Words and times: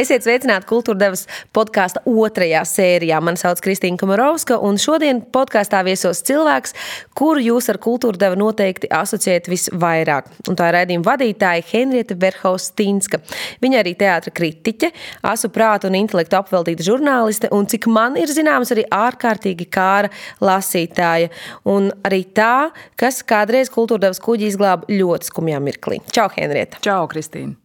Esiet 0.00 0.24
sveicināti 0.24 0.64
Kultūrdevas 0.70 1.26
podkāstu 1.52 2.00
otrajā 2.08 2.62
sērijā. 2.64 3.18
Mani 3.20 3.40
sauc 3.40 3.60
Kristīna 3.60 4.00
Kamarovska, 4.00 4.56
un 4.64 4.78
šodien 4.80 5.20
podkāstā 5.34 5.82
viesos 5.84 6.22
cilvēks, 6.24 6.72
kuru 7.18 7.42
jūs 7.44 7.68
ar 7.68 7.76
Kultūrdevu 7.84 8.38
noteikti 8.40 8.88
asociējat 8.96 9.50
visvairāk. 9.52 10.32
Un 10.48 10.56
tā 10.56 10.70
ir 10.70 10.76
raidījuma 10.78 11.04
vadītāja 11.10 11.66
Henrieta 11.74 12.16
Verhaustīnska. 12.16 13.20
Viņa 13.60 13.82
arī 13.82 13.92
teātra 14.00 14.32
kritiķe, 14.40 14.94
asu 15.34 15.52
prātu 15.52 15.90
un 15.90 16.00
intelektu 16.00 16.40
apveltīta 16.40 16.86
žurnāliste, 16.86 17.52
un 17.52 17.68
cik 17.68 17.90
man 17.92 18.16
ir 18.16 18.32
zināms, 18.32 18.72
arī 18.72 18.88
ārkārtīgi 18.88 19.68
kāra 19.68 20.08
lasītāja. 20.40 21.28
Un 21.68 21.92
arī 22.08 22.24
tā, 22.24 22.70
kas 22.96 23.20
kādreiz 23.20 23.68
Kultūrdevas 23.74 24.22
kuģi 24.24 24.48
izglāba 24.54 24.88
ļoti 24.88 25.34
skumjā 25.34 25.60
mirklī. 25.60 26.00
Čau, 26.08 26.30
Henrieta! 26.38 26.80
Čau, 26.80 27.02
Kristīna! 27.12 27.59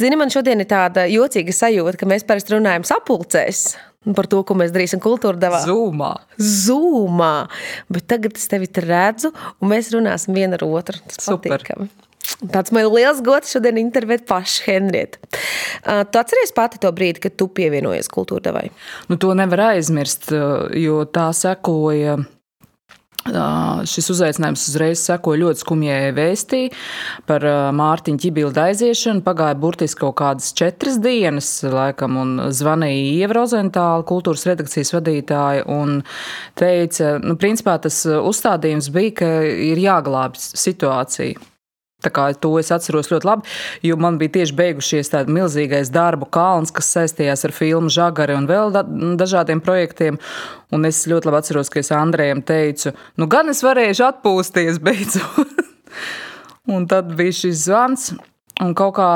Zini, 0.00 0.18
man 0.20 0.32
šodien 0.32 0.62
ir 0.62 0.68
tāda 0.70 1.06
jocīga 1.10 1.54
sajūta, 1.54 1.98
ka 2.00 2.08
mēs 2.10 2.26
parasti 2.28 2.56
runājam 2.56 2.86
sapulcēs. 2.88 3.64
Par 4.16 4.24
to, 4.32 4.40
ko 4.48 4.54
mēs 4.56 4.70
darīsim 4.72 5.00
kultūra 5.04 5.36
devā. 5.36 5.58
Zūmā. 5.66 6.14
Zūmā. 6.40 7.34
Bet 7.92 8.06
tagad 8.08 8.38
es 8.40 8.48
tevi 8.48 8.70
redzu, 8.80 9.28
un 9.60 9.74
mēs 9.74 9.90
runāsim 9.92 10.32
viena 10.38 10.56
ar 10.56 10.64
otru. 10.64 11.02
Tas 11.04 11.20
Super. 11.26 11.58
patīkami. 11.58 11.90
Tāds 12.48 12.72
man 12.72 12.86
ir 12.86 12.94
liels 12.94 13.20
gods 13.24 13.52
šodien 13.52 13.76
intervēt 13.80 14.24
pašu 14.28 14.64
Henrietu. 14.70 15.20
Tu 15.84 16.20
atceries 16.20 16.54
pati 16.56 16.80
to 16.80 16.88
brīdi, 16.96 17.20
kad 17.26 17.36
tu 17.36 17.50
pievienojies 17.52 18.08
kultūra 18.12 18.46
devai? 18.48 18.66
Nu, 19.10 19.18
to 19.20 19.34
nevar 19.36 19.66
aizmirst, 19.74 20.30
jo 20.32 21.02
tā 21.12 21.28
sekoja. 21.36 22.16
Šis 23.20 24.08
uzaicinājums 24.14 24.62
uzreiz 24.70 25.02
sekoja 25.04 25.42
ļoti 25.42 25.60
skumjai 25.60 26.12
vēstī 26.16 26.60
par 27.28 27.44
Mārtiņa 27.76 28.22
ķibildu 28.22 28.62
aiziešanu. 28.62 29.20
Pagāja 29.26 29.58
burtiski 29.60 30.00
kaut 30.00 30.16
kādas 30.22 30.54
četras 30.56 30.96
dienas, 31.04 31.50
laikam, 31.68 32.16
un 32.16 32.32
zvanīja 32.56 33.20
Ieva 33.20 33.36
Rozentāla, 33.42 34.06
kultūras 34.08 34.46
redakcijas 34.48 34.94
vadītāja, 34.96 35.68
un 35.68 36.00
teica, 36.58 37.18
nu, 37.20 37.36
principā 37.40 37.76
tas 37.84 38.02
uzstādījums 38.08 38.88
bija, 38.94 39.16
ka 39.20 39.30
ir 39.68 39.84
jāglābj 39.84 40.40
situācija. 40.64 41.50
To 42.00 42.52
es 42.60 42.70
atceros 42.72 43.10
ļoti 43.12 43.28
labi, 43.28 43.54
jo 43.86 43.96
man 44.00 44.18
bija 44.20 44.38
tieši 44.38 44.56
beigušies 44.56 45.12
tāds 45.12 45.32
milzīgais 45.32 45.92
darbu 45.92 46.28
kalns, 46.32 46.72
kas 46.74 46.90
saistījās 46.96 47.44
ar 47.44 47.54
filmu 47.56 47.92
Žagari 47.92 48.36
un 48.38 48.48
vēl 48.50 48.72
da 48.74 48.84
dažādiem 49.20 49.60
projektiem. 49.64 50.18
Un 50.70 50.86
es 50.86 51.02
ļoti 51.10 51.28
labi 51.28 51.40
atceros, 51.40 51.70
ka 51.72 51.82
es 51.82 51.92
Andrejam 51.94 52.42
teicu, 52.46 52.94
nu 53.18 53.28
gan 53.30 53.50
es 53.52 53.64
varēšu 53.66 54.06
atpūsties 54.06 54.80
beidzot. 54.82 55.64
un 56.74 56.86
tad 56.90 57.14
bija 57.18 57.36
šis 57.42 57.64
zvans. 57.66 58.10
Un 58.60 58.74
kaut 58.76 58.92
kā 58.98 59.06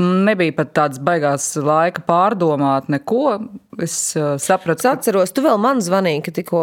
nebija 0.00 0.54
pat 0.56 0.70
tāds 0.76 1.00
baigās 1.04 1.50
laika 1.60 2.00
pārdomāt 2.06 2.86
neko. 2.88 3.36
Es 3.84 4.14
uh, 4.16 4.36
sapratu, 4.40 4.80
Es 4.80 4.88
atceros, 4.88 5.32
tu 5.34 5.42
vēl 5.44 5.58
man 5.60 5.82
zvanīji, 5.84 6.22
ka 6.24 6.32
tikko 6.36 6.60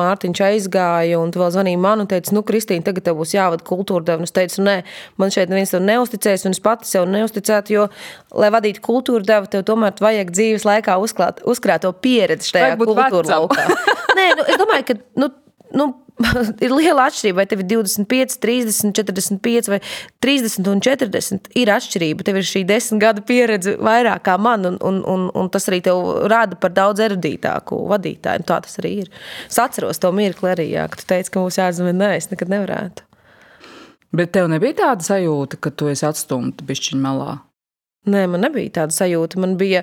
Mārtiņš 0.00 0.42
aizgāja, 0.48 1.20
un 1.22 1.32
tu 1.32 1.40
vēl 1.40 1.52
zvanīji 1.54 1.78
man 1.80 2.02
un 2.02 2.10
teici, 2.10 2.34
nu, 2.36 2.42
Kristīna, 2.44 2.84
tagad 2.84 3.06
tev 3.06 3.16
būs 3.20 3.32
jāvada 3.36 3.64
kultūra 3.64 4.04
deva. 4.10 4.26
Es 4.26 4.34
teicu, 4.36 4.64
nē, 4.66 4.76
man 5.22 5.32
šeit 5.32 5.52
neviens 5.52 5.72
tev 5.72 5.84
neusticēs, 5.86 6.44
un 6.50 6.58
es 6.58 6.60
pati 6.64 6.90
sev 6.90 7.06
neusticētu, 7.08 7.76
jo, 7.76 7.86
lai 8.42 8.52
vadītu 8.52 8.84
kultūra 8.84 9.24
devu, 9.32 9.48
tev 9.54 9.64
tomēr 9.70 9.96
vajag 10.04 10.34
dzīves 10.36 10.66
laikā 10.68 10.98
uzklāt, 11.00 11.40
uzkrāto 11.48 11.94
pieredzi 11.96 12.50
šajā 12.50 12.74
kultūra 12.82 13.38
laukā. 13.38 13.68
Nē, 14.18 14.32
nu, 14.36 14.48
es 14.50 14.60
domāju, 14.60 14.90
ka, 14.90 14.98
nu, 15.22 15.32
nu, 15.78 15.92
ir 16.64 16.72
liela 16.74 17.06
atšķirība, 17.08 17.38
vai 17.40 17.46
tev 17.48 17.62
ir 17.62 17.68
25, 17.70 18.36
30, 18.42 18.92
45 18.96 19.70
vai 19.72 19.80
30 20.24 20.70
un 20.70 20.82
40. 20.84 21.50
Ir 21.60 21.72
atšķirība. 21.74 22.26
Tev 22.26 22.40
ir 22.40 22.48
šī 22.48 22.64
desmit 22.68 23.02
gadu 23.02 23.24
pieredze 23.26 23.76
vairāk 23.80 24.24
kā 24.28 24.36
man, 24.40 24.66
un, 24.68 24.78
un, 24.86 25.02
un, 25.08 25.28
un 25.36 25.52
tas 25.52 25.68
arī 25.70 25.82
tev 25.86 26.02
rada 26.30 26.58
par 26.60 26.74
daudz 26.76 27.02
erudītāku 27.06 27.82
vadītāju. 27.90 28.46
Tā 28.48 28.60
tas 28.66 28.80
arī 28.82 28.96
ir. 29.04 29.12
Es 29.48 29.60
atceros 29.62 30.02
to 30.02 30.12
mirkli 30.16 30.52
arī, 30.52 30.70
jā, 30.74 30.88
kad 30.90 31.02
tu 31.02 31.08
teici, 31.12 31.32
ka 31.32 31.42
mums 31.42 31.60
jāatzina, 31.60 31.94
nē, 31.96 32.14
es 32.20 32.30
nekad 32.32 32.52
nevarētu. 32.52 33.06
Bet 34.16 34.32
tev 34.34 34.48
nebija 34.50 34.80
tāda 34.82 35.06
sajūta, 35.06 35.60
ka 35.62 35.70
tu 35.70 35.90
esi 35.90 36.06
atstumta 36.08 36.66
pišķiņa 36.66 37.04
malā. 37.04 37.36
Nē, 38.08 38.22
man 38.32 38.40
nebija 38.40 38.72
tāda 38.78 38.94
sajūta. 38.96 39.36
Man, 39.42 39.58
bija, 39.60 39.82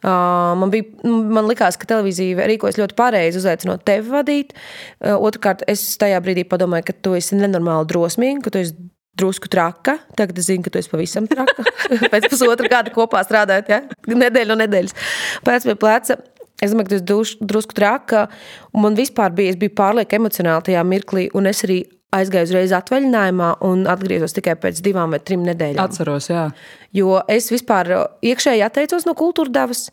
uh, 0.00 0.54
man, 0.56 0.70
bija, 0.72 0.86
man 1.04 1.44
likās, 1.50 1.76
ka 1.76 1.88
televīzija 1.90 2.46
rīkojas 2.48 2.78
ļoti 2.80 2.96
pareizi, 2.96 3.42
uzaicinot 3.42 3.82
tevi 3.84 4.08
vadīt. 4.08 4.54
Uh, 5.02 5.18
Otrakārt, 5.28 5.66
es 5.68 5.82
tajā 6.00 6.20
brīdī 6.24 6.46
padomāju, 6.48 6.86
ka 6.88 6.96
tu 7.04 7.12
esi 7.18 7.36
nenormāli 7.36 7.90
drosmīga, 7.92 8.46
ka 8.46 8.54
tu 8.54 8.62
esi 8.62 8.72
drusku 9.18 9.50
traka. 9.52 9.98
Tagad 10.16 10.40
es 10.40 10.48
zinu, 10.48 10.64
ka 10.64 10.72
tu 10.72 10.80
esi 10.80 10.88
pavisam 10.92 11.28
traka. 11.28 11.66
Pēc 12.14 12.30
pusotra 12.32 12.72
gada 12.72 12.94
kopā 12.94 13.20
strādājot, 13.26 13.68
ja? 13.68 13.82
nedēļu 14.08 14.54
no 14.54 14.58
nedēļas. 14.62 14.96
Pēc 15.44 15.68
pie 15.68 15.76
pleca. 15.84 16.16
Es 16.64 16.72
domāju, 16.72 16.88
ka 16.88 16.96
esi 16.96 17.06
drus- 17.06 17.36
drusku 17.52 17.76
traka. 17.76 18.24
Man 18.72 18.96
vispār 18.98 19.36
bija, 19.36 19.52
es 19.52 19.60
biju 19.60 19.76
pārlieku 19.78 20.16
emocionāli 20.18 20.70
tajā 20.70 20.88
mirklī, 20.88 21.28
un 21.36 21.52
es 21.52 21.60
arī 21.68 21.82
aizgāju 22.14 22.48
uzreiz 22.48 22.72
atvaļinājumā 22.76 23.50
un 23.68 23.84
atgriezos 23.90 24.34
tikai 24.36 24.56
pēc 24.60 24.80
divām 24.84 25.12
vai 25.12 25.20
trim 25.20 25.44
nedēļām. 25.46 25.82
Atceros, 25.84 26.30
jā. 26.32 26.48
Jo 26.96 27.20
es 27.28 27.50
vispār 27.52 27.90
iekšēji 28.24 28.64
atteicos 28.64 29.06
no 29.08 29.14
kultūra 29.18 29.52
devas. 29.60 29.88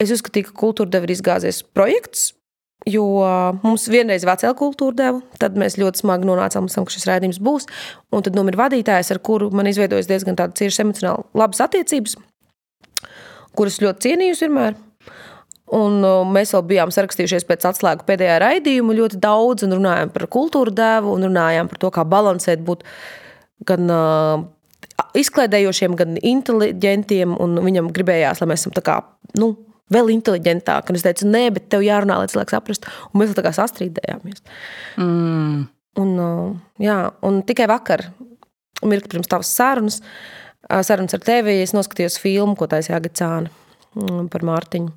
Es 0.00 0.12
uzskatīju, 0.12 0.50
ka 0.50 0.58
kultūra 0.66 0.96
deva 0.96 1.08
ir 1.08 1.14
izgāzies 1.14 1.62
projekts. 1.76 2.32
Jo 2.84 3.04
mums 3.62 3.86
vienreiz 3.88 4.26
cēlā 4.26 4.52
kultūra 4.58 4.96
deva, 4.98 5.20
tad 5.40 5.54
mēs 5.56 5.78
ļoti 5.80 6.02
smagi 6.02 6.28
nonācām 6.28 6.66
līdz 6.66 6.74
tam, 6.76 6.84
ka 6.84 6.92
šis 6.92 7.06
rādījums 7.08 7.40
būs. 7.40 7.64
Un 8.12 8.24
tad 8.26 8.36
nomira 8.36 8.66
vadītājs, 8.66 9.14
ar 9.14 9.22
kuru 9.24 9.48
man 9.56 9.70
izveidojas 9.70 10.10
diezgan 10.10 10.36
ciešas 10.36 10.82
emocionāli 10.84 11.24
labas 11.40 11.62
attiecības, 11.64 12.18
kuras 13.56 13.80
ļoti 13.80 14.10
cienīju 14.10 14.36
vienmēr. 14.42 14.76
Un 15.74 16.00
uh, 16.04 16.22
mēs 16.28 16.52
vēl 16.54 16.64
bijām 16.70 16.92
sarakstījušies 16.94 17.46
pēc 17.48 17.66
atslēgu 17.70 18.06
pēdējā 18.06 18.38
raidījuma 18.42 18.94
ļoti 18.98 19.18
daudz 19.22 19.66
un 19.66 19.74
runājām 19.78 20.12
par 20.14 20.26
kultūra 20.30 20.74
devu 20.74 21.14
un 21.16 21.26
runājām 21.26 21.70
par 21.70 21.80
to, 21.82 21.90
kā 21.94 22.04
balansēt 22.06 22.62
būt 22.66 22.84
gan 23.66 23.90
uh, 23.90 24.44
izklaidējošiem, 25.18 25.96
gan 25.98 26.18
inteliģentiem. 26.20 27.34
Un 27.42 27.58
viņam 27.64 27.90
gribējās, 27.94 28.42
lai 28.42 28.50
mēs 28.52 28.66
esam 28.66 28.76
kā, 28.86 29.00
nu, 29.40 29.54
vēl 29.94 30.12
inteliģentāki. 30.14 30.92
Un 30.92 31.00
es 31.00 31.06
teicu, 31.06 31.28
nē, 31.30 31.48
bet 31.56 31.68
tev 31.72 31.84
jārunā, 31.86 32.20
lai 32.20 32.30
cilvēks 32.30 32.56
saprastu. 32.56 32.94
Un 33.10 33.22
mēs 33.22 33.34
tā 33.36 33.44
kā 33.46 33.54
sastrīdējāmies. 33.56 34.44
Mm. 35.00 35.66
Un, 36.04 36.14
uh, 36.18 36.54
jā, 36.82 36.98
un 37.26 37.42
tikai 37.46 37.68
vakar, 37.70 38.08
mirkli 38.82 39.12
pirms 39.12 39.30
tavas 39.30 39.50
sarunas, 39.54 40.00
uh, 40.66 40.80
sarunas 40.86 41.14
ar 41.14 41.22
tevi, 41.22 41.60
es 41.62 41.74
noskatījos 41.76 42.18
filmu, 42.22 42.56
ko 42.58 42.66
taisīja 42.70 42.98
Agacāna 42.98 43.46
mm, 43.46 43.63
par 44.32 44.46
Mārtiņu. 44.46 44.94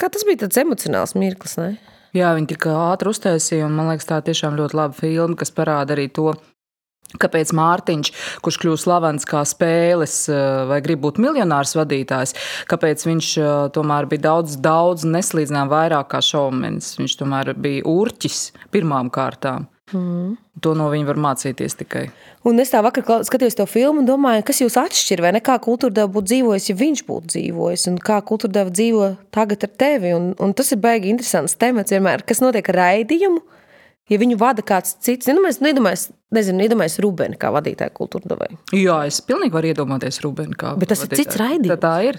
Tas 0.00 0.26
bija 0.26 0.44
tāds 0.44 0.60
emocionāls 0.62 1.16
mirklis. 1.18 1.56
Ne? 1.60 1.74
Jā, 2.16 2.32
viņi 2.34 2.52
tik 2.52 2.66
ātri 2.72 3.12
uztaisīja, 3.12 3.66
un 3.68 3.76
man 3.78 3.90
liekas, 3.92 4.08
tā 4.08 4.20
tiešām 4.26 4.56
ļoti 4.58 4.78
laba 4.78 4.96
filma, 4.96 5.36
kas 5.38 5.52
parāda 5.54 5.94
arī 5.96 6.08
to. 6.14 6.32
Kāpēc 7.20 7.50
Mārtiņš, 7.58 8.08
kurš 8.44 8.58
kļūst 8.62 8.86
slavens 8.86 9.26
kā 9.26 9.40
spēles 9.48 10.14
vai 10.70 10.78
grib 10.84 11.00
būt 11.02 11.18
miljonārs 11.22 11.74
vadītājs, 11.74 12.36
kāpēc 12.70 13.02
viņš 13.08 13.30
tomēr 13.74 14.06
bija 14.12 14.28
daudz, 14.28 14.54
daudz 14.62 15.08
neslīdzinām 15.10 15.72
vairāk 15.72 16.12
kā 16.12 16.22
šovmenis. 16.22 16.92
Viņš 17.00 17.16
tomēr 17.18 17.50
bija 17.58 17.82
urķis 17.90 18.44
pirmām 18.70 19.10
kārtām. 19.10 19.66
Mm. 19.96 20.34
To 20.64 20.72
no 20.76 20.88
viņa 20.92 21.08
var 21.08 21.18
mācīties 21.20 21.76
tikai. 21.80 22.04
Un 22.46 22.60
es 22.62 22.72
tā 22.72 22.80
vakar 22.84 23.24
skatījos 23.26 23.56
to 23.58 23.66
filmu 23.68 24.02
un 24.02 24.08
domāju, 24.08 24.44
kas 24.48 24.62
jūs 24.62 24.78
atšķir, 24.80 25.22
vai 25.24 25.32
ne 25.36 25.42
kā 25.44 25.56
kultūra 25.62 26.00
deva 26.00 26.10
būtu 26.12 26.32
dzīvojis, 26.32 26.68
ja 26.70 26.76
viņš 26.80 27.04
būtu 27.08 27.32
dzīvojis, 27.34 27.86
un 27.90 27.98
kā 28.04 28.20
kultūra 28.26 28.60
deva 28.60 28.74
dzīvo 28.74 29.08
tagad 29.34 29.66
ar 29.66 29.72
tevi. 29.82 30.14
Un, 30.16 30.32
un 30.40 30.54
tas 30.56 30.72
ir 30.72 30.80
baigi 30.82 31.12
interesants 31.12 31.56
temats 31.60 31.94
vienmēr, 31.94 32.24
kas 32.28 32.42
notiek 32.44 32.72
ar 32.72 32.80
raidījumu. 32.84 33.42
Ja 34.10 34.18
viņu 34.18 34.40
vada 34.40 34.62
kāds 34.66 34.96
cits, 35.04 35.28
nu, 35.30 35.38
mēs 35.44 35.60
nedomājam, 35.62 36.16
nezinu, 36.34 36.64
iedomājamies 36.64 36.98
Rubēnu 37.04 37.38
kā 37.38 37.52
vadītāju 37.54 37.94
kultūra 37.94 38.32
devai. 38.32 38.48
Jā, 38.74 39.04
es 39.06 39.20
pilnīgi 39.22 39.54
varu 39.54 39.70
iedomāties 39.70 40.18
Rubēnu 40.24 40.58
kā. 40.58 40.72
Bet 40.80 40.90
tas 40.90 41.04
ir 41.04 41.12
vadītāju. 41.12 41.28
cits 41.30 41.38
raidījums. 41.38 41.76
Tā, 41.76 41.78
tā 41.84 42.08
ir. 42.08 42.18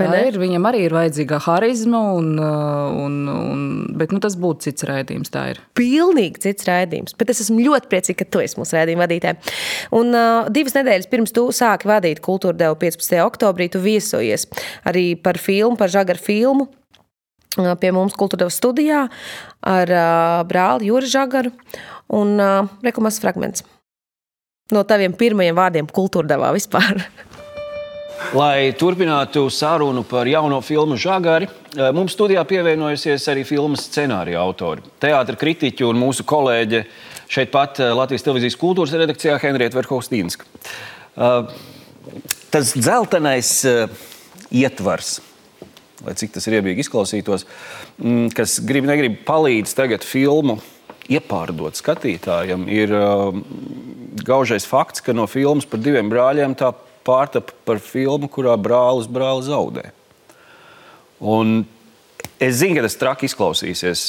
Tā 0.00 0.20
ir. 0.28 0.38
Viņam 0.40 0.66
arī 0.70 0.82
ir 0.86 0.94
vajadzīga 0.94 1.40
harizma, 1.44 2.00
un, 2.16 2.32
uh, 2.40 2.96
un, 3.04 3.16
un, 3.30 3.62
bet 4.00 4.14
nu, 4.14 4.20
tas 4.22 4.36
būtu 4.40 4.68
cits 4.68 4.86
raidījums. 4.88 5.32
Tā 5.34 5.44
ir. 5.52 5.60
Pilnīgi 5.78 6.42
cits 6.46 6.68
raidījums. 6.68 7.16
Bet 7.20 7.32
es 7.34 7.42
esmu 7.44 7.60
ļoti 7.66 7.90
priecīga, 7.92 8.22
ka 8.22 8.28
tu 8.32 8.42
esi 8.44 8.58
mūsu 8.60 8.78
raidījuma 8.78 9.06
vadītāja. 9.06 9.38
Un 9.96 10.14
uh, 10.16 10.50
divas 10.52 10.76
nedēļas 10.78 11.10
pirms 11.12 11.34
tu 11.36 11.46
sāki 11.56 11.90
vadīt 11.90 12.22
kultūra 12.24 12.56
devu 12.56 12.78
15. 12.80 13.16
oktobrī, 13.26 13.70
tu 13.72 13.82
viesojies 13.84 14.48
arī 14.88 15.12
par 15.20 15.40
filmu, 15.40 15.78
par 15.80 15.92
žagaru 15.92 16.24
filmu. 16.24 16.68
uh, 17.58 17.74
Pie 17.80 17.92
mums 17.96 18.16
kultūra 18.18 18.50
studijā 18.52 19.06
ar 19.66 19.96
uh, 19.96 20.40
brāli 20.48 20.88
Juri 20.90 21.10
Žagaru 21.10 21.52
un 22.16 22.38
uh, 22.40 22.70
reklamas 22.86 23.20
fragments. 23.22 23.66
No 24.70 24.84
taviem 24.86 25.14
pirmajiem 25.18 25.56
vārdiem 25.58 25.88
kultūra 25.90 26.30
devā 26.30 26.52
vispār. 26.54 27.02
Lai 28.30 28.70
turpinātu 28.78 29.48
sarunu 29.50 30.04
par 30.06 30.28
jauno 30.28 30.60
filmu 30.62 30.94
Žagari, 31.00 31.48
eh, 31.48 31.88
mums 31.90 32.14
studijā 32.14 32.44
pievienojusies 32.46 33.24
arī 33.32 33.42
filmas 33.48 33.88
scenārija 33.88 34.38
autori. 34.38 34.84
Teātris 35.02 35.40
kritiķi 35.40 35.86
un 35.88 35.98
mūsu 35.98 36.22
kolēģe 36.28 36.84
šeit 37.26 37.50
pat 37.50 37.80
eh, 37.80 37.90
Latvijas 37.90 38.22
televīzijas 38.22 38.58
kultūras 38.60 38.94
redakcijā 38.94 39.38
Henrieta 39.42 39.80
Verhofstīnska. 39.80 40.46
Eh, 41.16 41.58
Tas 42.50 42.72
dzeltenais 42.74 43.48
ietvars. 44.50 45.20
Lai 46.02 46.14
cik 46.18 46.32
tas 46.34 46.48
ir 46.48 46.56
iebīgi 46.58 46.82
izklausītos, 46.82 47.44
mm, 48.00 48.32
kas 48.34 48.56
grib, 48.66 48.88
negrib 48.88 49.20
palīdz 49.28 49.76
tagad 49.78 50.02
filmu 50.02 50.56
iepārdot 51.06 51.78
skatītājam, 51.78 52.66
ir 52.66 52.90
gaužais 54.26 54.66
fakts, 54.66 55.04
ka 55.04 55.14
no 55.14 55.28
filmas 55.30 55.68
par 55.68 55.78
diviem 55.78 56.10
brāļiem 56.10 56.56
tā 56.58 56.72
pārtapa 57.06 57.54
par 57.68 57.82
filmu, 57.82 58.28
kurā 58.32 58.56
brālis 58.60 59.10
brāli 59.10 59.46
zaudē. 59.48 59.90
Un 61.20 61.62
Es 62.40 62.54
zinu, 62.56 62.78
ka 62.78 62.86
tas 62.86 62.96
traki 62.96 63.28
izklausīsies, 63.28 64.02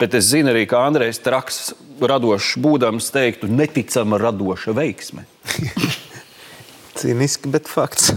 bet 0.00 0.14
es 0.16 0.30
zinu 0.30 0.54
arī, 0.54 0.62
ka 0.68 0.80
Andrejs 0.88 1.20
Traks, 1.20 1.58
radošs 2.00 2.54
būdams, 2.64 3.10
teiktu, 3.12 3.50
neticama 3.52 4.16
radoša 4.22 4.72
veiksme. 4.72 5.26
Cīniski, 6.98 7.52
bet 7.52 7.68
fakts. 7.68 8.14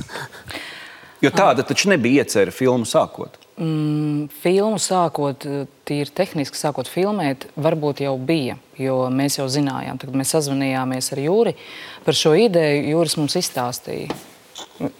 jo 1.19 1.33
tāda 1.35 1.67
taču 1.67 1.91
nebija 1.91 2.23
iecerta 2.23 2.55
filmu 2.55 2.87
sākot. 2.87 3.35
Mm, 3.59 4.29
filmu 4.41 4.79
sākot, 4.81 5.43
tīri 5.85 6.13
tehniski 6.15 6.57
sākot 6.57 6.87
filmēt, 6.89 7.49
varbūt 7.59 8.01
jau 8.05 8.15
bija. 8.17 8.57
Jo 8.79 9.03
mēs 9.13 9.37
jau 9.37 9.45
zinājām, 9.51 9.99
kad 10.01 10.15
mēs 10.17 10.33
sazvanījāmies 10.33 11.11
ar 11.13 11.21
Jūri 11.21 11.55
par 12.05 12.17
šo 12.17 12.33
ideju. 12.39 12.85
Jūris 12.95 13.17
mums 13.19 13.37
izstāstīja. 13.37 14.15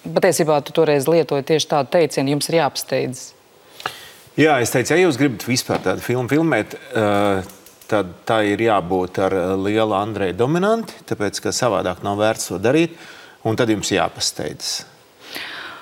Patiesībā 0.03 0.59
tu 0.65 0.75
toreiz 0.75 1.07
lietoji 1.09 1.47
tieši 1.53 1.71
tādu 1.71 1.95
teicienu, 1.95 2.35
jums 2.35 2.51
ir 2.51 2.59
jāpasteidzas 2.59 3.29
Jā, 4.39 4.61
es 4.63 4.71
teicu, 4.71 4.93
ja 4.95 5.03
jūs 5.03 5.17
gribat 5.19 5.43
vispār 5.43 5.81
tādu 5.83 6.03
filmu 6.05 6.31
filmēt, 6.31 6.77
eh, 6.95 7.49
tad 7.91 8.13
tā 8.23 8.37
ir 8.47 8.61
jābūt 8.63 9.19
ar 9.19 9.33
eh, 9.35 9.49
lielu 9.59 9.95
Andreja 9.97 10.37
dominanti, 10.39 10.95
tāpēc 11.09 11.41
ka 11.43 11.51
savādāk 11.51 11.99
nav 12.05 12.15
vērts 12.21 12.47
to 12.47 12.59
darīt, 12.63 12.95
un 13.43 13.59
tad 13.59 13.73
jums 13.73 13.91
jāpasteidzas. 13.91 14.85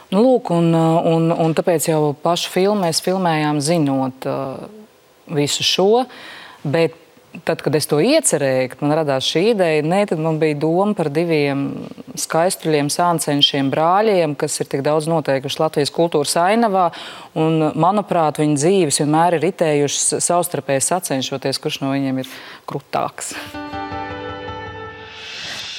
Nu, 0.09 0.23
lūk, 0.25 0.49
un, 0.55 0.71
eh, 0.73 1.11
un, 1.13 1.29
un 1.31 1.53
tāpēc 1.57 1.91
jau 1.91 2.01
pašu 2.23 2.49
filmu 2.53 2.87
mēs 2.87 3.03
filmējām 3.05 3.61
zinot 3.61 4.25
uh, 4.29 4.65
visu 5.29 5.65
šo, 5.65 6.05
bet 6.65 6.95
tad, 7.45 7.61
kad 7.61 7.75
es 7.77 7.85
to 7.89 7.99
iecerēju, 8.01 8.71
kad 8.71 8.81
man 8.81 8.95
radās 8.97 9.27
šī 9.29 9.43
ideja, 9.51 9.83
ne, 9.85 10.01
tad 10.09 10.21
man 10.21 10.39
bija 10.41 10.57
doma 10.59 10.95
par 10.97 11.11
diviem 11.13 11.67
skaistuļiem, 12.17 12.89
sāncenšiem 12.93 13.69
brāļiem, 13.69 14.33
kas 14.39 14.57
ir 14.63 14.69
tik 14.71 14.81
daudz 14.85 15.09
noteikuši 15.11 15.61
Latvijas 15.61 15.93
kultūras 15.93 16.33
ainavā. 16.41 16.89
Un, 17.37 17.69
manuprāt, 17.77 18.41
viņu 18.41 18.57
dzīves 18.57 19.03
vienmēr 19.03 19.37
ir 19.37 19.45
ritējušas 19.45 20.25
savstarpēji 20.25 20.87
sacenšoties, 20.89 21.61
kurš 21.61 21.83
no 21.85 21.93
viņiem 21.93 22.23
ir 22.23 22.33
krutāks. 22.69 23.35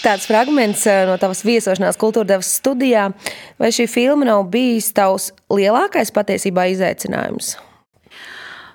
Tāds 0.00 0.25
fragments 0.25 0.87
eh, 0.88 1.02
no 1.08 1.19
tavas 1.20 1.43
viesošanās 1.44 1.99
kultūrdevas 2.00 2.55
studijā. 2.61 3.11
Vai 3.61 3.69
šī 3.75 3.85
filma 3.91 4.31
nav 4.31 4.47
bijis 4.52 4.93
tavs 4.97 5.31
lielākais 5.52 6.12
patiesībā 6.17 6.70
izaicinājums? 6.73 7.58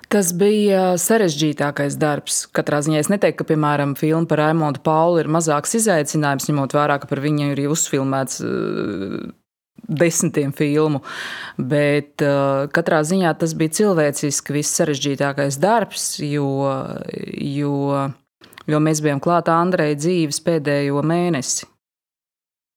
Tas 0.06 0.30
bija 0.38 0.92
sarežģītākais 1.02 1.96
darbs. 1.98 2.44
Katrā 2.54 2.78
ziņā 2.86 3.00
es 3.02 3.10
neteiktu, 3.10 3.40
ka, 3.40 3.48
piemēram, 3.48 3.96
filma 3.98 4.28
par 4.30 4.44
Raimondu 4.44 4.84
Pauli 4.86 5.24
ir 5.24 5.30
mazāks 5.34 5.74
izaicinājums, 5.80 6.46
ņemot 6.46 6.76
vērā, 6.78 7.00
ka 7.02 7.10
par 7.10 7.20
viņu 7.24 7.48
ir 7.56 7.64
uzfilmēts 7.74 8.38
uh, 8.46 9.16
desmitiem 9.88 10.52
filmu. 10.54 11.02
Bet 11.58 12.22
uh, 12.22 12.68
katrā 12.70 13.02
ziņā 13.02 13.34
tas 13.40 13.56
bija 13.58 13.74
cilvēciski 13.80 14.54
viss 14.54 14.78
sarežģītākais 14.78 15.58
darbs, 15.58 16.06
jo, 16.22 16.52
jo, 17.34 17.74
jo 18.70 18.80
mēs 18.82 19.02
bijām 19.04 19.22
klāta 19.22 19.56
Andreja 19.60 19.98
dzīves 19.98 20.42
pēdējo 20.46 21.02
mēnesi. 21.06 21.68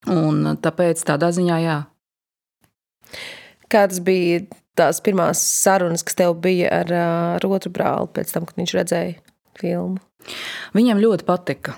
Un 0.10 0.56
tāpēc 0.64 1.02
tādā 1.08 1.32
ziņā 1.36 1.58
jā. 1.64 1.80
Kāds 3.70 4.00
bija 4.06 4.46
tās 4.80 5.02
pirmās 5.04 5.42
sarunas, 5.44 6.06
kas 6.08 6.16
tev 6.22 6.38
bija 6.44 6.72
ar, 6.82 6.94
ar 7.36 7.50
otru 7.50 7.72
brāli 7.76 8.08
pēc 8.16 8.32
tam, 8.36 8.48
kad 8.48 8.62
viņš 8.62 8.76
redzēja 8.78 9.18
filmu? 9.60 10.00
Viņam 10.78 11.02
ļoti 11.04 11.28
patika. 11.28 11.76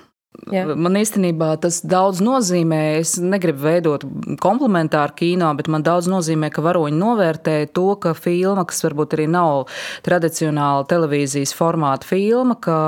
Jā. 0.48 0.64
Man 0.64 0.96
īstenībā 0.96 1.50
tas 1.60 1.82
daudz 1.84 2.22
nozīmē. 2.24 2.78
Es 3.02 3.14
negribu 3.20 3.66
veidot 3.66 4.06
komplementāru 4.40 5.14
kino, 5.18 5.50
bet 5.58 5.68
man 5.70 5.84
daudz 5.84 6.08
nozīmē, 6.08 6.48
ka 6.52 6.64
varoņi 6.64 6.96
novērtē 6.96 7.56
to, 7.76 7.92
ka 8.00 8.14
filma, 8.16 8.64
kas 8.68 8.80
varbūt 8.86 9.16
arī 9.18 9.28
nav 9.30 9.68
tradicionāla 10.06 10.86
televīzijas 10.88 11.52
formāta 11.56 12.08
filma, 12.08 12.56
ka, 12.56 12.78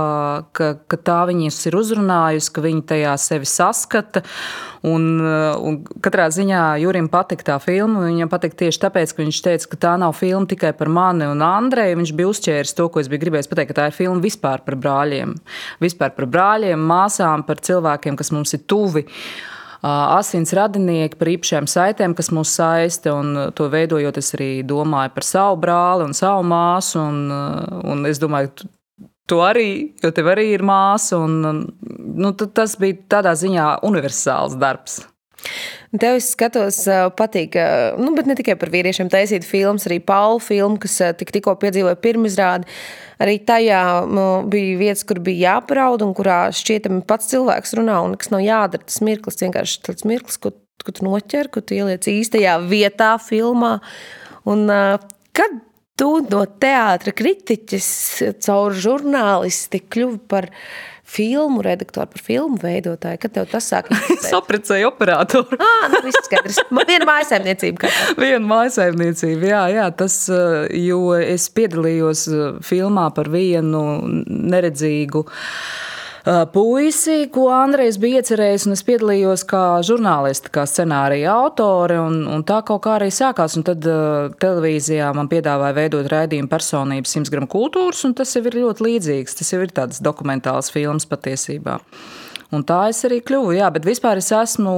ka, 0.56 0.70
ka 0.88 1.00
tā 1.04 1.20
viņus 1.30 1.60
ir 1.68 1.76
uzrunājusi, 1.82 2.52
ka 2.54 2.64
viņi 2.64 2.86
tajā 2.94 3.18
sevi 3.20 3.50
saskata. 3.52 4.24
Un, 4.84 5.04
un 5.64 5.78
katrā 6.04 6.26
ziņā 6.32 6.62
Jurim 6.82 7.06
patika 7.08 7.46
tā 7.54 7.54
filma. 7.62 8.02
Viņam 8.04 8.28
patika 8.28 8.64
tieši 8.64 8.82
tāpēc, 8.82 9.14
ka 9.16 9.22
viņš 9.22 9.38
teica, 9.46 9.68
ka 9.72 9.78
tā 9.80 9.94
nav 10.00 10.12
filma 10.18 10.44
tikai 10.48 10.74
par 10.76 10.90
mani 10.92 11.24
un 11.32 11.40
Andreju. 11.44 11.96
Viņš 12.02 12.12
bija 12.16 12.28
uzķēris 12.28 12.76
to, 12.76 12.90
ko 12.92 13.00
es 13.00 13.08
biju 13.08 13.22
gribējis 13.24 13.48
pateikt, 13.48 13.72
ka 13.72 13.78
tā 13.78 13.88
ir 13.88 13.96
filma 13.96 14.20
vispār 14.20 14.60
par 14.66 14.76
brāļiem. 14.76 15.32
Vispār 15.80 16.12
par 16.18 16.28
brāļiem, 16.28 16.84
māsām, 16.84 17.33
par 17.42 17.58
cilvēkiem, 17.58 18.14
kas 18.20 18.30
mums 18.30 18.54
ir 18.54 18.62
tuvi 18.70 19.04
asins 19.84 20.54
radinieki, 20.56 21.18
par 21.20 21.28
īpašām 21.28 21.66
saitēm, 21.68 22.14
kas 22.16 22.30
mūs 22.32 22.54
saista. 22.56 23.12
To 23.58 23.66
veidojot, 23.68 24.16
es 24.16 24.32
arī 24.36 24.62
domāju 24.64 25.12
par 25.12 25.26
savu 25.28 25.58
brāli 25.60 26.06
un 26.06 26.16
savu 26.16 26.46
māsu. 26.48 27.02
Un, 27.02 27.26
un 27.84 28.06
es 28.08 28.22
domāju, 28.22 28.70
Tu 29.24 29.38
arī, 29.40 29.68
jo 30.04 30.10
tev 30.12 30.26
arī 30.34 30.50
ir 30.52 30.60
māsa, 30.68 31.16
un 31.16 31.62
nu, 32.20 32.32
tas 32.36 32.74
bija 32.76 32.98
tādā 33.14 33.32
ziņā 33.40 33.78
universāls 33.88 34.58
darbs. 34.60 34.98
Tev 35.96 36.18
es 36.18 36.28
skatos, 36.34 36.82
patīk, 37.16 37.56
nu, 38.00 38.12
bet 38.16 38.28
ne 38.28 38.36
tikai 38.36 38.58
par 38.60 38.72
vīriešiem 38.74 39.08
taisīt 39.12 39.46
filmas, 39.48 39.86
arī 39.88 40.02
Paula 40.04 40.42
filmu, 40.44 40.76
kas 40.82 40.98
tik, 41.16 41.32
tikko 41.38 41.56
piedzīvoja 41.62 41.96
pirmizrādi. 42.04 42.68
Arī 43.22 43.38
tajā 43.46 43.82
bija 44.50 44.78
vietas, 44.80 45.04
kur 45.06 45.20
bija 45.24 45.54
jāparaud, 45.54 46.02
un 46.06 46.14
kurā 46.16 46.38
šķietami 46.54 47.04
pats 47.08 47.30
cilvēks 47.30 47.76
runā, 47.78 48.00
un 48.06 48.16
kas 48.20 48.32
nav 48.34 48.42
jādara. 48.44 48.86
Tas 48.86 49.02
mirklis 49.06 49.40
vienkārši 49.42 49.82
tāds 49.86 50.08
mirklis, 50.08 50.40
ko, 50.42 50.54
ko 50.84 50.96
tu 50.96 51.06
noķer, 51.06 51.52
ko 51.54 51.62
tu 51.62 51.78
ieliec 51.78 52.08
īstajā 52.10 52.58
vietā 52.70 53.14
filmā. 53.22 53.76
Un, 54.50 54.66
kad 55.36 55.60
tu 56.00 56.10
no 56.26 56.42
teātra 56.60 57.14
kritiķis 57.16 57.86
caur 58.44 58.74
žurnālisti 58.74 59.80
kļuvi 59.82 60.20
par 60.30 60.50
filmu 61.14 61.62
redaktoru, 61.62 62.08
par 62.10 62.22
filmu 62.24 62.58
veidotāju. 62.62 63.20
Kad 63.22 63.34
tev 63.36 63.48
tas 63.52 63.68
sāk? 63.70 63.90
Es 64.14 64.32
aprecēju 64.34 64.88
operatoru. 64.88 65.58
ah, 65.60 65.86
nu 65.92 66.00
viss 66.06 66.26
skaidrs. 66.26 66.62
Viena 66.90 67.08
mājasēmniecība. 67.10 67.92
Viena 68.18 68.44
mājasēmniecība, 68.50 69.50
jā, 69.52 69.64
jā. 69.76 69.88
Tas, 69.94 70.18
jo 70.74 71.00
es 71.20 71.48
piedalījos 71.54 72.26
filmā 72.66 73.08
par 73.14 73.30
vienu 73.32 73.84
neredzīgu 74.24 75.26
puisi, 76.24 77.28
ko 77.32 77.50
Andrejs 77.52 77.98
bija 78.00 78.22
iecerējis, 78.22 78.64
un 78.64 78.76
es 78.76 78.82
piedalījos 78.86 79.44
kā 79.48 79.62
žurnāliste, 79.84 80.48
kā 80.54 80.64
scenārija 80.68 81.34
autore, 81.34 81.98
un, 82.00 82.22
un 82.30 82.44
tā 82.48 82.62
kaut 82.64 82.80
kā 82.86 82.94
arī 82.96 83.10
sākās. 83.12 83.58
Un 83.58 83.66
tad 83.66 83.84
uh, 83.84 84.32
televīzijā 84.40 85.10
man 85.16 85.28
piedāvāja 85.28 85.76
veidot 85.76 86.08
raidījumu 86.08 86.48
personības 86.48 87.12
100 87.18 87.34
gramu 87.34 87.50
kultūras, 87.52 88.06
un 88.08 88.16
tas 88.16 88.32
jau 88.32 88.44
ir 88.48 88.56
ļoti 88.62 88.88
līdzīgs. 88.88 89.36
Tas 89.40 89.52
jau 89.52 89.60
ir 89.66 89.74
tāds 89.76 90.00
dokumentāls 90.04 90.72
filmas 90.72 91.04
patiesībā. 91.10 91.76
Un 92.54 92.64
tā 92.66 92.80
es 92.92 93.02
arī 93.06 93.20
kļuvu. 93.26 93.54
Jā, 93.58 93.68
bet 93.74 93.86
vispār 93.88 94.20
es 94.20 94.30
esmu 94.34 94.74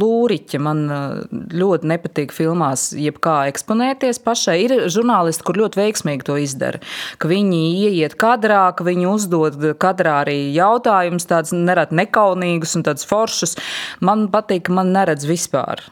lūriķa. 0.00 0.60
Man 0.62 0.82
uh, 0.90 1.22
ļoti 1.30 1.90
nepatīk 1.92 2.34
filmās, 2.34 2.90
jebkā 2.98 3.36
eksponēties 3.52 4.22
pašai. 4.24 4.58
Ir 4.66 4.76
žurnālisti, 4.92 5.46
kur 5.46 5.60
ļoti 5.62 5.82
veiksmīgi 5.82 6.28
to 6.28 6.38
izdara. 6.42 6.82
Ka 7.22 7.30
viņi 7.30 7.62
ieiet 7.86 8.18
kadrā, 8.20 8.64
ka 8.76 8.86
viņi 8.86 9.08
uzdod 9.12 9.58
kadrā 9.82 10.20
arī 10.26 10.38
jautājumus, 10.56 11.28
tādus 11.30 11.54
nerad 11.56 11.94
nekaunīgus 11.94 12.76
un 12.78 12.86
tādus 12.88 13.08
foršus. 13.08 13.58
Man 14.04 14.28
patīk, 14.32 14.66
ka 14.68 14.80
man 14.80 14.94
neredz 14.96 15.28
vispār 15.28 15.86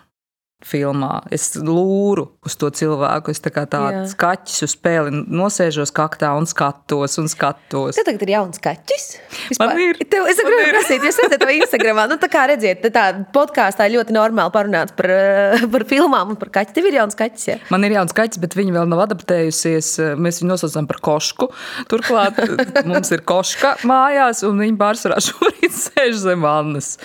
filmā. 0.67 1.23
Es 1.33 1.55
lūru 1.57 2.27
uz 2.47 2.57
to 2.61 2.69
cilvēku. 2.75 3.33
Es 3.33 3.41
tā 3.43 3.53
kā 3.55 3.65
tāds 3.71 4.13
kaķis 4.19 4.65
uz 4.67 4.75
spēli 4.75 5.23
nosēžos 5.25 5.93
kaktā 5.97 6.33
un 6.37 6.49
skatos 6.49 7.17
un 7.21 7.31
skatos. 7.33 7.97
Tev 7.97 8.07
tagad 8.09 8.25
ir 8.27 8.35
jauns 8.35 8.61
kaķis? 8.63 9.07
Vispār. 9.51 9.73
Man 9.73 9.81
ir. 9.83 10.01
Tev, 10.11 10.27
es 10.31 10.41
gribēju 10.41 10.75
prasīt, 10.75 11.07
jūs 11.07 11.21
redzat 11.25 11.43
to 11.43 11.55
Instagramā. 11.55 12.07
Nu, 12.11 12.19
tā 12.21 12.29
kā 12.33 12.45
redziet, 12.51 12.85
tā 12.93 13.07
podkāstā 13.35 13.89
ļoti 13.93 14.17
normāli 14.17 14.55
parunāts 14.55 14.97
par, 14.97 15.11
eh, 15.11 15.67
par 15.73 15.87
filmām 15.89 16.35
un 16.35 16.41
par 16.41 16.53
kaķi. 16.59 16.77
Tev 16.77 16.91
ir 16.91 16.99
jauns 17.01 17.19
kaķis, 17.19 17.47
jā? 17.49 17.59
Man 17.71 17.85
ir 17.89 17.97
jauns 17.97 18.17
kaķis, 18.17 18.41
bet 18.43 18.57
viņa 18.59 18.77
vēl 18.77 18.91
nav 18.91 19.05
adaptējusies. 19.07 19.93
Mēs 20.21 20.43
viņu 20.43 20.53
nosaucam 20.53 20.89
par 20.91 21.01
košku. 21.01 21.51
Turklāt 21.91 22.41
mums 22.91 23.13
ir 23.15 23.25
koška 23.25 23.77
mājās, 23.89 24.45
un 24.49 24.61
viņa 24.61 24.79
pārsvarā 24.81 25.21
šorīt 25.29 25.73
sēž 25.77 26.21
zem 26.25 26.45
vannas. 26.45 26.97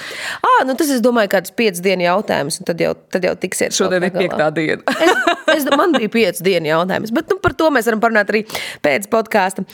Ah, 0.42 0.64
nu 0.68 0.76
tas, 0.76 0.92
es 0.92 1.04
domāju, 1.04 1.32
kāds 1.36 1.56
piecas 1.56 1.84
dienu 1.86 2.08
jautājums, 2.08 2.60
un 2.60 2.70
tad 2.72 2.84
jau, 2.84 2.94
tad 3.12 3.28
jau 3.28 3.36
tiksiet. 3.46 3.78
Šodien 3.78 4.10
ir 4.10 4.14
piektā 4.16 4.52
diena. 4.56 4.84
es, 5.56 5.64
es, 5.64 5.72
man 5.78 5.96
bija 5.96 6.12
piecu 6.12 6.46
dienu 6.46 6.74
jautājums, 6.74 7.16
bet 7.16 7.32
nu, 7.32 7.40
par 7.44 7.56
to 7.58 7.72
mēs 7.74 7.90
varam 7.90 8.04
parunāt 8.04 8.34
arī 8.34 8.46
pēc 8.86 9.10
podkāsta. 9.14 9.66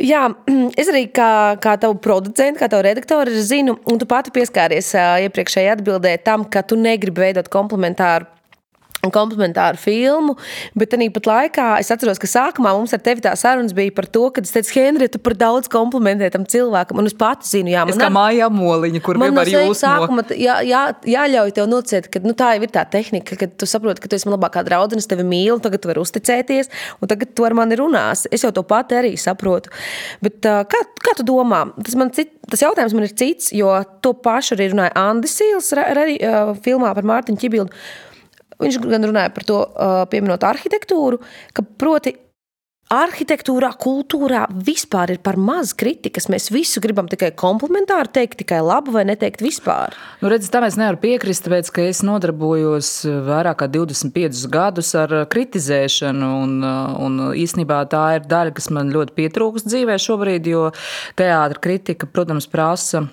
Jā, 0.00 0.22
es 0.80 0.88
arī 0.88 1.06
kā, 1.12 1.30
kā 1.60 1.74
tavu 1.80 1.98
producentu, 2.00 2.60
kā 2.62 2.70
tavu 2.72 2.86
redaktoru 2.86 3.42
zinu, 3.44 3.74
un 3.90 3.98
tu 4.00 4.06
pati 4.08 4.32
pieskāries 4.32 4.94
iepriekšējā 5.26 5.74
atbildē 5.76 6.14
tam, 6.24 6.46
ka 6.48 6.62
tu 6.64 6.78
negribi 6.80 7.26
veidot 7.26 7.50
komplementāru 7.52 8.28
komplementāru 9.08 9.80
filmu, 9.80 10.34
bet 10.76 10.92
tāpat 10.92 11.28
laikā 11.30 11.66
es 11.80 11.88
atceros, 11.92 12.18
ka 12.20 12.28
sākumā 12.28 12.74
mums 12.76 12.92
ar 12.92 13.00
tevi 13.04 13.24
tā 13.24 13.32
sarunas 13.38 13.72
bija 13.76 13.94
par 13.96 14.04
to, 14.12 14.26
ka 14.34 14.44
es 14.44 14.52
teicu, 14.52 14.74
Henri, 14.76 15.08
tu 15.08 15.20
par 15.22 15.36
daudz 15.40 15.70
komplimentē 15.72 16.28
tam 16.34 16.44
cilvēkam, 16.44 17.00
un 17.00 17.08
es 17.08 17.16
pati 17.16 17.48
zinu, 17.48 17.72
jā, 17.72 17.86
man 17.88 17.96
ir. 17.96 18.02
Kā 18.02 18.10
mājā 18.12 18.50
moliņa, 18.52 19.02
kur 19.06 19.20
man 19.20 19.30
vienmēr 19.30 19.52
jūs 19.54 19.80
sākuma, 19.80 20.26
jā, 20.36 20.58
jā, 20.68 20.82
jāļauj 21.08 21.54
tev 21.56 21.70
nocēt, 21.72 22.10
ka 22.12 22.20
nu, 22.26 22.34
tā 22.36 22.52
jau 22.58 22.66
ir 22.66 22.74
tā 22.74 22.84
tehnika, 22.92 23.38
ka 23.40 23.48
tu 23.48 23.68
saproti, 23.70 24.04
ka 24.04 24.10
tu 24.10 24.18
esi 24.18 24.28
man 24.28 24.36
labākā 24.36 24.66
draudzene, 24.68 25.00
es 25.00 25.08
tevi 25.08 25.24
mīlu, 25.24 25.56
tagad 25.64 25.80
tu 25.80 25.90
vari 25.90 26.04
uzticēties, 26.04 26.68
un 27.00 27.10
tagad 27.10 27.32
tu 27.32 27.48
ar 27.48 27.56
mani 27.56 27.78
runās. 27.80 28.26
Es 28.28 28.44
jau 28.44 28.52
to 28.52 28.66
pati 28.68 28.98
arī 28.98 29.14
saprotu. 29.20 29.72
Bet 30.24 30.44
kā, 30.44 30.84
kā 31.00 31.16
tu 31.16 31.24
domā? 31.26 31.64
Tas, 31.80 31.96
cit, 32.16 32.36
tas 32.50 32.66
jautājums 32.66 32.94
man 32.96 33.08
ir 33.08 33.16
cits, 33.16 33.50
jo 33.56 33.72
to 34.04 34.12
pašu 34.26 34.58
arī 34.58 34.70
runāja 34.74 34.92
Andis 35.00 35.38
Sīls 35.40 35.72
filmā 36.64 36.92
par 36.96 37.08
Mārtiņu 37.14 37.40
Čibildu. 37.40 37.82
Viņš 38.60 38.80
gan 38.86 39.06
runāja 39.10 39.34
par 39.34 39.46
to, 39.48 39.60
pieminot 40.12 40.44
arhitektūru, 40.46 41.20
ka 41.56 41.64
proti 41.80 42.16
arhitektūrā, 42.90 43.70
kultūrā 43.78 44.44
vispār 44.50 45.12
ir 45.14 45.20
par 45.22 45.36
maz 45.38 45.70
kritikas. 45.78 46.26
Mēs 46.32 46.48
visu 46.50 46.82
gribam 46.82 47.06
tikai 47.10 47.30
komplementāri 47.38 48.10
teikt, 48.16 48.40
tikai 48.42 48.58
labu 48.66 48.94
vai 48.96 49.04
neteikt 49.06 49.44
vispār. 49.44 49.94
Nu, 50.20 50.30
redz, 50.32 50.50
tam 50.50 50.66
es 50.66 50.78
nevaru 50.80 50.98
piekrist, 51.04 51.46
tāpēc, 51.46 51.70
ka 51.74 51.86
es 51.86 52.02
nodarbojos 52.06 52.90
vairāk 53.28 53.62
kā 53.62 53.70
25 53.70 54.42
gadus 54.50 54.90
ar 54.98 55.14
kritizēšanu, 55.30 56.32
un, 56.42 56.58
un 57.06 57.22
īstenībā 57.38 57.84
tā 57.94 58.04
ir 58.18 58.26
daļa, 58.30 58.56
kas 58.58 58.68
man 58.74 58.90
ļoti 58.94 59.14
pietrūkst 59.20 59.70
dzīvē 59.70 60.00
šobrīd, 60.02 60.50
jo 60.50 60.66
teātra 61.20 61.62
kritika, 61.62 62.10
protams, 62.10 62.50
prasa 62.50 63.06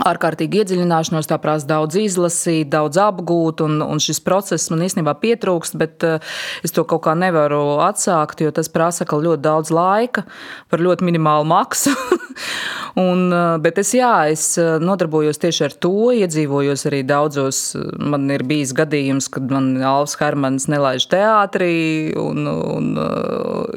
ārkārtīgi 0.00 0.62
iedziļināšanos, 0.62 1.28
tā 1.28 1.36
prasa 1.42 1.68
daudz 1.68 1.98
izlasīt, 2.00 2.70
daudz 2.72 2.98
apgūt, 3.02 3.60
un, 3.66 3.82
un 3.84 4.00
šis 4.02 4.22
process 4.24 4.70
man 4.72 4.84
īstenībā 4.86 5.14
pietrūkst, 5.20 5.76
bet 5.80 6.06
uh, 6.08 6.34
es 6.64 6.72
to 6.72 6.86
kaut 6.88 7.04
kā 7.06 7.16
nevaru 7.18 7.82
atsākt, 7.84 8.40
jo 8.44 8.54
tas 8.54 8.72
prasa 8.72 9.04
ļoti 9.04 9.42
daudz 9.44 9.72
laika 9.74 10.24
par 10.72 10.80
ļoti 10.80 11.10
minimālu 11.10 11.48
maksu. 11.52 11.92
un, 13.06 13.26
uh, 13.30 13.56
bet 13.62 13.80
es, 13.82 13.94
jā, 13.96 14.12
es 14.32 14.46
uh, 14.60 14.76
nodarbojos 14.82 15.40
tieši 15.42 15.66
ar 15.68 15.76
to, 15.86 15.94
iedzīvojos 16.16 16.86
arī 16.90 17.02
daudzos. 17.08 17.62
Man 17.98 18.28
ir 18.32 18.46
bijis 18.48 18.74
gadījums, 18.76 19.30
kad 19.32 19.50
man 19.52 19.74
Alfs 19.86 20.18
Hermans 20.20 20.68
nelaiž 20.70 21.08
teātrī, 21.12 21.74
un, 22.18 22.46
un 22.46 22.92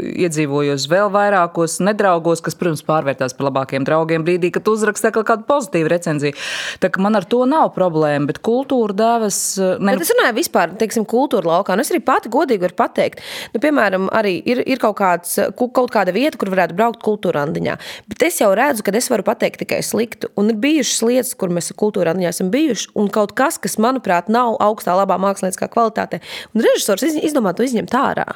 iedzīvojos 0.02 0.88
vēl 0.92 1.12
vairākos 1.14 1.80
nedraugos, 1.84 2.42
kas, 2.44 2.58
protams, 2.58 2.84
pārvērtās 2.86 3.36
par 3.38 3.50
labākiem 3.50 3.86
draugiem 3.88 4.26
brīdī, 4.26 4.52
kad 4.56 4.68
uzrakstā 4.70 5.12
kaut 5.16 5.28
kādu 5.30 5.46
pozitīvu 5.50 5.92
recenziju. 5.92 6.38
Tā 6.84 6.92
kā 6.94 7.04
man 7.04 7.18
ar 7.18 7.28
to 7.30 7.44
nav 7.50 7.72
problēma, 7.76 8.30
bet 8.30 8.42
kultūra 8.46 8.96
devas. 8.98 9.40
Eh, 9.60 9.78
ne... 9.80 9.96
Bet 9.96 10.06
es 10.06 10.14
runāju 10.14 10.38
vispār, 10.40 10.76
teiksim, 10.80 11.08
kultūra 11.10 11.52
laukā. 11.52 11.76
Un 11.76 11.84
es 11.84 11.92
arī 11.94 12.02
pati 12.06 12.32
godīgi 12.34 12.66
varu 12.66 12.78
pateikt, 12.80 13.24
nu, 13.54 13.62
piemēram, 13.64 14.10
arī 14.16 14.38
ir, 14.44 14.64
ir 14.66 14.82
kaut, 14.82 14.98
kāds, 15.00 15.38
kaut 15.58 15.94
kāda 15.94 16.16
vieta, 16.16 16.40
kur 16.42 16.52
varētu 16.54 16.78
braukt 16.78 17.04
kultūra 17.06 17.46
andiņā. 17.46 17.78
Bet 18.12 18.28
es 18.30 18.42
jau 18.42 18.52
redzu, 18.58 18.86
ka 18.86 18.96
es 18.96 19.10
varu 19.12 19.26
pateikt 19.28 19.62
tikai 19.64 19.82
sliktu. 19.86 20.32
Un 20.40 20.52
ir 20.54 20.60
bijušas 20.62 21.04
lietas, 21.06 21.36
kur 21.40 21.54
mēs 21.54 21.74
kultūra 21.78 22.14
andiņā 22.16 22.34
esam 22.34 22.52
bijuši, 22.54 22.92
un 23.00 23.12
kaut 23.14 23.36
kas, 23.38 23.60
kas, 23.62 23.80
manuprāt, 23.82 24.32
nav 24.32 24.58
augstā 24.64 24.96
labā 24.98 25.20
mākslinieckā 25.22 25.70
kvalitātē. 25.72 26.22
Un 26.56 26.66
režisors 26.66 27.06
izdomā 27.16 27.56
to 27.56 27.68
izņemt 27.68 27.96
ārā. 28.00 28.28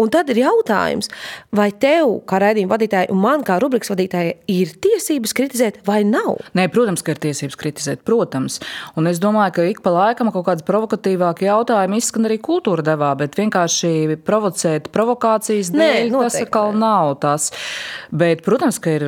Un 0.00 0.08
tad 0.08 0.30
ir 0.32 0.38
jautājums, 0.40 1.10
vai 1.52 1.68
tev, 1.76 2.14
kā 2.26 2.38
raidījuma 2.40 2.72
vadītājai, 2.72 3.10
un 3.12 3.18
man, 3.20 3.42
kā 3.44 3.58
rubrikas 3.60 3.90
vadītājai, 3.92 4.30
ir 4.50 4.70
tiesības 4.82 5.34
kritizēt 5.36 5.82
vai 5.84 5.98
nav? 6.08 6.40
Nē, 6.56 6.64
protams, 6.72 7.04
ka 7.04 7.12
ir 7.12 7.20
tiesības 7.20 7.58
kritizēt, 7.60 8.00
protams. 8.08 8.56
Un 8.98 9.10
es 9.10 9.20
domāju, 9.22 9.52
ka 9.58 9.66
ik 9.68 9.82
pa 9.84 9.92
laikam 9.92 10.32
kaut 10.32 10.46
kāds 10.48 10.64
provokatīvāks 10.66 11.44
jautājums 11.44 12.00
izskan 12.00 12.26
arī 12.26 12.38
kultūra 12.42 12.82
devā, 12.86 13.10
bet 13.20 13.36
vienkārši 13.36 14.16
provocēt 14.24 14.88
provokācijas 14.96 15.70
dēļ, 15.76 16.08
Nē, 16.08 16.24
tas 16.24 16.40
atkal 16.40 16.72
nav 16.80 17.12
tas. 17.22 17.50
Bet, 18.08 18.42
protams, 18.48 18.80
ka 18.82 18.96
ir, 18.96 19.06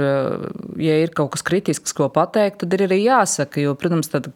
ja 0.85 1.00
ir 1.00 1.17
kaut 1.17 1.33
kas 1.35 1.47
kritisks, 1.49 1.97
ko 1.97 2.11
pateikt, 2.12 2.61
tad 2.61 2.76
ir 2.76 2.85
arī 2.91 3.00
jāsaka, 3.07 3.64
jo, 3.64 3.73
protams, 3.81 4.12
tad 4.12 4.29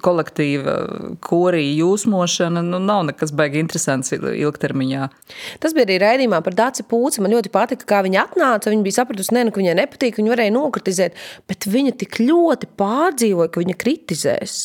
kolektīva 0.00 0.80
korija 1.28 1.76
jūsmošana 1.84 2.64
nu, 2.66 2.80
nav 2.88 3.04
nekas 3.12 3.36
baigi 3.36 3.60
interesants 3.62 4.16
ilgtermiņā. 4.16 5.12
Tas 5.60 5.76
bija 5.76 5.89
arī 5.90 6.00
raidījumā 6.00 6.40
par 6.46 6.56
Dāci 6.56 6.86
Pūci. 6.88 7.20
Man 7.20 7.34
ļoti 7.34 7.52
patika, 7.52 7.88
kā 7.90 8.00
viņa 8.06 8.24
atnāca. 8.30 8.72
Viņa 8.72 8.86
bija 8.86 9.00
sapratusi, 9.02 9.34
ne, 9.36 9.44
nu, 9.48 9.54
ka 9.54 9.60
viņai 9.60 9.76
nepatīk, 9.82 10.18
viņa 10.20 10.34
varēja 10.34 10.54
nokritizēt, 10.56 11.22
bet 11.50 11.68
viņa 11.70 11.96
tik 12.00 12.22
ļoti 12.22 12.70
pārdzīvoja, 12.80 13.52
ka 13.52 13.64
viņa 13.64 13.78
kritizēs. 13.84 14.60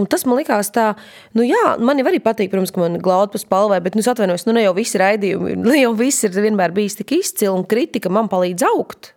Un 0.00 0.06
tas 0.08 0.22
man 0.24 0.38
likās 0.40 0.70
tā, 0.72 0.94
nu 1.36 1.44
jā, 1.44 1.74
man 1.84 2.00
arī 2.00 2.16
patīk, 2.24 2.48
protams, 2.50 2.72
ka 2.72 2.80
man 2.80 2.96
glauda 3.04 3.34
pa 3.34 3.40
spalvai, 3.40 3.82
bet, 3.84 3.96
nu, 3.98 4.04
atvainojos, 4.08 4.46
nu, 4.48 4.54
ne 4.56 4.64
jau 4.64 4.72
visi 4.78 5.00
raidījumi, 5.00 5.58
ne 5.60 5.82
jau 5.82 5.90
viss 5.98 6.24
ir 6.24 6.32
vienmēr 6.32 6.72
bijis 6.72 6.96
tik 7.02 7.12
izcili, 7.18 7.52
un 7.52 7.66
kritika 7.68 8.08
man 8.12 8.30
palīdz 8.32 8.64
augt. 8.72 9.12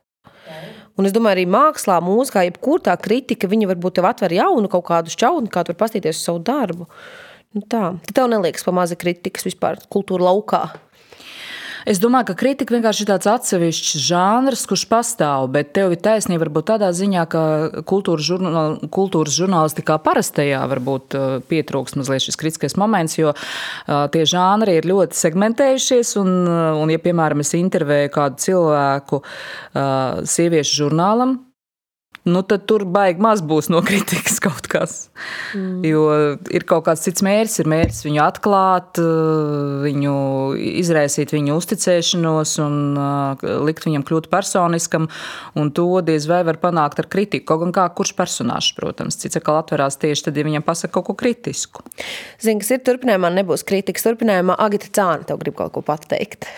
Un 0.96 1.08
es 1.08 1.16
domāju, 1.16 1.40
arī 1.40 1.46
mākslā, 1.52 1.98
mūzikā, 2.04 2.46
jebkur 2.48 2.84
tā 2.84 2.96
kritika, 3.00 3.50
viņa 3.52 3.72
varbūt 3.72 3.98
tev 3.98 4.08
atver 4.08 4.36
jaunu 4.36 4.70
kaut 4.72 4.86
kādu 4.88 5.12
šķautni, 5.12 5.52
kā 5.52 5.64
tu 5.64 5.74
vari 5.74 5.82
pastīties 5.82 6.20
uz 6.20 6.28
savu 6.28 6.44
darbu. 6.48 6.88
Nu 7.56 7.64
tā, 7.72 7.90
tev 8.12 8.30
neliekas 8.32 8.64
pa 8.68 8.72
maza 8.76 8.96
kritikas 9.00 9.48
vispār 9.48 9.80
kultūra 9.92 10.28
laukā. 10.28 10.62
Es 11.86 12.00
domāju, 12.02 12.32
ka 12.32 12.36
kritika 12.40 12.74
vienkārši 12.74 13.04
ir 13.04 13.10
tāds 13.12 13.28
atsevišķs 13.30 14.00
žanrs, 14.08 14.64
kurš 14.66 14.88
pastāv, 14.90 15.46
bet 15.54 15.70
tev 15.78 15.94
ir 15.94 16.02
taisnība 16.02 16.48
varbūt 16.48 16.72
tādā 16.72 16.90
ziņā, 16.98 17.26
ka 17.30 17.44
kultūras, 17.86 18.26
žurnāl, 18.26 18.80
kultūras 18.90 19.38
žurnālistikā 19.38 20.00
parastajā 20.02 20.64
varbūt 20.72 21.18
uh, 21.20 21.38
pietrūks 21.46 21.94
mazliet 22.00 22.26
šis 22.26 22.42
kritiskais 22.42 22.78
moments, 22.82 23.20
jo 23.22 23.36
uh, 23.36 24.08
tie 24.10 24.26
žanri 24.26 24.80
ir 24.80 24.90
ļoti 24.90 25.22
segmentējušies, 25.22 26.16
un, 26.24 26.34
uh, 26.50 26.82
un 26.82 26.90
ja, 26.90 27.02
piemēram, 27.06 27.46
es 27.46 27.54
intervēju 27.54 28.14
kādu 28.18 28.42
cilvēku 28.42 29.22
sieviešu 29.76 30.78
žurnālam, 30.82 31.38
nu, 32.24 32.42
tad 32.48 32.66
tur 32.70 32.86
baigi 32.88 33.22
maz 33.22 33.42
būs 33.46 33.70
no 33.74 33.82
kritikas 33.86 34.40
kaut 34.46 34.70
kas. 34.72 34.96
Mm. 35.58 35.84
Jo 35.86 36.06
ir 36.54 36.66
kaut 36.68 36.86
kāds 36.88 37.06
cits 37.06 37.24
mērķis, 37.26 37.60
ir 37.62 37.70
mērķis 37.72 38.04
viņu 38.08 38.22
atklāt, 38.24 39.02
viņu 39.86 40.16
izraisīt 40.82 41.34
viņu 41.36 41.58
uzticēšanos 41.60 42.56
un 42.66 42.78
uh, 43.00 43.46
likt 43.68 43.88
viņam 43.88 44.06
kļūt 44.08 44.30
personiskam. 44.34 45.10
Un 45.60 45.72
to 45.76 45.88
diez 46.06 46.28
vai 46.30 46.42
var 46.48 46.60
panākt 46.62 47.02
ar 47.02 47.10
kritiku. 47.12 47.48
Kaut 47.54 47.66
gan 47.66 47.76
kā 47.76 47.88
kurš 47.98 48.16
personāžs, 48.18 48.74
protams, 48.78 49.20
cits 49.22 49.40
atkal 49.40 49.60
atverās 49.62 50.00
tieši 50.02 50.30
tad, 50.30 50.40
ja 50.40 50.48
viņam 50.48 50.66
pasaka 50.66 50.98
kaut 50.98 51.10
ko 51.10 51.18
kritisku. 51.20 51.86
Zini, 52.42 52.62
kas 52.64 52.74
ir 52.76 52.86
turpinājumā, 52.88 53.34
nebūs 53.42 53.66
kritikas. 53.68 54.06
Turpinājumā 54.06 54.58
Agita 54.66 54.92
Cāna 54.96 55.28
tev 55.28 55.42
grib 55.44 55.58
kaut 55.60 55.76
ko 55.76 55.86
pateikt. 55.86 56.50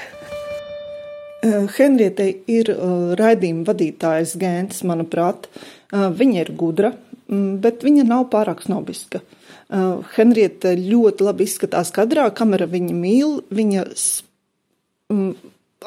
Eh, 1.48 1.68
Henrietei 1.78 2.32
ir 2.52 2.72
eh, 2.74 2.84
raidījuma 3.20 3.68
vadītājas 3.70 4.36
gēns, 4.42 4.84
manuprāt. 4.88 5.48
Eh, 5.48 6.08
viņa 6.20 6.44
ir 6.44 6.54
gudra, 6.60 6.92
mm, 7.30 7.60
bet 7.64 7.86
viņa 7.88 8.08
nav 8.08 8.30
pārāk 8.34 8.66
snobiska. 8.68 9.24
Henrieta 9.68 10.72
ļoti 10.80 11.26
labi 11.28 11.44
izskatās 11.44 11.90
kadrā, 11.92 12.30
kamera 12.32 12.64
viņa 12.72 12.94
mīl, 12.96 13.34
viņa 13.52 13.82
mm, 15.12 15.34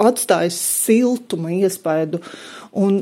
atstājas 0.04 0.58
siltuma 0.60 1.54
iespaidu, 1.56 2.20
un 2.76 2.98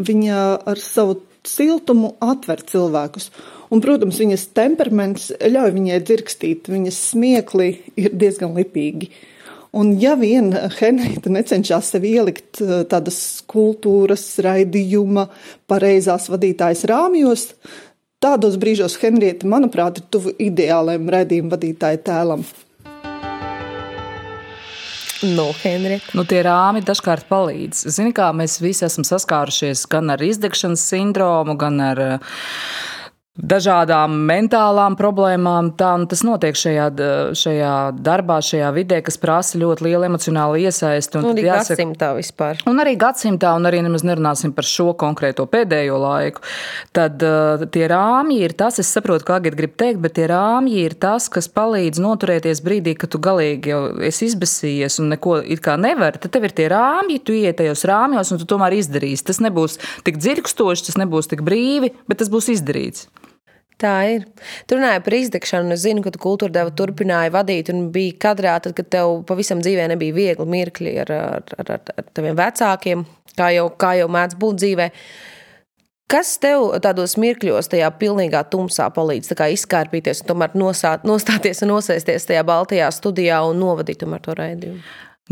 viņa 0.00 0.38
ar 0.72 0.80
savu 0.80 1.18
siltumu 1.44 2.14
atver 2.24 2.64
cilvēkus. 2.64 3.28
Un, 3.68 3.84
protams, 3.84 4.22
viņas 4.24 4.46
temperaments 4.56 5.28
ļauj 5.36 5.76
viņai 5.76 6.00
dzirkstīt, 6.00 6.72
viņas 6.72 7.02
smiekli 7.10 7.68
ir 8.00 8.16
diezgan 8.16 8.56
lipīgi. 8.56 9.12
Uh, 9.12 9.28
Un 9.72 9.94
ja 10.00 10.12
vien 10.20 10.50
Henrita 10.52 11.30
necenšas 11.32 11.94
sevi 11.94 12.10
ielikt 12.18 12.60
eh, 12.60 12.82
tādas 12.88 13.16
kultūras 13.48 14.26
raidījuma 14.44 15.30
pareizās 15.70 16.28
vadītājas 16.28 16.84
rāmjos, 16.90 17.46
tādos 18.20 18.58
brīžos 18.60 18.98
Henrieta, 19.00 19.48
manuprāt, 19.48 20.02
ir 20.02 20.10
tuvu 20.12 20.34
ideālajam 20.36 21.08
raidījuma 21.16 21.54
vadītāja 21.56 22.02
tēlam. 22.04 22.44
No, 25.22 25.48
Henrika. 25.62 26.10
Nu, 26.18 26.26
tie 26.28 26.42
rāmi 26.44 26.82
dažkārt 26.84 27.28
palīdz. 27.30 27.86
Zini, 27.94 28.12
kā 28.12 28.28
mēs 28.36 28.58
visi 28.60 28.84
esam 28.84 29.06
saskārušies 29.06 29.86
gan 29.88 30.12
ar 30.12 30.20
izdegšanas 30.26 30.82
sindromu, 30.92 31.54
gan 31.56 31.80
ar 31.80 32.02
uh, 32.02 32.32
dažādām 33.32 34.12
mentālām 34.28 34.92
problēmām. 34.98 35.72
Tā, 35.80 35.94
tas 36.08 36.20
notiek 36.26 36.56
šajā, 36.58 36.88
šajā 37.38 37.72
darbā, 37.96 38.38
šajā 38.44 38.68
vidē, 38.76 39.00
kas 39.04 39.16
prasa 39.20 39.60
ļoti 39.60 39.86
lielu 39.86 40.04
emocionālu 40.10 40.60
iesaisti. 40.60 41.16
Un, 41.18 41.30
un 41.30 41.32
arī 41.32 41.46
jāsaka, 41.46 41.78
gadsimtā 41.78 42.10
vispār. 42.18 42.60
Un 42.68 42.82
arī 42.84 42.92
gadsimtā, 43.00 43.54
un 43.56 43.68
arī 43.70 43.80
nemaz 43.86 44.04
nerunāsim 44.04 44.52
par 44.52 44.68
šo 44.68 44.90
konkrēto 45.00 45.46
pēdējo 45.48 45.96
laiku. 46.02 46.44
Tad 46.92 47.24
uh, 47.24 47.64
tie 47.72 47.86
rāmji 47.88 48.42
ir 48.44 48.56
tas, 48.58 48.76
es 48.82 48.92
saprotu, 48.92 49.26
kā 49.28 49.40
Agita 49.40 49.58
grib 49.58 49.78
teikt, 49.80 50.02
bet 50.04 50.18
tie 50.18 50.28
rāmji 50.30 50.84
ir 50.84 50.98
tas, 51.00 51.30
kas 51.32 51.48
palīdz 51.48 52.02
noturēties 52.04 52.60
brīdī, 52.64 52.94
kad 53.00 53.14
tu 53.14 53.22
galīgi 53.22 53.72
jau 53.72 53.80
esi 54.04 54.28
izbēsījies 54.28 55.00
un 55.00 55.08
neko 55.16 55.40
it 55.40 55.64
kā 55.64 55.78
nevari. 55.80 56.20
Tad 56.20 56.36
tev 56.36 56.50
ir 56.50 56.56
tie 56.56 56.68
rāmji, 56.72 57.22
tu 57.24 57.36
iet 57.36 57.56
tajos 57.62 57.86
rāmjos, 57.88 58.34
un 58.34 58.44
tu 58.44 58.50
tomēr 58.52 58.76
izdarīsi. 58.76 59.24
Tas 59.32 59.40
nebūs 59.40 59.80
tik 60.04 60.20
dzirkstoši, 60.20 60.90
tas 60.90 61.00
nebūs 61.00 61.32
tik 61.32 61.44
brīvi, 61.46 61.94
bet 62.06 62.20
tas 62.20 62.30
būs 62.32 62.52
izdarīts. 62.52 63.08
Tā 63.82 63.96
ir. 64.06 64.26
Tur 64.70 64.78
runāja 64.78 65.02
par 65.02 65.16
izdegšanu. 65.16 65.74
Es 65.74 65.82
zinu, 65.82 66.04
ka 66.04 66.12
tu 66.14 66.20
kultūra 66.22 66.54
deva 66.54 66.70
turpināja 66.78 67.32
vadīt 67.34 67.72
un 67.72 67.88
bija 67.94 68.14
kadrā, 68.28 68.54
tad, 68.62 68.76
kad 68.78 68.90
tev 68.94 69.22
pavisam 69.26 69.62
dzīvē 69.64 69.88
nebija 69.90 70.14
viegli 70.14 70.46
mirkļi 70.54 70.94
ar, 71.02 71.12
ar, 71.16 71.52
ar, 71.64 71.72
ar 71.96 72.08
taviem 72.14 72.38
vecākiem, 72.38 73.04
kā 73.38 73.50
jau, 73.56 73.68
kā 73.74 73.96
jau 73.98 74.08
mēdz 74.12 74.38
būt 74.38 74.62
dzīvē. 74.62 74.88
Kas 76.12 76.34
tev 76.38 76.68
tādos 76.84 77.16
mirkļos, 77.18 77.70
tajā 77.72 77.88
pilnīgā 77.98 78.44
tumsā 78.52 78.90
palīdz 78.92 79.32
izkārpīties, 79.32 80.22
un 80.22 80.28
tomēr 80.28 80.54
nosāt, 80.60 81.06
nostāties 81.08 81.64
un 81.64 81.72
nosēsties 81.72 82.28
tajā 82.28 82.42
Baltijā 82.46 82.90
studijā 82.92 83.40
un 83.48 83.58
novadīt 83.64 84.04
to 84.04 84.36
raidījumu? 84.36 84.82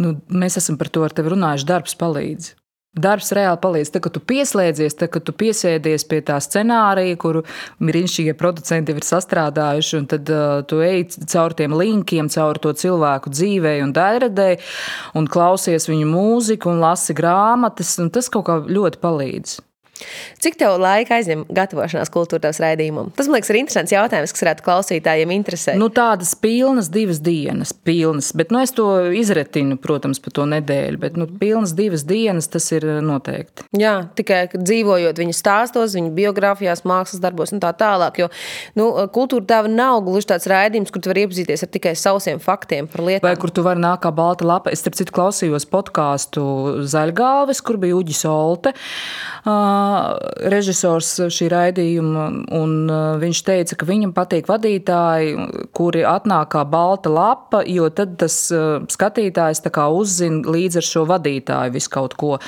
Nu, 0.00 0.14
mēs 0.32 0.56
esam 0.56 0.78
par 0.80 0.88
to 0.88 1.04
ar 1.04 1.12
tevi 1.12 1.34
runājuši. 1.34 1.68
Darbs 1.68 1.98
palīdz. 2.00 2.54
Darbs 2.98 3.28
reāli 3.30 3.58
palīdz. 3.62 3.92
Tad, 3.94 4.02
kad 4.02 4.14
tu 4.16 4.20
pieslēdzies, 4.32 4.96
tad, 4.98 5.12
kad 5.14 5.22
tu 5.22 5.34
piesēdies 5.38 6.04
pie 6.10 6.18
tā 6.26 6.40
scenārija, 6.42 7.14
kuru 7.22 7.44
brīnišķīgie 7.78 8.34
producenti 8.34 8.96
ir 8.96 9.06
sastrādājuši, 9.06 9.94
un 10.00 10.08
tad 10.10 10.32
uh, 10.34 10.64
tu 10.66 10.80
ej 10.82 11.04
cauri 11.30 11.60
tiem 11.62 11.78
linkiem, 11.78 12.32
cauri 12.34 12.64
to 12.66 12.74
cilvēku 12.82 13.30
dzīvē 13.30 13.76
un 13.84 13.94
daļradē, 13.94 14.50
un 15.14 15.30
klausies 15.30 15.86
viņu 15.86 16.10
mūziku 16.10 16.74
un 16.74 16.82
lasi 16.82 17.14
grāmatas, 17.14 17.94
un 18.02 18.10
tas 18.10 18.26
kaut 18.26 18.48
kā 18.50 18.58
ļoti 18.66 19.02
palīdz. 19.06 19.60
Cik 20.40 20.56
tev 20.60 20.76
laika 20.80 21.18
aizņem 21.18 21.44
gatavošanās 21.52 22.10
kultūras 22.12 22.60
raidījumam? 22.62 23.10
Tas 23.16 23.28
man 23.28 23.38
liekas, 23.38 23.50
ir 23.52 23.58
interesants 23.60 23.94
jautājums, 23.94 24.34
kas 24.34 24.44
varētu 24.44 24.64
klausītājiem 24.66 25.34
interesēt. 25.34 25.78
Nu, 25.80 25.90
tādas 25.94 26.32
pilnas 26.40 26.90
divas 26.92 27.20
dienas, 27.24 27.72
pilnas, 27.74 28.30
bet 28.36 28.54
nu, 28.54 28.62
es 28.64 28.72
to 28.76 28.86
izretinu, 29.16 29.76
protams, 29.80 30.22
pa 30.22 30.32
to 30.34 30.46
nedēļu. 30.50 31.00
Bet 31.02 31.18
nu, 31.20 31.28
pilnas 31.40 31.74
divas 31.76 32.06
dienas 32.08 32.48
tas 32.52 32.70
ir 32.76 32.86
noteikti. 33.04 33.66
Jā, 33.80 33.96
tikai 34.16 34.42
dzīvojot 34.54 35.20
viņu 35.20 35.36
stāstos, 35.36 35.96
viņu 35.98 36.14
biogrāfijās, 36.16 36.84
mākslas 36.88 37.22
darbos 37.22 37.54
un 37.54 37.62
tā 37.62 37.72
tālāk. 37.76 38.22
Jo 38.22 38.30
nu, 38.78 38.88
kultūra 39.14 39.46
tēva 39.54 39.70
nav 39.72 40.00
gluži 40.06 40.30
tāds 40.32 40.48
raidījums, 40.50 40.92
kur 40.92 41.04
tu 41.04 41.12
vari 41.12 41.26
iepazīties 41.26 41.66
ar 41.66 41.72
tikai 41.72 41.94
sausiem 41.98 42.40
faktiem 42.42 42.88
par 42.90 43.04
lietām. 43.06 43.28
Vai 43.28 43.36
kur 43.40 43.52
tu 43.54 43.64
vari 43.66 43.82
nākt 43.82 44.04
kā 44.04 44.12
balta 44.14 44.46
lapa. 44.48 44.72
Es, 44.72 44.82
starp 44.84 44.96
citu, 44.98 45.14
klausījos 45.16 45.68
podkāstu 45.70 46.42
Zaļgāvis, 46.90 47.62
kur 47.66 47.80
bija 47.82 47.98
Uģis 47.98 48.24
Olte. 48.30 48.72
Uh, 49.40 49.89
režisors 50.52 51.12
šī 51.32 51.48
raidījuma, 51.52 52.26
un 52.56 52.76
viņš 53.22 53.42
teica, 53.46 53.78
ka 53.80 53.88
viņam 53.88 54.14
patīk 54.16 54.50
vadītāji, 54.50 55.34
kuri 55.76 56.04
atnāk 56.08 56.52
kā 56.54 56.64
balta 56.68 57.12
lapa, 57.12 57.62
jo 57.68 57.88
tad 57.94 58.16
tas 58.20 58.36
skatītājs 58.50 59.62
uzzina 59.90 60.50
līdz 60.50 60.80
ar 60.80 60.86
šo 60.86 61.04
vadītāju 61.10 61.74
visu 61.74 61.92
kaut 61.92 62.16
ko. 62.20 62.38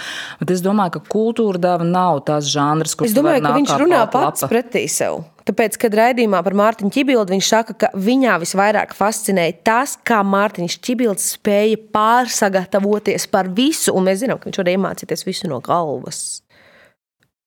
Bet 0.40 0.54
es 0.54 0.64
domāju, 0.64 0.98
ka 0.98 1.04
kultūra 1.12 1.60
deva 1.60 1.86
nav 1.86 2.24
tas 2.28 2.48
žanrs, 2.50 2.96
kurš 2.96 3.12
Es 3.12 3.18
domāju, 3.18 3.44
ka 3.44 3.54
viņš 3.56 3.76
runā 3.82 4.02
pats 4.12 4.44
lapa. 4.44 4.52
pretī 4.52 4.86
sev. 4.90 5.24
Tāpēc, 5.42 5.76
kad 5.82 5.94
raidījumā 5.98 6.38
par 6.46 6.54
Mārtiņu 6.54 6.92
Čibildu 6.94 7.34
viņš 7.34 7.48
saka, 7.50 7.74
ka 7.74 7.88
viņā 7.98 8.36
visvairāk 8.44 8.94
fascinēja 8.94 9.56
tas, 9.66 9.96
kā 10.06 10.20
Mārtiņš 10.22 10.76
Čibilds 10.86 11.32
spēja 11.34 11.80
pārsagatavoties 11.94 13.26
par 13.32 13.50
visu, 13.50 13.90
un 13.96 14.06
mēs 14.06 14.22
zinām, 14.22 14.38
ka 14.38 14.50
viņš 14.50 14.60
var 14.62 14.70
iemācīties 14.76 15.26
visu 15.26 15.50
no 15.50 15.58
galvas. 15.64 16.41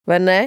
Vai 0.06 0.20
ne? 0.22 0.38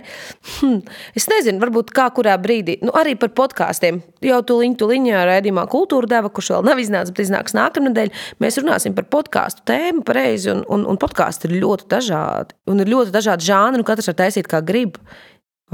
Hm. 0.61 0.83
Es 1.19 1.27
nezinu, 1.31 1.59
varbūt 1.65 1.91
kā 1.95 2.05
kurā 2.15 2.37
brīdī, 2.39 2.77
nu, 2.87 2.93
arī 2.95 3.17
par 3.19 3.33
podkāstiem. 3.35 3.99
Jau 4.23 4.39
tuliņā, 4.47 4.79
tuliņā 4.79 5.25
raidījumā 5.27 5.65
kultūra 5.71 6.11
deva, 6.13 6.31
kurš 6.31 6.53
vēl 6.55 6.69
nav 6.69 6.83
iznācis, 6.83 7.11
bet 7.15 7.25
iznāks 7.27 7.57
nākamnedēļ. 7.59 8.13
Mēs 8.45 8.61
runāsim 8.63 8.95
par 8.95 9.09
podkāstu 9.11 9.67
tēmu 9.67 10.05
pareizi, 10.07 10.53
un, 10.55 10.63
un, 10.71 10.87
un 10.87 11.01
podkāsti 11.03 11.51
ir 11.51 11.59
ļoti 11.65 11.91
dažādi. 11.91 12.55
Un 12.71 12.85
ir 12.85 12.93
ļoti 12.95 13.15
dažādi 13.19 13.51
žāni, 13.51 13.81
un 13.81 13.89
katrs 13.89 14.13
var 14.13 14.21
taisīt 14.23 14.51
kā 14.51 14.63
grib. 14.63 15.03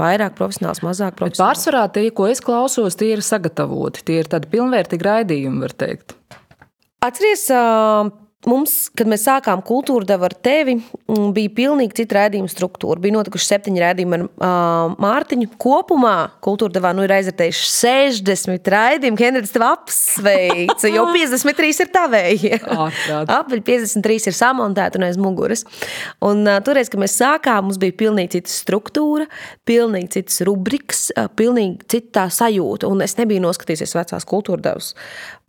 Vairāk 0.01 0.33
profesionāls, 0.35 0.81
mazāk 0.83 1.15
profesionāls. 1.15 1.45
Pārsvarā 1.45 1.85
tie, 1.93 2.09
ko 2.11 2.25
es 2.27 2.41
klausos, 2.43 2.97
tie 2.99 3.13
ir 3.13 3.21
sagatavoti. 3.23 4.01
Tie 4.09 4.17
ir 4.23 4.33
tādi 4.33 4.49
pilnvērtīgi 4.51 5.07
raidījumi, 5.07 5.61
var 5.61 5.77
teikt. 5.77 6.17
Atceries, 7.05 7.45
mums, 8.49 8.73
kad 8.95 9.09
mēs 9.09 9.25
sākām 9.27 9.61
kultūru 9.65 10.05
devu 10.07 10.27
ar 10.27 10.35
tevi, 10.45 10.77
mm, 11.09 11.29
bija 11.35 11.51
pilnīgi 11.57 11.99
cita 12.01 12.19
rādījuma 12.19 12.51
struktūra. 12.51 13.01
Bija 13.01 13.15
notikuši 13.17 13.47
septiņi 13.49 13.83
rādījumi 13.83 14.17
ar 14.17 14.25
uh, 14.25 14.95
Mārtiņu. 15.01 15.49
Kopumā 15.61 16.15
kultūra 16.45 16.77
devā 16.77 16.91
nu, 16.95 17.05
ir 17.05 17.13
aizvērtējuši 17.15 17.69
60 17.71 18.71
raidījumi. 18.75 19.21
Henriks 19.25 19.53
tev 19.55 19.65
apsveica, 19.67 20.91
jo 20.91 21.07
53 21.15 21.83
ir 21.85 21.91
tavēji. 21.95 22.53
Apviļ 23.39 23.63
53 23.71 24.29
ir 24.31 24.37
samontēti 24.37 25.01
un 25.01 25.07
aiz 25.09 25.19
muguras. 25.21 25.65
Un 26.25 26.45
uh, 26.45 26.59
toreiz, 26.65 26.91
kad 26.91 27.01
mēs 27.01 27.17
sākām, 27.21 27.69
mums 27.69 27.81
bija 27.81 27.97
pilnīgi 28.05 28.37
cita 28.37 28.53
struktūra, 28.53 29.29
pilnīgi 29.67 30.13
citas 30.19 30.41
rubrikas, 30.47 31.07
uh, 31.15 31.29
pilnīgi 31.33 31.89
cita 31.95 32.27
sajūta. 32.33 32.89
Un 32.91 33.05
es 33.05 33.17
nebiju 33.19 33.43
noskatījusies 33.47 33.97
vecās 33.97 34.27
kultūra 34.29 34.69
devas. 34.69 34.93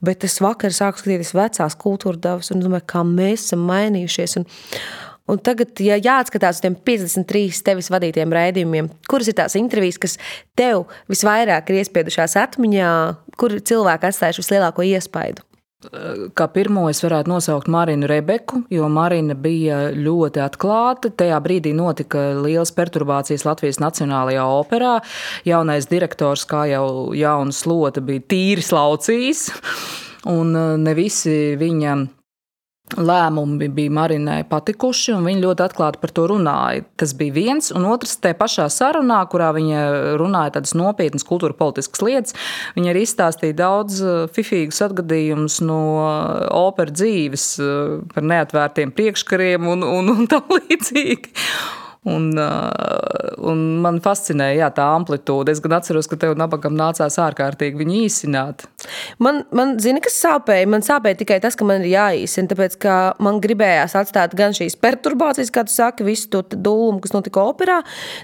Bet 0.05 0.27
es 0.29 0.37
vakar 0.45 0.75
sāku 0.77 1.01
skatīties 1.01 1.33
vecās 1.37 1.77
kultūra 1.81 2.21
devas 2.29 2.53
un 2.53 2.61
domāju, 2.61 2.85
kā 2.93 3.03
mēs 3.07 3.49
esam 3.49 3.67
mainījušies. 3.71 4.41
Un, 4.43 4.49
Un 5.27 5.41
tagad, 5.43 5.73
ja 5.83 5.97
jāatskatās 5.99 6.61
uz 6.61 6.63
tiem 6.63 6.77
53 6.87 7.59
tevis 7.67 7.89
vadītiem 7.91 8.31
raidījumiem, 8.31 8.93
kuras 9.11 9.27
ir 9.27 9.35
tās 9.35 9.57
intervijas, 9.59 9.99
kas 9.99 10.15
tev 10.55 10.85
visvairāk 11.11 11.73
ir 11.73 11.81
iespiedušās 11.81 12.37
atmiņā, 12.45 12.91
kur 13.35 13.57
cilvēki 13.59 14.07
atstājuši 14.07 14.45
vislielāko 14.45 14.87
iespaidu? 14.87 15.43
Kā 16.37 16.47
pirmo 16.53 16.87
es 16.91 17.03
varētu 17.05 17.31
nosaukt 17.31 17.71
Marinu 17.73 18.09
Rebeku, 18.11 18.63
jo 18.73 18.89
Marina 18.93 19.37
bija 19.39 19.91
ļoti 19.95 20.43
atklāta. 20.45 21.13
Tajā 21.13 21.39
brīdī 21.45 21.75
notika 21.77 22.29
liels 22.41 22.73
perturbācijas 22.77 23.47
Latvijas 23.47 23.81
Nacionālajā 23.83 24.47
operā. 24.57 24.97
Jaunais 25.47 25.89
direktors, 25.91 26.47
kā 26.49 26.67
jau 26.71 27.15
jauna 27.17 27.55
slota, 27.55 28.03
bija 28.05 28.25
tīri 28.33 28.65
slaucījis, 28.65 29.47
un 30.33 30.53
ne 30.83 30.97
visi 30.99 31.57
viņa 31.61 31.97
lēmumi 32.95 33.67
bija 33.75 33.91
Marinai 33.91 34.43
patikuši, 34.47 35.17
un 35.17 35.27
viņa 35.27 35.43
ļoti 35.43 35.65
atklāti 35.65 36.01
par 36.03 36.13
to 36.15 36.27
runāja. 36.31 36.85
Tas 37.01 37.15
bija 37.19 37.35
viens, 37.35 37.73
un 37.75 37.89
otrs, 37.91 38.15
tajā 38.23 38.37
pašā 38.39 38.67
sarunā, 38.71 39.19
kurā 39.31 39.51
viņa 39.57 39.81
runāja 40.21 40.55
tādas 40.59 40.77
nopietnas 40.79 41.27
kultūra 41.27 41.57
politiskas 41.59 42.05
lietas, 42.07 42.37
viņa 42.77 42.93
arī 42.93 43.03
izstāstīja 43.07 43.59
daudz 43.59 43.99
uh, 44.05 44.21
fifīgus 44.33 44.79
atgadījumus 44.87 45.59
no 45.67 45.81
operas 46.55 46.95
dzīves 47.01 47.49
uh, 47.59 47.97
par 48.15 48.29
neatvērtiem 48.31 48.95
priekškariem 48.95 49.67
un, 49.75 49.83
un, 49.87 50.15
un 50.15 50.31
tam 50.31 50.47
līdzīgi. 50.61 51.35
Un, 52.07 52.29
un 53.51 53.63
man 53.83 53.97
fascinēja 53.99 54.61
jā, 54.61 54.67
tā 54.77 54.85
amplitūda. 54.95 55.51
Es 55.51 55.59
gan 55.65 55.75
atceros, 55.81 56.07
ka 56.07 56.15
tev 56.23 56.37
nabagam 56.39 56.77
nācās 56.79 57.19
ārkārtīgi 57.19 57.81
viņu 57.81 57.97
īsināt. 58.05 58.63
Man, 59.23 59.43
man 59.57 59.77
zina, 59.83 60.01
kas 60.05 60.19
sāpēja. 60.23 60.69
Man 60.71 60.85
sāpēja 60.87 61.21
tikai 61.23 61.39
tas, 61.43 61.57
ka 61.59 61.67
man 61.69 61.85
ir 61.85 61.93
jāīsina. 61.93 62.51
Tāpēc, 62.51 62.77
ka 62.83 62.97
man 63.23 63.41
gribējās 63.45 63.97
atstāt 63.99 64.37
gan 64.39 64.55
šīs 64.57 64.79
perturbācijas, 64.83 65.53
kā 65.55 65.67
tu 65.67 65.75
saki, 65.75 66.07
visu 66.07 66.31
to 66.33 66.43
dūlumu, 66.53 67.01
kas 67.05 67.15
notika 67.17 67.45
operā, 67.47 67.81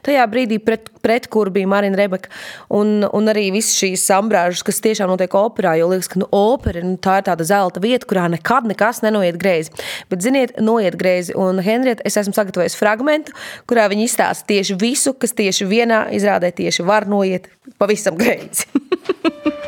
tajā 0.06 0.26
brīdī, 0.32 0.58
pret, 0.62 0.90
pret 1.04 1.28
kuru 1.32 1.52
bija 1.54 1.70
Marina 1.70 1.98
Rebeka. 1.98 2.30
Un, 2.72 3.06
un 3.08 3.32
arī 3.32 3.48
visas 3.54 3.76
šīs 3.80 4.04
sambrāžas, 4.08 4.64
kas 4.66 4.82
tiešām 4.84 5.10
notiek 5.12 5.34
operā, 5.38 5.74
jo 5.80 5.90
liekas, 5.92 6.10
ka 6.12 6.22
nu, 6.22 6.28
opera 6.36 6.84
nu, 6.84 6.96
tā 7.02 7.20
ir 7.20 7.28
tāda 7.30 7.46
zelta 7.48 7.82
vieta, 7.82 8.08
kurā 8.08 8.28
nekad 8.32 8.68
nekas 8.70 9.02
nenoiet 9.04 9.40
greizi. 9.40 9.74
Bet, 10.12 10.22
ziniet, 10.24 10.56
noiet 10.62 10.98
greizi. 11.00 11.36
Un, 11.38 11.62
Henrieta, 11.64 12.04
es 12.08 12.18
esmu 12.20 12.34
sagatavojis 12.36 12.78
fragmentu, 12.78 13.34
kurā 13.70 13.88
viņi 13.92 14.06
izstāsta 14.08 14.48
tieši 14.52 14.78
visu, 14.80 15.16
kas 15.16 15.36
tieši 15.38 15.68
vienā 15.68 16.04
izrādē 16.16 16.52
tieši 16.54 16.86
var 16.86 17.08
noiet 17.10 17.50
pavisam 17.78 18.18
greizi. 18.18 18.68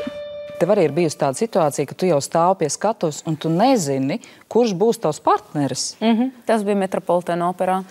Tev 0.65 0.71
arī 0.73 0.87
ir 0.87 0.95
bijusi 0.97 1.19
tāda 1.21 1.37
situācija, 1.37 1.85
ka 1.85 1.95
tu 2.01 2.07
jau 2.09 2.17
stāvi 2.25 2.63
pie 2.63 2.69
skatuves 2.73 3.19
un 3.29 3.35
tu 3.37 3.51
nezini, 3.53 4.17
kurš 4.49 4.71
būs 4.81 4.97
tavs 5.03 5.19
partneris. 5.21 5.83
Mm 6.01 6.15
-hmm. 6.17 6.31
Tas 6.49 6.65
bija 6.65 6.77
Metropolitāna 6.81 7.51
operā. 7.53 7.83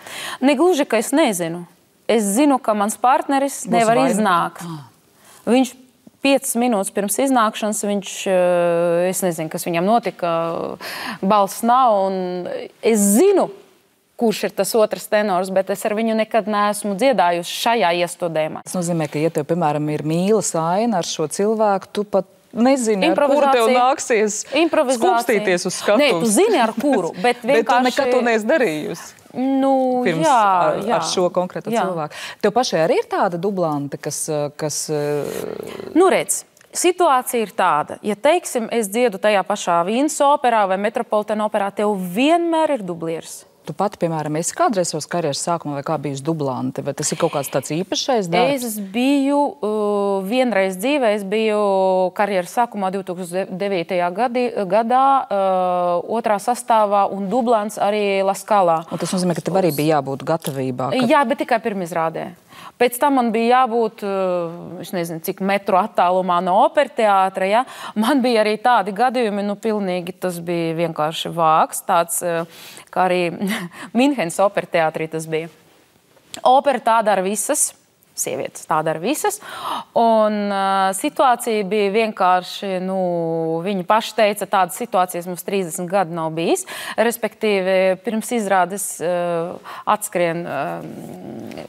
Negluži, 0.42 0.86
ka 0.86 0.98
es 0.98 1.12
nezinu. 1.12 1.66
Es 2.08 2.24
zinu, 2.24 2.58
ka 2.58 2.74
mans 2.74 2.98
partneris 2.98 3.68
būs 3.68 3.72
nevar 3.72 3.98
vaina. 3.98 4.10
iznākt. 4.10 4.66
Ah. 4.66 4.90
Viņš 5.46 5.76
piecas 6.22 6.56
minūtes 6.56 6.92
pirms 6.94 7.20
iznākšanas, 7.20 7.84
viņš, 7.84 8.28
eh, 8.28 9.10
es 9.10 9.22
nezinu, 9.22 9.50
kas 9.50 9.66
viņam 9.66 9.86
notika, 9.86 10.78
balss 11.22 11.62
nav. 11.62 12.12
Es 12.82 13.00
zinu, 13.00 13.52
kurš 14.18 14.44
ir 14.44 14.50
tas 14.50 14.76
otrs 14.76 15.08
tenors, 15.08 15.50
bet 15.50 15.70
es 15.70 15.86
ar 15.86 15.92
viņu 15.92 16.16
nekad 16.16 16.48
neesmu 16.48 16.96
dziedājusi 16.96 17.58
šajā 17.64 17.94
iestudējumā. 18.04 18.64
Tas 18.64 18.74
nozīmē, 18.74 19.12
ka, 19.12 19.20
ja 19.20 19.30
tev, 19.30 19.46
piemēram, 19.46 19.90
ir 19.94 20.02
mīlas 20.02 20.56
aina 20.56 20.98
ar 20.98 21.04
šo 21.04 21.28
cilvēku, 21.28 21.88
tu 21.94 22.04
pat 22.04 22.26
nezini, 22.54 23.10
ar 23.12 23.26
kuru 23.28 23.50
tev 23.54 23.72
nāksies 23.74 24.44
skūpstīties 24.54 25.68
uz 25.70 25.82
skatuves. 25.82 26.04
Nē, 26.04 26.22
tu 26.22 26.30
zini, 26.30 26.62
ar 26.62 26.74
kuru, 26.78 27.12
bet 27.26 27.42
vienkārši... 27.42 27.60
bet 27.60 27.74
tu 27.74 27.82
nekad 27.90 28.14
to 28.14 28.24
neesi 28.26 28.50
darījusi. 28.50 29.12
Nu, 29.34 29.76
Pirms, 30.06 30.28
jā, 30.28 30.42
jā, 30.86 30.98
ar 31.00 31.06
šo 31.10 31.28
konkrēto 31.34 31.74
jā. 31.74 31.88
cilvēku. 31.88 32.18
Tev 32.44 32.54
pašai 32.54 32.84
arī 32.86 33.00
ir 33.02 33.08
tāda 33.10 33.40
dublante, 33.42 33.98
kas. 33.98 34.28
kas 34.62 34.84
nu, 35.98 36.10
redz, 36.14 36.44
Situācija 36.74 37.46
ir 37.46 37.52
tāda, 37.54 38.00
ja, 38.02 38.16
teiksim, 38.18 38.66
es 38.74 38.88
dziedu 38.90 39.20
tajā 39.22 39.44
pašā 39.46 39.76
Vīnas 39.86 40.16
operā 40.26 40.64
vai 40.72 40.80
Metropolitāna 40.82 41.46
operā, 41.46 41.68
tev 41.70 41.94
vienmēr 42.16 42.80
ir 42.80 42.86
dublieris. 42.88 43.44
Tu 43.66 43.74
pati, 43.78 44.00
piemēram, 44.02 44.36
esi 44.40 44.56
kādreiz 44.58 44.92
savas 44.92 45.08
karjeras 45.10 45.42
sākumā 45.46 45.78
vai 45.80 45.84
kā 45.88 45.98
bijusi 46.02 46.24
dublante? 46.26 46.84
Vai 46.86 46.94
tas 46.98 47.12
ir 47.14 47.20
kaut 47.22 47.34
kāds 47.36 47.52
tāds 47.54 47.74
īpašais 47.76 48.30
darbs? 48.32 48.66
Es 48.68 48.78
biju 48.94 49.40
uh, 49.40 50.24
vienreiz 50.28 50.78
dzīvē, 50.82 51.14
es 51.18 51.26
biju 51.28 51.60
karjeras 52.18 52.54
sākumā 52.60 52.92
2009. 52.96 54.00
Gadi, 54.18 54.46
gadā, 54.70 55.06
uh, 55.24 56.16
otrā 56.18 56.40
sastāvā 56.44 57.06
un 57.14 57.30
dublants 57.32 57.80
arī 57.82 58.22
Laskalā. 58.26 58.84
Un 58.92 59.02
tas 59.02 59.16
nozīmē, 59.16 59.38
ka 59.38 59.46
tev 59.46 59.60
arī 59.62 59.74
bija 59.76 59.98
jābūt 59.98 60.26
gatavībā. 60.28 60.94
Ka... 60.94 61.06
Jā, 61.10 61.24
bet 61.28 61.44
tikai 61.46 61.62
pirmizrādē. 61.64 62.32
Pēc 62.80 62.98
tam 63.02 63.18
man 63.20 63.32
bija 63.34 63.64
jābūt, 63.64 64.04
eh, 64.04 64.82
es 64.84 64.94
nezinu, 64.96 65.22
cik 65.24 65.42
metru 65.46 65.78
attālumā 65.80 66.40
no 66.44 66.56
operas 66.64 66.96
teātra. 66.98 67.50
Ja? 67.50 67.66
Man 67.96 68.22
bija 68.22 68.44
arī 68.44 68.58
tādi 68.62 68.96
gadījumi, 68.96 69.46
nu, 69.46 69.56
pilnīgi 69.56 70.16
tas 70.20 70.40
bija 70.40 70.74
vienkārši 70.82 71.34
vāks, 71.34 71.84
tāds 71.88 72.22
eh, 72.24 72.46
kā 72.94 73.08
arī 73.10 73.22
Minhenes 73.98 74.40
operas 74.40 74.74
teātrī 74.74 75.10
tas 75.12 75.28
bija. 75.30 75.52
Opera 76.44 76.80
tā 76.82 77.00
dara 77.06 77.22
visas 77.22 77.74
sievietes 78.16 78.68
tā 78.70 78.80
dara 78.86 79.02
visas. 79.02 79.40
Un, 79.98 80.38
uh, 80.52 80.92
situācija 80.98 81.66
bija 81.70 81.92
vienkārši, 81.94 82.78
nu, 82.86 82.98
viņi 83.66 83.86
paši 83.90 84.16
teica, 84.18 84.48
tādas 84.50 84.78
situācijas 84.82 85.28
mums 85.30 85.46
30 85.48 85.90
gadu 85.90 86.16
nav 86.16 86.32
bijis. 86.38 86.66
Respektīvi, 86.98 87.98
pirms 88.06 88.32
izrādes 88.38 88.88
uh, 89.04 89.56
atskrien 89.90 90.44
uh, 90.46 90.86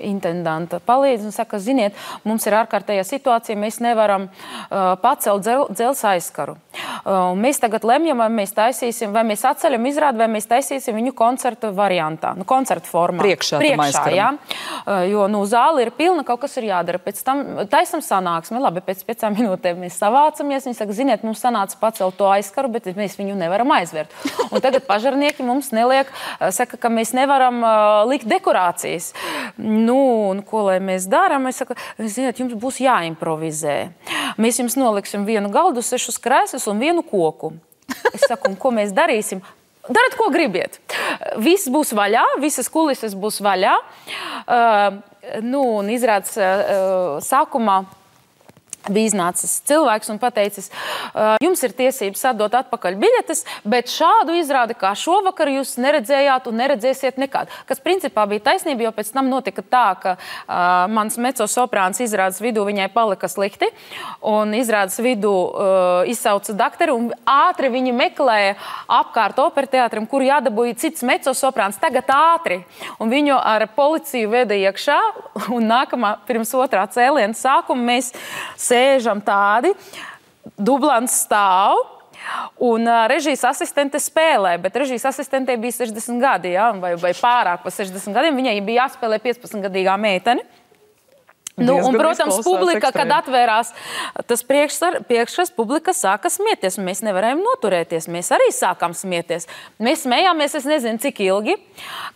intendanta 0.04 0.80
palīdz 0.84 1.28
un 1.28 1.34
saka, 1.34 1.60
ziniet, 1.62 1.96
mums 2.28 2.46
ir 2.48 2.58
ārkārtējā 2.60 3.06
situācija, 3.08 3.58
mēs 3.58 3.80
nevaram 3.84 4.28
uh, 4.28 4.94
pacelt 5.02 5.44
dzel, 5.46 5.66
dzels 5.72 6.04
aizkaru. 6.14 6.58
Uh, 7.04 7.32
mēs 7.38 7.60
tagad 7.62 7.86
lemjam, 7.88 8.20
vai 8.22 8.30
mēs 8.32 8.54
taisīsim, 8.56 9.12
vai 9.14 9.24
mēs 9.26 9.44
atceļam 9.48 9.88
izrādi, 9.90 10.20
vai 10.20 10.28
mēs 10.36 10.48
taisīsim 10.50 10.96
viņu 10.98 11.14
koncertu 11.16 11.72
variantā, 11.76 12.34
nu, 12.38 12.46
koncertu 12.48 12.90
formā. 12.90 13.24
Priekšā, 13.24 13.60
Priekšā 13.62 14.04
jā, 14.14 14.30
uh, 14.34 15.04
jo 15.08 15.26
nu, 15.32 15.44
zāle 15.48 15.86
ir 15.86 15.92
pilna 15.96 16.24
kaut 16.34 16.42
kas 16.44 16.56
ir 16.58 16.66
jādara. 16.68 16.98
Pēc 16.98 17.20
tam 17.24 17.42
taisam 17.70 18.02
sanāksmi, 18.02 18.58
labi, 18.62 18.82
pēc 18.84 19.04
piecām 19.06 19.36
minūtēm 19.38 19.78
mēs 19.84 19.98
savācamies. 20.02 20.66
Viņi 20.66 20.78
saka, 20.78 20.96
ziniet, 20.96 21.24
mums 21.26 21.42
sanāca 21.44 21.78
pacelt 21.80 22.18
to 22.18 22.26
aizkaru, 22.30 22.72
bet 22.74 22.90
mēs 22.98 23.14
viņu 23.20 23.36
nevaram 23.38 23.70
aizvērt. 23.76 24.12
Un 24.50 24.62
tagad 24.64 24.86
pažarnieki 24.88 25.46
mums 25.46 25.70
neliek, 25.74 26.10
saka, 26.54 26.78
ka 26.80 26.90
mēs 26.92 27.14
nevaram 27.14 27.62
uh, 27.62 28.02
likt 28.10 28.26
dekorācijas. 28.30 29.12
Nu, 29.62 29.98
un 30.32 30.42
ko 30.46 30.66
lai 30.68 30.80
mēs 30.82 31.06
darām? 31.10 31.46
Es 31.50 31.62
saku, 31.62 31.78
ziniet, 32.02 32.42
jums 32.42 32.58
būs 32.58 32.82
jāimprovizē. 32.82 33.78
Mēs 34.42 34.58
jums 34.62 34.78
noliksim 34.80 35.28
vienu 35.28 35.52
galdu, 35.54 35.84
sešus 35.84 36.18
krēslus 36.22 36.66
un 36.70 36.82
vienu 36.82 37.06
koku. 37.06 37.54
Es 38.14 38.26
saku, 38.26 38.56
ko 38.58 38.74
mēs 38.74 38.94
darīsim? 38.96 39.44
Dariet, 39.84 40.14
ko 40.16 40.30
gribiet. 40.32 40.78
Viss 41.44 41.68
būs 41.68 41.90
vaļā, 41.92 42.22
visas 42.40 42.70
kulises 42.72 43.12
būs 43.20 43.42
vaļā. 43.44 43.74
Uh, 44.48 45.02
nu, 45.42 45.62
un 45.80 45.90
izrādās 45.92 46.36
uh, 46.38 47.18
sākumā 47.24 47.82
bija 48.88 49.10
iznācis 49.10 49.58
cilvēks 49.68 50.10
un 50.12 50.20
teicis, 50.34 50.70
jums 51.42 51.62
ir 51.64 51.74
tiesības 51.76 52.24
atdot 52.30 52.54
atpakaļ 52.58 52.96
biļetes, 53.00 53.44
bet 53.68 53.92
šādu 53.92 54.36
izrādi 54.40 54.76
kā 54.78 54.92
šovakar 54.98 55.50
jūs 55.52 55.76
neredzējāt 55.80 56.48
un 56.50 56.58
neredzēsiet 56.60 57.20
nekad. 57.20 57.52
Kas 57.68 57.82
principā 57.84 58.26
bija 58.30 58.44
taisnība, 58.50 58.86
jo 58.86 58.92
pēc 58.96 59.12
tam 59.14 59.30
notika 59.32 59.62
tā, 59.62 59.86
ka 60.00 60.16
uh, 60.16 60.86
mans 60.92 61.18
mecosoprāns 61.20 62.02
izrādes 62.04 62.40
vidū 62.44 62.64
viņai 62.66 62.88
palika 62.94 63.30
slikti, 63.30 63.70
un 64.20 64.54
izrādes 64.56 64.98
vidū 65.04 65.32
uh, 65.32 66.10
izsauca 66.10 66.56
doktoru, 66.58 66.98
un 66.98 67.10
ātri 67.28 67.70
viņi 67.72 67.94
meklēja 67.96 68.56
apkārt 69.00 69.40
operteātrim, 69.42 70.08
kur 70.10 70.24
jādabūja 70.24 70.76
cits 70.84 71.04
mecosoprāns, 71.06 71.80
tagad 71.80 72.10
ātri. 72.14 72.62
Un 73.02 73.12
viņu 73.12 73.38
ar 73.38 73.66
policiju 73.76 74.32
veda 74.32 74.56
iekšā, 74.58 74.98
un 75.54 75.68
nākamā 75.70 76.16
pirms 76.28 76.52
otrā 76.58 76.84
cēliena 76.90 77.36
sākuma 77.38 77.94
mēs 77.94 78.12
sēžam 78.74 79.22
tādi, 79.24 79.74
dublants 80.58 81.22
stāv. 81.24 81.90
Un 82.64 82.86
uh, 82.88 83.04
režijas 83.10 83.42
asistente 83.50 83.98
spēlē, 84.00 84.54
bet 84.62 84.76
režijas 84.80 85.10
asistentei 85.10 85.58
bija 85.60 85.74
60 85.82 86.22
gadi, 86.22 86.54
ja, 86.54 86.70
vai, 86.80 86.94
vai 86.96 87.10
pārāk 87.12 87.60
par 87.66 87.74
60 87.74 88.16
gadiem. 88.16 88.38
Viņai 88.38 88.54
bija 88.64 88.86
jāspēlē 88.86 89.18
15-gadīgā 89.20 89.98
meitene. 90.00 90.46
Nu, 91.54 91.76
un, 91.78 91.94
protams, 91.94 92.40
publika, 92.42 92.88
ekstrēm. 92.88 93.06
kad 93.06 93.12
atvērās 93.20 93.68
tas 94.26 94.40
priekšsars, 94.42 95.52
publika 95.54 95.92
sāka 95.94 96.26
smieties. 96.32 96.80
Mēs 96.82 97.04
nevarējām 97.06 97.44
noturēties. 97.46 98.08
Mēs 98.10 98.32
arī 98.34 98.48
sākām 98.50 98.90
smieties. 98.98 99.46
Mēs 99.78 100.02
smējāmies, 100.02 100.56
es 100.58 100.66
nezinu, 100.66 100.98
cik 100.98 101.22
ilgi, 101.22 101.54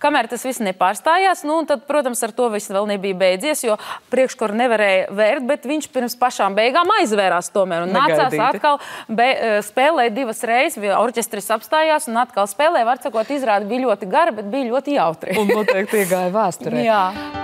kamēr 0.02 0.26
tas 0.32 0.42
viss 0.42 0.62
nepārstājās. 0.66 1.44
Nu, 1.46 1.60
tad, 1.70 1.86
protams, 1.86 2.24
ar 2.26 2.34
to 2.34 2.50
viss 2.50 2.74
vēl 2.74 2.90
nebija 2.90 3.20
beidzies, 3.22 3.62
jo 3.62 3.78
priekškuru 4.10 4.58
nevarēja 4.58 5.06
vērt, 5.14 5.46
bet 5.46 5.70
viņš 5.70 5.90
pirms 5.94 6.18
pašām 6.18 6.58
beigām 6.58 6.90
aizvērās 6.98 7.54
tomēr. 7.54 7.86
Nācās 7.94 8.34
atkal 8.50 8.82
be, 9.06 9.30
eh, 9.30 9.58
spēlēt 9.62 10.18
divas 10.18 10.42
reizes, 10.42 10.82
orķestris 10.98 11.52
apstājās 11.54 12.10
un 12.10 12.18
atkal 12.26 12.50
spēlēja. 12.50 12.90
Var 12.90 13.06
sakot, 13.06 13.30
izrādi 13.30 13.70
bija 13.70 13.86
ļoti 13.86 14.10
gara, 14.10 14.34
bet 14.34 14.50
bija 14.50 14.72
ļoti 14.74 14.98
jautri. 14.98 15.38
Un 15.38 15.46
noteikti 15.46 16.02
iegāja 16.02 16.34
vēsturē. 16.34 16.82
Jā. 16.90 17.37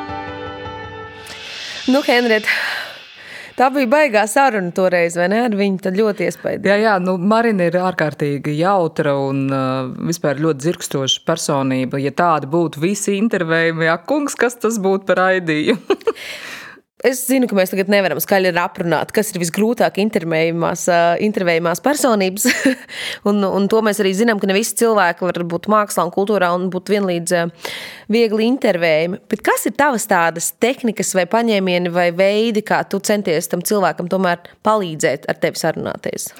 Nu, 1.84 2.00
Henrieta. 2.00 2.48
Tā 3.54 3.68
bija 3.70 3.86
baigā 3.86 4.22
saruna 4.26 4.72
toreiz, 4.74 5.14
vai 5.18 5.28
ne? 5.30 5.42
Ar 5.46 5.52
viņu 5.54 5.82
tad 5.84 5.98
ļoti 5.98 6.24
iespaidīgi. 6.26 6.70
Jā, 6.72 6.78
jā, 6.80 6.94
nu, 7.02 7.14
Marina 7.20 7.68
ir 7.68 7.76
ārkārtīgi 7.78 8.56
jautra 8.58 9.12
un 9.20 9.44
uh, 9.46 9.92
vispār 10.08 10.40
ļoti 10.42 10.64
dzirkstoša 10.64 11.22
personība. 11.28 12.00
Ja 12.02 12.10
tāda 12.16 12.48
būtu 12.50 12.82
visi 12.82 13.14
intervējumi, 13.20 13.86
ja 13.86 13.98
kungs, 14.00 14.34
kas 14.40 14.58
tas 14.58 14.80
būtu 14.82 15.06
par 15.12 15.22
aidījumu? 15.28 16.00
Es 17.04 17.26
zinu, 17.28 17.44
ka 17.44 17.56
mēs 17.58 17.68
tagad 17.68 17.90
nevaram 17.92 18.16
skaļi 18.22 18.54
aprunāt, 18.56 19.10
kas 19.12 19.28
ir 19.34 19.42
visgrūtāk 19.42 19.98
intervējumās, 20.00 20.86
intervējumās 21.26 21.82
personības. 21.84 22.46
un, 23.28 23.42
un 23.44 23.66
to 23.68 23.82
mēs 23.84 24.00
arī 24.00 24.14
zinām, 24.16 24.40
ka 24.40 24.48
ne 24.48 24.56
visi 24.56 24.72
cilvēki 24.80 25.26
var 25.26 25.42
būt 25.50 25.68
mākslā 25.68 26.06
un 26.08 26.14
kultūrā 26.14 26.48
un 26.56 26.70
būt 26.72 26.94
vienlīdz 26.94 27.34
viegli 28.14 28.48
intervējumi. 28.48 29.20
Bet 29.28 29.44
kas 29.44 29.68
ir 29.68 29.76
tavas 29.76 30.08
tādas 30.08 30.48
tehnikas 30.56 31.12
vai 31.18 31.26
paņēmieni 31.28 31.92
vai 31.92 32.08
veidi, 32.16 32.64
kā 32.64 32.80
tu 32.88 33.02
centies 33.04 33.52
tam 33.52 33.60
cilvēkam 33.60 34.08
tomēr 34.08 34.40
palīdzēt 34.64 35.28
ar 35.28 35.42
tevi 35.44 35.60
sarunāties? 35.60 36.30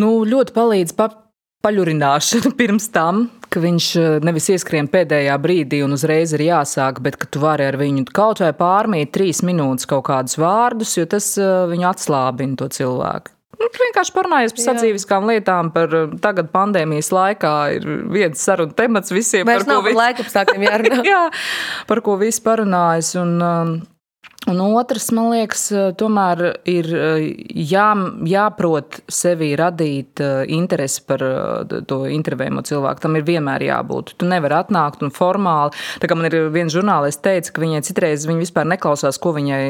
Nu, 0.00 0.22
ļoti 0.24 0.56
palīdz 0.56 0.96
pa 1.62 1.70
paļurināšana 1.70 2.52
pirms 2.60 2.88
tam, 2.92 3.28
ka 3.52 3.62
viņš 3.62 3.88
eh, 4.00 4.16
nevis 4.24 4.48
ieskrien 4.54 4.88
pēdējā 4.90 5.36
brīdī 5.42 5.82
un 5.86 5.94
uzreiz 5.96 6.34
ir 6.34 6.46
jāsāk, 6.48 7.00
bet 7.04 7.18
ka 7.20 7.30
tu 7.30 7.42
vari 7.42 7.68
ar 7.70 7.78
viņu 7.80 8.08
kaut 8.14 8.42
vai 8.42 8.52
pārmīt 8.56 9.12
trīs 9.14 9.42
minūtes 9.46 9.86
kaut 9.90 10.06
kādus 10.10 10.38
vārdus, 10.40 10.96
jo 10.98 11.06
tas 11.06 11.34
eh, 11.38 11.52
viņu 11.70 11.88
atslābina 11.92 12.58
to 12.58 12.68
cilvēku. 12.72 13.36
Nu, 13.62 13.68
vienkārši 13.70 14.14
parunājies 14.16 14.54
par 14.56 14.64
sadzīviskām 14.64 15.28
lietām, 15.30 15.70
par 15.74 15.92
eh, 15.94 16.10
tagad 16.24 16.50
pandēmijas 16.54 17.12
laikā 17.14 17.54
ir 17.76 17.86
viens 18.10 18.42
sarunu 18.42 18.74
temats 18.74 19.14
visiem. 19.14 19.46
Vairs 19.46 19.68
par 19.68 19.78
ko 19.78 19.86
visi... 19.86 19.98
laika 20.00 20.26
apstākļiem 20.26 20.66
jārunā. 20.66 21.02
Jā, 21.12 21.22
par 21.86 22.02
ko 22.02 22.18
visi 22.18 22.42
parunājas. 22.42 23.14
Un, 23.22 23.36
um, 23.38 23.74
Un 24.50 24.58
otrs, 24.58 25.04
man 25.14 25.28
liekas, 25.30 25.68
tomēr 25.94 26.40
ir 26.66 26.88
jā, 27.62 27.84
jāprot 28.26 28.96
sevi 29.06 29.52
radīt 29.58 30.18
interesi 30.50 31.04
par 31.06 31.22
to 31.86 31.98
intervējumu 32.10 32.64
cilvēku. 32.66 33.04
Tam 33.04 33.18
ir 33.20 33.26
vienmēr 33.28 33.62
jābūt. 33.68 34.16
Tu 34.18 34.26
nevari 34.26 34.56
atnākt 34.58 35.04
un 35.06 35.14
formāli. 35.14 35.78
Tā 36.02 36.10
kā 36.10 36.18
man 36.18 36.26
ir 36.26 36.50
viens 36.54 36.74
žurnālists 36.74 37.22
teica, 37.22 37.54
ka 37.54 37.62
viņai 37.62 37.84
citreiz 37.86 38.26
viņa 38.26 38.42
vispār 38.42 38.66
neklausās, 38.72 39.20
ko 39.22 39.36
viņai 39.38 39.62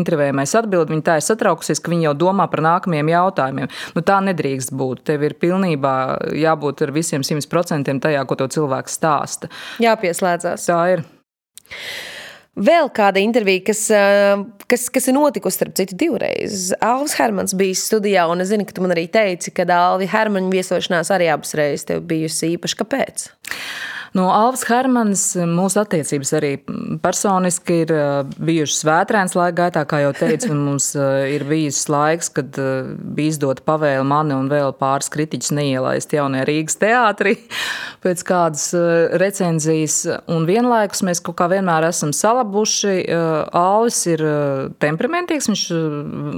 intervējumais 0.00 0.56
atbild. 0.62 0.88
Viņa 0.94 1.06
tā 1.10 1.20
ir 1.20 1.28
satraukusies, 1.28 1.84
ka 1.84 1.92
viņa 1.92 2.08
jau 2.08 2.16
domā 2.24 2.48
par 2.48 2.64
nākamajiem 2.64 3.12
jautājumiem. 3.12 3.72
Nu, 3.92 4.06
tā 4.08 4.22
nedrīkst 4.24 4.72
būt. 4.72 5.04
Tev 5.12 5.28
ir 5.28 5.36
pilnībā 5.36 5.96
jābūt 6.32 6.86
ar 6.88 6.96
visiem 6.96 7.28
simt 7.28 7.52
procentiem 7.52 8.00
tajā, 8.00 8.24
ko 8.24 8.40
to 8.40 8.48
cilvēks 8.56 8.96
stāsta. 9.02 9.52
Jāpieslēdzās. 9.84 10.64
Tā 10.64 10.84
ir. 10.96 11.08
Vēl 12.56 12.88
kāda 12.96 13.20
intervija, 13.20 13.60
kas, 13.68 13.82
kas, 14.70 14.86
kas 14.92 15.10
ir 15.10 15.16
notikusi, 15.18 15.58
starp 15.58 15.74
citu, 15.76 15.96
divreiz. 16.00 16.70
Alvis 16.80 17.16
Hermans 17.18 17.52
bija 17.58 17.76
studijā, 17.76 18.24
un 18.32 18.40
es 18.40 18.48
zinu, 18.48 18.64
ka 18.64 18.72
tu 18.76 18.84
man 18.84 18.94
arī 18.94 19.04
teici, 19.12 19.52
ka 19.52 19.66
Alvi 19.76 20.08
Hermaņa 20.08 20.48
viesošanās 20.54 21.12
arī 21.12 21.28
abas 21.34 21.52
reizes 21.58 21.84
tev 21.90 22.00
bijusi 22.08 22.54
īpaši. 22.54 22.78
Kāpēc? 22.80 23.26
No 24.14 24.28
Alvas 24.30 24.62
Hermanas 24.68 25.22
mūsu 25.48 25.80
attiecības 25.82 26.32
arī 26.38 26.52
personiski 27.02 27.80
ir 27.84 27.92
bijušas 28.38 28.84
vētrēnas 28.86 29.34
laika 29.38 29.56
gaitā, 29.64 29.82
kā 29.88 30.02
jau 30.04 30.12
teicu, 30.16 30.52
un 30.54 30.62
mums 30.68 30.90
ir 30.96 31.44
bijis 31.48 31.82
laiks, 31.90 32.30
kad 32.36 32.56
bija 32.56 33.34
izdota 33.34 33.64
pavēle 33.66 34.04
mani 34.06 34.36
un 34.36 34.50
vēl 34.52 34.74
pāris 34.78 35.10
kritiķus 35.12 35.52
neielaist 35.56 36.14
jaunajā 36.14 36.46
Rīgas 36.48 36.78
teātrī 36.82 37.36
pēc 38.04 38.24
kādas 38.28 38.68
recenzijas, 39.22 39.98
un 40.32 40.46
vienlaikus 40.48 41.02
mēs 41.06 41.22
kaut 41.24 41.38
kā 41.40 41.50
vienmēr 41.52 41.88
esam 41.90 42.14
salabuši. 42.16 42.96
Alvis 43.56 44.02
ir 44.10 44.22
temperamentīgs, 44.82 45.50
viņš, 45.50 45.64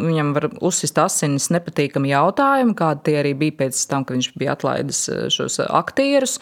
viņam 0.09 0.35
var 0.37 0.49
uzsist 0.65 0.99
asinis 1.03 1.51
nepatīkami 1.55 2.15
jautājumi, 2.15 2.77
kādi 2.79 3.09
tie 3.09 3.19
arī 3.23 3.35
bija 3.39 3.59
pēc 3.65 3.83
tam, 3.91 4.07
kad 4.09 4.19
viņš 4.19 4.33
bija 4.39 4.57
atlaidis 4.57 5.05
šos 5.35 5.61
aktierus. 5.69 6.39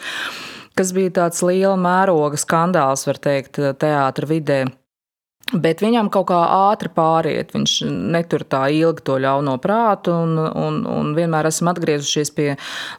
Kas 0.77 0.93
bija 0.95 1.13
tāds 1.21 1.41
liela 1.45 1.77
mēroga 1.79 2.37
skandāls, 2.39 3.07
var 3.09 3.19
teikt, 3.23 3.59
teātra 3.81 4.29
vidē. 4.29 4.61
Bet 5.55 5.79
viņam 5.79 6.09
kaut 6.11 6.27
kā 6.27 6.37
ātri 6.67 6.89
pāriet. 6.91 7.53
Viņš 7.55 7.73
netur 7.87 8.43
tā 8.43 8.65
ilgi 8.75 9.03
to 9.07 9.15
ļauno 9.23 9.53
prātu, 9.63 10.11
un, 10.11 10.35
un, 10.43 10.81
un 10.91 11.13
vienmēr 11.15 11.47
esam 11.47 11.69
atgriezušies 11.71 12.33
pie 12.35 12.47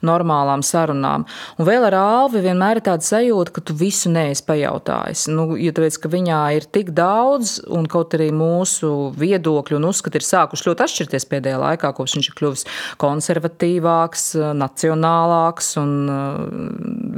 normālām 0.08 0.62
sarunām. 0.64 1.26
Un 1.60 1.68
vēl 1.68 1.84
ar 1.90 1.98
Alvi 1.98 2.40
vienmēr 2.46 2.80
ir 2.80 2.86
tāda 2.86 3.04
sajūta, 3.04 3.52
ka 3.52 3.64
tu 3.68 3.76
visu 3.76 4.08
neesi 4.14 4.46
pajautājis. 4.48 5.26
Nu, 5.28 5.50
jo 5.60 5.74
tāpēc, 5.76 5.98
ka 6.00 6.12
viņā 6.12 6.40
ir 6.56 6.68
tik 6.72 6.94
daudz, 6.96 7.58
un 7.68 7.84
kaut 7.90 8.16
arī 8.16 8.30
mūsu 8.32 9.10
viedokļi 9.20 9.76
un 9.76 9.88
uzskati 9.90 10.22
ir 10.22 10.28
sākuši 10.30 10.70
ļoti 10.70 10.86
atšķirties 10.86 11.28
pēdējā 11.28 11.60
laikā, 11.60 11.92
kopš 11.98 12.16
viņš 12.16 12.30
ir 12.30 12.38
kļuvis 12.40 12.64
konservatīvāks, 13.02 14.30
nacionālāks 14.56 15.74
un 15.82 15.92
uh, 16.08 16.64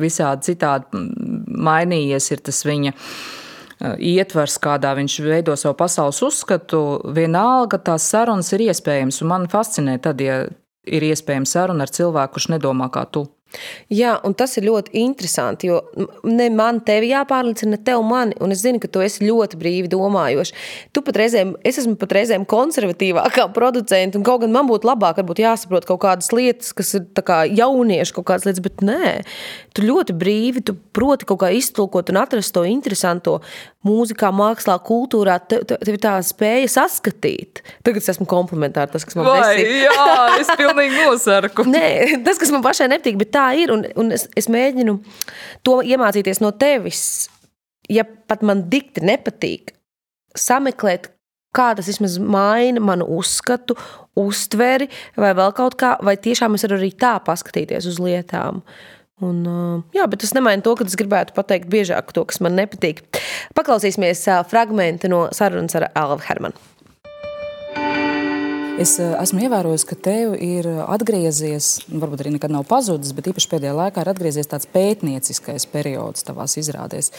visādi 0.00 0.50
citādi 0.50 1.04
mainījies 1.70 2.32
ir 2.34 2.42
tas 2.50 2.64
viņa 2.66 2.96
ietvers, 3.80 4.58
kādā 4.62 4.92
viņš 4.98 5.18
veido 5.24 5.56
savu 5.56 5.76
pasaules 5.78 6.20
uzskatu, 6.26 7.00
vienalga 7.16 7.80
tās 7.90 8.08
sarunas 8.12 8.52
ir 8.56 8.66
iespējamas. 8.68 9.22
Man 9.26 9.48
fascinē 9.52 9.98
tad, 10.04 10.20
ja 10.20 10.42
ir 10.84 11.06
iespējama 11.10 11.48
saruna 11.48 11.86
ar 11.86 11.92
cilvēku, 11.94 12.36
kurš 12.36 12.50
nedomā 12.56 12.90
kā 12.92 13.06
tu. 13.12 13.26
Jā, 13.90 14.14
un 14.26 14.34
tas 14.38 14.54
ir 14.58 14.66
ļoti 14.68 14.94
interesanti, 15.00 15.70
jo 15.70 15.80
ne 16.28 16.46
man 16.54 16.80
tevi 16.86 17.10
jāpārliecina, 17.10 17.74
ne 17.74 17.80
tev 17.86 18.02
mani, 18.06 18.36
un 18.42 18.54
es 18.54 18.62
zinu, 18.64 18.80
ka 18.82 18.90
tu 18.92 19.02
esi 19.04 19.26
ļoti 19.26 19.58
brīvi 19.60 19.90
domājošs. 19.90 20.54
Tu 20.94 21.02
pat 21.06 21.18
reizēm, 21.20 21.56
es 21.66 21.80
esmu 21.82 21.96
pat 22.00 22.14
reizēm 22.16 22.46
konservatīvākā 22.50 23.48
producenta, 23.56 24.20
un 24.20 24.26
kaut 24.26 24.44
gan 24.44 24.54
man 24.54 24.70
būtu 24.70 24.88
labāk, 24.90 25.18
varbūt 25.20 25.42
jāsaprot 25.42 25.88
kaut 25.88 26.02
kādas 26.04 26.30
lietas, 26.36 26.74
kas 26.76 26.94
ir 26.98 27.08
kā 27.26 27.42
jaunieši 27.48 28.16
kaut 28.16 28.28
kādas 28.30 28.46
lietas, 28.46 28.62
bet 28.64 28.84
nē, 28.86 29.16
tu 29.76 29.84
ļoti 29.86 30.16
brīvi, 30.20 30.64
tu 30.66 30.76
proti 30.94 31.26
kaut 31.28 31.42
kā 31.42 31.50
iztulkot 31.56 32.12
un 32.12 32.22
atrast 32.22 32.54
to 32.54 32.64
interesanto 32.68 33.40
mūzikā, 33.86 34.28
mākslā, 34.36 34.76
kultūrā, 34.84 35.38
tev, 35.48 35.62
tev, 35.68 35.80
ir 35.88 35.96
tā 36.02 36.12
spēja 36.24 36.68
saskatīt. 36.68 37.62
Tagad 37.86 38.02
es 38.02 38.10
esmu 38.12 38.26
komplementāri 38.28 38.92
tas, 38.92 39.06
kas 39.08 39.16
man 39.16 39.28
patīk. 39.30 39.70
Jā, 39.86 40.16
es 40.36 40.50
pilnīgi 40.60 40.98
nosarku. 41.06 41.64
Nē, 41.68 42.20
tas, 42.26 42.40
kas 42.40 42.52
man 42.52 42.64
pašai 42.64 42.90
nepatīk, 42.92 43.16
bet 43.22 43.32
tā 43.32 43.39
ir. 43.58 43.72
Un, 43.74 43.84
un 44.00 44.12
es, 44.16 44.26
es 44.38 44.50
mēģinu 44.52 44.98
to 45.66 45.80
iemācīties 45.86 46.42
no 46.44 46.52
tevis. 46.56 47.02
Ja 47.90 48.04
pat 48.06 48.44
man 48.46 48.68
dikti 48.70 49.02
nepatīk, 49.02 49.72
sameklēt, 50.38 51.08
kā 51.56 51.72
tas 51.74 51.88
vismaz 51.90 52.20
maina 52.22 52.82
manu 52.84 53.08
uzskatu, 53.16 53.74
uztveri, 54.20 54.86
vai 55.18 55.32
vēl 55.34 55.54
kaut 55.56 55.74
kā, 55.80 55.96
vai 56.06 56.14
tiešām 56.20 56.54
es 56.54 56.66
varu 56.66 56.78
arī 56.78 56.92
tā 56.94 57.16
paskatīties 57.26 57.88
uz 57.90 57.98
lietām. 58.02 58.62
Un, 59.20 59.42
jā, 59.92 60.06
bet 60.08 60.22
tas 60.22 60.32
nemaina 60.32 60.64
to, 60.64 60.72
ka 60.78 60.86
es 60.86 60.96
gribētu 60.96 61.34
pateikt 61.36 61.68
biežāk 61.72 62.14
to, 62.16 62.24
kas 62.30 62.40
man 62.40 62.54
nepatīk. 62.56 63.02
Paklausīsimies 63.58 64.24
fragment 64.48 65.04
no 65.12 65.26
sarunas 65.36 65.76
ar 65.76 65.90
Alvu 65.98 66.22
Hermanu. 66.24 66.69
Es 68.80 68.94
eh, 68.96 69.10
esmu 69.20 69.42
ievērojis, 69.44 69.82
ka 69.84 69.96
tev 70.08 70.32
ir 70.40 70.64
atgriezies, 70.86 71.82
varbūt 71.90 72.22
arī 72.22 72.30
nekad 72.38 72.52
nav 72.54 72.64
pazudis, 72.68 73.12
bet 73.12 73.26
īpaši 73.28 73.50
pēdējā 73.50 73.74
laikā 73.76 74.00
ir 74.00 74.10
atgriezies 74.14 74.48
tāds 74.48 74.68
pētnieciskais 74.72 75.66
periods 75.68 76.24
tavās 76.24 76.56
izrādēs, 76.56 77.10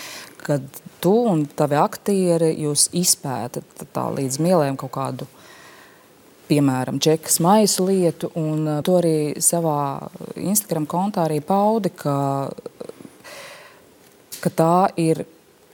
kad 0.41 0.65
tu 1.03 1.13
un 1.29 1.43
tavi 1.45 1.77
aktieri 1.77 2.55
jūs 2.63 2.87
izpētat 2.97 3.85
tā 3.93 4.07
līdz 4.15 4.39
mielēm 4.41 4.79
kaut 4.81 4.93
kādu 4.95 5.27
piemēram, 6.49 6.97
džekas 6.97 7.37
maisu 7.45 7.85
lietu, 7.91 8.31
un 8.41 8.65
eh, 8.65 8.81
to 8.87 8.97
arī 8.97 9.15
savā 9.37 10.09
Instagram 10.41 10.89
kontā 10.89 11.27
arī 11.27 11.43
paudi, 11.45 11.93
ka, 11.93 12.15
ka 14.41 14.53
tā 14.57 14.75
ir 14.97 15.27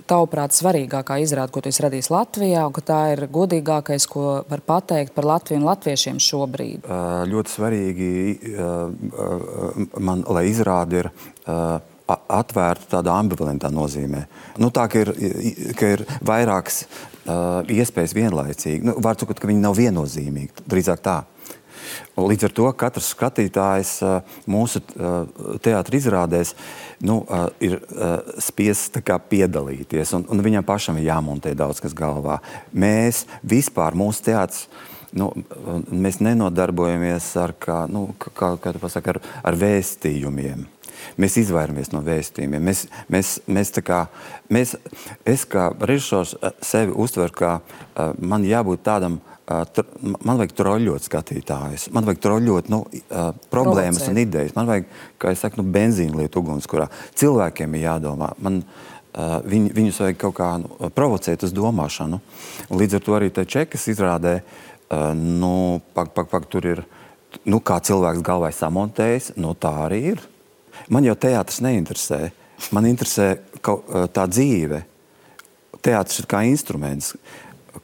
tavuprāt, 0.10 0.56
svarīgākā 0.56 1.20
izrāde, 1.24 1.52
ko 1.54 1.62
tu 1.64 1.72
esi 1.72 1.84
radījis 1.86 2.10
Latvijā, 2.14 2.64
un 2.68 2.74
ka 2.76 2.84
tā 2.88 3.02
ir 3.16 3.26
godīgākais, 3.34 4.08
ko 4.12 4.24
var 4.48 4.64
pateikt 4.66 5.14
par 5.18 5.28
Latviju 5.28 5.60
un 5.62 5.68
latviešiem 5.68 6.22
šobrīd? 6.24 6.88
Ļoti 7.32 7.54
svarīgi 7.54 8.10
man, 10.00 10.26
lai 10.32 10.48
izrāde 10.54 11.04
ir. 11.04 11.14
Atvērta 12.08 12.88
tādā 12.88 13.18
ambivalentā 13.20 13.68
nozīmē. 13.68 14.22
Nu, 14.64 14.70
tā 14.72 14.86
ka 14.88 15.02
ir, 15.02 15.10
ka 15.76 15.90
ir 15.92 16.04
vairākas 16.24 16.86
iespējas 17.28 18.14
vienlaicīgi. 18.16 18.88
Nu, 18.88 18.94
var 19.04 19.20
teikt, 19.20 19.42
ka 19.44 19.50
viņi 19.50 19.60
nav 19.66 19.76
viennozīmīgi. 19.76 20.64
Drīzāk 20.72 21.04
tā. 21.04 21.18
Līdz 22.18 22.48
ar 22.48 22.54
to 22.58 22.68
katrs 22.78 23.12
skatītājs 23.14 23.94
mūsu 24.50 24.82
teātris 25.64 26.04
izrādēs 26.04 26.54
nu, 27.06 27.22
ir 27.64 27.80
spiests 28.42 28.92
piedalīties, 29.30 30.14
un, 30.18 30.28
un 30.32 30.44
viņam 30.46 30.66
pašam 30.68 31.00
ir 31.00 31.10
jāmontē 31.12 31.54
daudz 31.58 31.82
kas 31.84 31.96
galvā. 31.98 32.40
Mēs 32.74 33.26
vispār, 33.46 33.98
mūsu 33.98 34.26
teātris, 34.30 34.66
nu, 35.18 35.32
mēs 35.92 36.22
nenodarbojamies 36.24 37.30
ar, 37.42 37.54
kā, 37.60 37.84
nu, 37.92 38.10
kā, 38.18 38.56
kā 38.62 38.74
pasaka, 38.82 39.16
ar, 39.16 39.22
ar 39.52 39.60
vēstījumiem. 39.60 40.66
Mēs 41.22 41.38
izvairamies 41.38 41.92
no 41.94 42.02
vēstījumiem. 42.06 42.64
Mēs, 42.66 42.84
mēs, 43.14 43.38
mēs 43.46 43.72
kā, 43.86 44.08
mēs, 44.54 44.76
es 45.30 45.46
kā 45.46 45.70
režisors 45.78 46.34
sevi 46.66 46.96
uztveru, 46.98 47.36
kā 47.38 47.52
man 48.18 48.46
jābūt 48.48 48.82
tādam 48.88 49.20
uh, 49.20 49.37
man 49.48 50.42
vajag 50.42 50.54
troļļot 50.58 51.08
skatītājus, 51.08 51.88
man 51.96 52.08
vajag 52.08 52.20
troļļot 52.26 52.70
nu, 52.74 52.82
problēmas 53.52 54.02
Provocēt. 54.02 54.12
un 54.12 54.20
idejas. 54.20 54.56
Man 54.58 54.68
vajag, 54.68 54.90
kā 55.22 55.32
jau 55.32 55.40
teicu, 55.40 55.62
nu, 55.62 55.68
benzīna 55.72 56.20
lietu 56.20 56.44
ugunskurā. 56.44 56.90
Cilvēkiem 57.18 57.78
ir 57.78 57.86
jādomā. 57.86 58.34
Man, 58.44 58.60
viņ, 59.16 59.70
viņus 59.78 60.02
vajag 60.04 60.20
kaut 60.26 60.36
kā 60.42 60.50
nu, 60.64 60.92
provocēt 60.96 61.48
uz 61.48 61.56
domāšanu. 61.56 62.20
Līdz 62.76 63.00
ar 63.00 63.06
to 63.06 63.16
arī 63.16 63.32
čekas 63.32 63.88
izrādē, 63.94 64.42
nu, 65.16 65.80
pak, 65.96 66.12
pak, 66.18 66.28
pak, 66.34 66.50
tur 66.52 66.68
ir, 66.68 66.84
nu, 67.48 67.62
kā 67.64 67.80
cilvēks 67.80 68.26
galvā 68.28 68.52
samontējis, 68.52 69.34
nu, 69.40 69.56
tā 69.56 69.72
arī 69.88 70.04
ir. 70.12 70.28
Man 70.92 71.08
jau 71.08 71.16
teātris 71.16 71.64
neinteresē. 71.64 72.22
Man 72.76 72.88
interesē 72.90 73.38
kaut, 73.64 73.88
tā 74.12 74.28
dzīve. 74.28 74.84
Teātris 75.88 76.20
ir 76.20 76.28
kā 76.28 76.42
instruments 76.50 77.14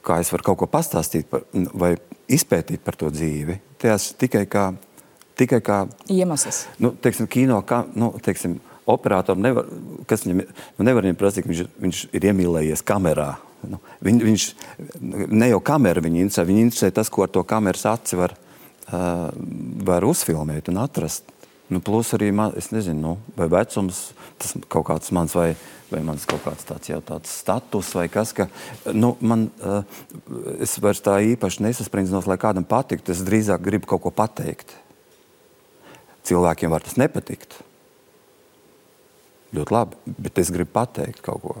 kā 0.04 0.18
es 0.22 0.30
varu 0.32 0.46
kaut 0.50 0.60
ko 0.62 0.68
pastāstīt 0.70 1.28
par, 1.30 1.46
vai 1.72 1.94
izpētīt 2.32 2.84
par 2.84 2.98
to 3.00 3.10
dzīvi. 3.12 3.58
Tas 3.80 4.12
tikai 4.20 4.44
kā, 4.50 4.68
tikai 5.38 5.60
kā 5.64 5.80
iemesls. 6.12 6.64
Nu, 6.82 6.92
teiksim, 6.92 7.28
kino, 7.30 7.60
kā, 7.68 7.82
nu, 7.98 8.12
teiksim, 8.24 8.58
operatoram 8.90 9.42
nevar, 9.44 9.68
kas 10.08 10.26
viņam 10.26 10.42
nu, 10.44 10.86
nevar 10.86 11.06
viņam 11.06 11.18
prasīt, 11.20 11.48
viņš, 11.48 11.66
viņš 11.80 12.04
ir 12.12 12.28
iemīlējies 12.30 12.84
kamerā. 12.86 13.34
Nu, 13.64 13.80
viņ, 14.04 14.18
viņš 14.28 14.46
ne 15.32 15.48
jau 15.48 15.60
kamera 15.64 16.02
viņu 16.04 16.20
interesē, 16.26 16.44
viņa 16.48 16.64
interesē 16.66 16.90
tas, 16.92 17.08
ko 17.12 17.24
ar 17.24 17.32
to 17.32 17.44
kameras 17.48 17.86
aci 17.88 18.18
var, 18.20 18.34
uh, 18.90 19.30
var 19.88 20.04
uzfilmēt 20.04 20.68
un 20.72 20.82
atrast. 20.84 21.32
Nu, 21.72 21.80
plus 21.80 22.12
arī, 22.12 22.28
man, 22.34 22.52
es 22.60 22.68
nezinu, 22.74 23.00
nu, 23.00 23.12
vai 23.38 23.48
vecums, 23.48 24.10
tas 24.38 24.52
kaut 24.68 24.84
kāds 24.90 25.14
mans 25.16 25.32
vai 25.36 25.54
vai 25.94 26.00
mans 26.04 26.24
kaut 26.28 26.42
kāds 26.44 26.66
tāds 26.66 26.90
jau 26.90 27.00
tāds 27.04 27.32
status 27.42 27.92
vai 27.96 28.06
kas, 28.12 28.32
ka, 28.36 28.48
nu, 28.92 29.14
man, 29.22 29.46
uh, 29.62 29.84
es 30.64 30.76
vairs 30.82 31.02
tā 31.04 31.18
īpaši 31.34 31.62
nesasprindzinos, 31.66 32.28
lai 32.30 32.38
kādam 32.40 32.66
patiktu, 32.66 33.14
es 33.14 33.22
drīzāk 33.26 33.62
gribu 33.64 33.90
kaut 33.92 34.02
ko 34.06 34.14
pateikt. 34.14 34.74
Cilvēkiem 36.24 36.72
var 36.72 36.84
tas 36.84 36.96
nepatikt. 37.00 37.58
Ļoti 39.54 39.76
labi, 39.76 40.16
bet 40.24 40.40
es 40.40 40.50
gribu 40.54 40.72
pateikt 40.74 41.22
kaut 41.24 41.44
ko. 41.44 41.56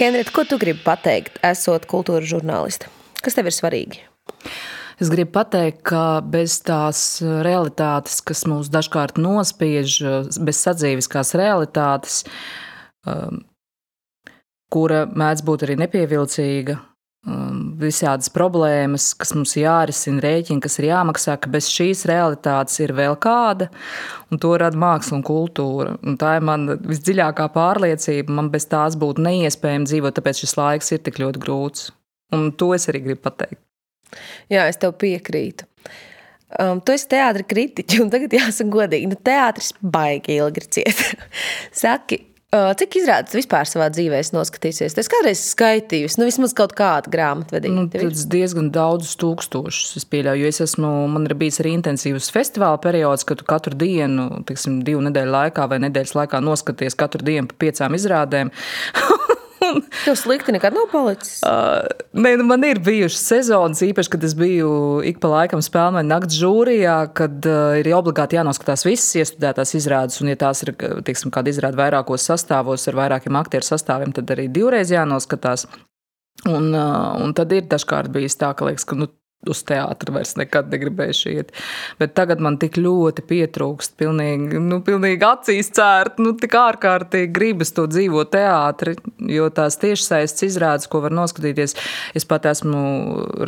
Henrieta, 0.00 0.32
ko 0.32 0.46
tu 0.48 0.56
gribi 0.56 0.80
pateikt, 0.80 1.36
esot 1.44 1.84
kultūras 1.90 2.30
žurnāliste? 2.30 2.88
Kas 3.20 3.36
tev 3.36 3.50
ir 3.50 3.52
svarīgi? 3.52 4.06
Es 5.00 5.08
gribu 5.08 5.32
pateikt, 5.32 5.80
ka 5.88 6.20
bez 6.20 6.58
tās 6.60 7.22
realitātes, 7.24 8.18
kas 8.20 8.44
mūs 8.44 8.68
dažkārt 8.68 9.16
nospiež, 9.16 9.94
bez 10.44 10.60
sadzīviskās 10.60 11.32
realitātes, 11.40 12.18
um, 13.08 13.40
kura 14.68 15.06
mēdz 15.08 15.42
būt 15.46 15.64
arī 15.64 15.78
nepievilcīga, 15.80 16.76
um, 17.24 17.62
visādas 17.80 18.28
problēmas, 18.34 19.14
kas 19.16 19.32
mums 19.38 19.56
jārisina, 19.56 20.20
rēķini, 20.26 20.60
kas 20.66 20.76
ir 20.82 20.90
jāmaksā, 20.90 21.38
ka 21.40 21.48
bez 21.56 21.70
šīs 21.72 22.04
realitātes 22.10 22.76
ir 22.84 22.92
vēl 23.00 23.16
kāda, 23.24 23.70
un 24.28 24.42
to 24.44 24.52
rada 24.60 24.76
māksla 24.84 25.16
un 25.22 25.24
kultūra. 25.24 25.96
Un 26.04 26.20
tā 26.20 26.36
ir 26.36 26.44
mana 26.44 26.76
visdziļākā 26.76 27.48
pārliecība. 27.56 28.36
Man 28.36 28.52
bez 28.52 28.68
tās 28.68 29.00
būtu 29.00 29.24
neiespējami 29.24 29.88
dzīvot, 29.88 30.20
tāpēc 30.20 30.44
šis 30.44 30.56
laiks 30.60 30.92
ir 30.92 31.02
tik 31.08 31.24
ļoti 31.24 31.44
grūts. 31.48 31.88
Un 32.36 32.50
to 32.52 32.74
es 32.76 32.88
arī 32.92 33.00
gribu 33.08 33.24
pateikt. 33.30 33.64
Jā, 34.52 34.66
es 34.70 34.80
tev 34.80 34.96
piekrītu. 35.00 35.68
Um, 36.58 36.80
tu 36.82 36.90
esi 36.96 37.06
teātris 37.12 37.46
kritiķis, 37.46 38.00
un 38.02 38.10
tagad 38.10 38.32
jāsaka, 38.34 38.72
godīgi, 38.74 39.12
nu, 39.12 39.18
teātris 39.28 39.70
baigi 39.80 40.40
ilgi 40.40 40.66
ciet. 40.78 41.04
Saki, 41.82 42.24
Cik 42.50 42.96
izrādes 42.98 43.36
vispār 43.38 43.68
savā 43.70 43.86
dzīvē 43.94 44.18
noskatīsies? 44.34 44.96
Es 44.98 45.08
kādreiz 45.10 45.38
skaitīju, 45.52 46.08
nu, 46.18 46.26
vismaz 46.26 46.50
kaut 46.58 46.72
kādu 46.74 47.12
grāmatvedību. 47.12 47.76
Nu, 47.76 47.84
tas 47.92 48.24
diezgan 48.26 48.72
daudzus 48.74 49.14
tūkstošus. 49.22 49.92
Es 50.00 50.06
pieļauju, 50.10 50.42
jo 50.42 50.50
es 50.50 50.58
esmu, 50.64 50.90
man 51.14 51.28
ir 51.28 51.36
bijis 51.38 51.60
arī 51.62 51.76
intensīvs 51.76 52.32
festivāla 52.34 52.80
periods, 52.82 53.22
kad 53.28 53.38
tu 53.38 53.46
katru 53.46 53.78
dienu, 53.78 54.42
tiksim, 54.50 54.80
divu 54.86 55.04
nedēļu 55.06 55.30
laikā 55.36 55.68
vai 55.70 55.78
nedēļas 55.86 56.16
laikā 56.18 56.42
noskaties 56.42 56.98
katru 56.98 57.22
dienu 57.30 57.52
pa 57.52 57.60
piecām 57.68 57.94
izrādēm. 58.00 58.50
Tev 60.04 60.16
slikti 60.18 60.54
nekad 60.54 60.74
nav 60.76 60.88
palicis? 60.92 61.40
Uh, 61.46 61.84
nē, 62.16 62.34
nu 62.40 62.46
man 62.48 62.64
ir 62.66 62.80
bijušas 62.84 63.22
sezonas, 63.32 63.82
īpaši, 63.86 64.12
kad 64.14 64.24
es 64.26 64.34
biju 64.38 64.70
ik 65.06 65.20
pa 65.22 65.30
laikam 65.32 65.62
spēlēju 65.64 66.08
naktas 66.08 66.38
žūrijā, 66.40 66.96
kad 67.16 67.48
uh, 67.48 67.76
ir 67.80 67.90
obligāti 67.96 68.38
jānoskatās 68.38 68.86
visas 68.88 69.10
iestudētās 69.22 69.74
izrādes. 69.78 70.20
Un, 70.24 70.32
ja 70.32 70.40
tās 70.40 70.64
ir 70.66 70.74
teiksim, 71.06 71.32
kāda 71.34 71.52
izrāda 71.52 71.80
vairākos 71.80 72.26
sastāvos 72.30 72.88
ar 72.90 72.98
vairākiem 73.02 73.38
aktieru 73.40 73.66
sastāviem, 73.66 74.14
tad 74.16 74.32
arī 74.34 74.48
divreiz 74.52 74.92
jānoskatās. 74.94 75.68
Un, 76.48 76.70
uh, 76.72 77.20
un 77.20 77.34
tad 77.36 77.52
ir 77.52 77.66
dažkārt 77.68 78.12
bijis 78.14 78.38
tā, 78.40 78.54
ka 78.56 78.68
liekas, 78.68 78.86
ka 78.88 78.96
nu, 78.96 79.10
uz 79.48 79.62
teātru 79.64 80.12
vairs 80.12 80.34
nekad 80.36 80.68
negribēju 80.72 81.32
iet. 81.32 81.52
Bet 82.00 82.12
tagad 82.18 82.42
man 82.44 82.58
tik 82.60 82.76
ļoti 82.80 83.24
pietrūkst, 83.24 83.94
pilnīgi, 84.00 84.60
nu, 84.60 84.80
pilnīgi 84.84 85.24
acīs 85.24 85.70
cērt, 85.76 86.18
nu, 86.20 86.34
tik 86.40 86.56
ārkārtīgi 86.60 87.30
gribas 87.32 87.72
to 87.76 87.86
dzīvo 87.88 88.26
teātri, 88.28 88.96
jo 89.32 89.48
tās 89.54 89.78
tiešsaistes 89.80 90.44
izrādes, 90.50 90.88
ko 90.92 91.00
var 91.06 91.16
noskatīties, 91.16 91.76
es 92.16 92.28
pat 92.28 92.50
esmu 92.50 92.82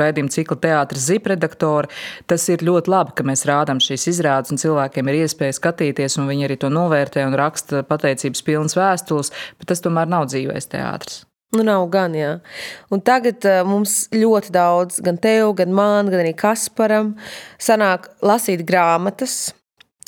raidījuma 0.00 0.32
cikla 0.32 0.58
teātris 0.64 1.10
zipredaktori. 1.10 1.92
Tas 2.30 2.48
ir 2.52 2.64
ļoti 2.64 2.92
labi, 2.92 3.16
ka 3.18 3.26
mēs 3.28 3.44
rādām 3.48 3.82
šīs 3.82 4.08
izrādes 4.14 4.54
un 4.54 4.62
cilvēkiem 4.62 5.12
ir 5.12 5.20
iespēja 5.26 5.58
skatīties, 5.58 6.16
un 6.16 6.30
viņi 6.30 6.48
arī 6.48 6.56
to 6.62 6.72
novērtē 6.72 7.26
un 7.28 7.36
raksta 7.36 7.84
pateicības 7.88 8.46
pilnas 8.48 8.78
vēstules, 8.78 9.34
bet 9.60 9.72
tas 9.74 9.84
tomēr 9.84 10.08
nav 10.08 10.30
dzīvais 10.32 10.72
teātris. 10.72 11.26
Nu, 11.52 11.60
nav 11.66 11.84
gan, 11.92 12.14
jā. 12.16 12.36
Un 12.92 13.02
tagad 13.04 13.44
uh, 13.44 13.60
mums 13.68 14.06
ļoti 14.14 14.52
daudz, 14.54 15.02
gan 15.04 15.18
tev, 15.20 15.50
gan 15.58 15.74
man, 15.76 16.08
gan 16.08 16.22
arī 16.22 16.32
Kasparam, 16.36 17.12
sanāk 17.60 18.08
lasīt 18.24 18.62
grāmatas, 18.68 19.50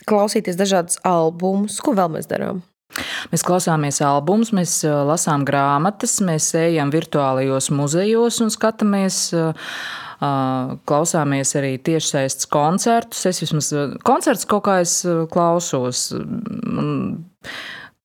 klausīties 0.08 0.56
dažādus 0.56 0.96
albumus. 1.04 1.76
Ko 1.84 1.92
vēl 1.96 2.14
mēs 2.16 2.30
darām? 2.30 2.62
Mēs 3.28 3.44
klausāmies 3.44 4.00
albumus, 4.06 4.54
mēs 4.56 4.78
uh, 4.88 5.02
lasām 5.04 5.44
grāmatas, 5.44 6.16
mēs 6.24 6.48
ejam 6.56 6.94
virtuālajos 6.94 7.68
muzejos 7.74 8.40
un 8.44 8.54
skatāmies. 8.54 9.26
Uh, 9.36 9.76
klausāmies 10.88 11.50
arī 11.58 11.74
tiešsaistes 11.84 12.46
koncertus. 12.48 13.26
Es 13.28 13.42
vismaz 13.42 13.66
koncerts 14.06 14.46
kaut 14.48 14.62
kā 14.64 14.78
es 14.80 15.02
klausos 15.34 16.06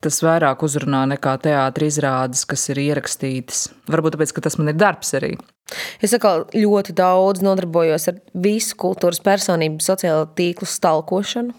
tas 0.03 0.19
vairāk 0.23 0.63
uzrunā 0.63 1.03
nekā 1.13 1.35
teātris 1.43 1.97
izrādes, 1.97 2.45
kas 2.47 2.67
ir 2.71 2.81
ierakstītas. 2.85 3.67
Varbūt 3.91 4.15
tāpēc, 4.15 4.33
ka 4.35 4.43
tas 4.45 4.57
man 4.59 4.71
ir 4.71 4.77
darbs 4.79 5.11
arī. 5.19 5.33
Es 6.01 6.15
atkal 6.15 6.47
ļoti 6.55 6.95
daudz 6.97 7.43
nodarbojos 7.45 8.07
ar 8.11 8.21
visu 8.33 8.77
kultūras 8.79 9.21
personību, 9.25 9.83
sociālo 9.85 10.25
tīklu 10.37 10.69
stalkošanu, 10.69 11.53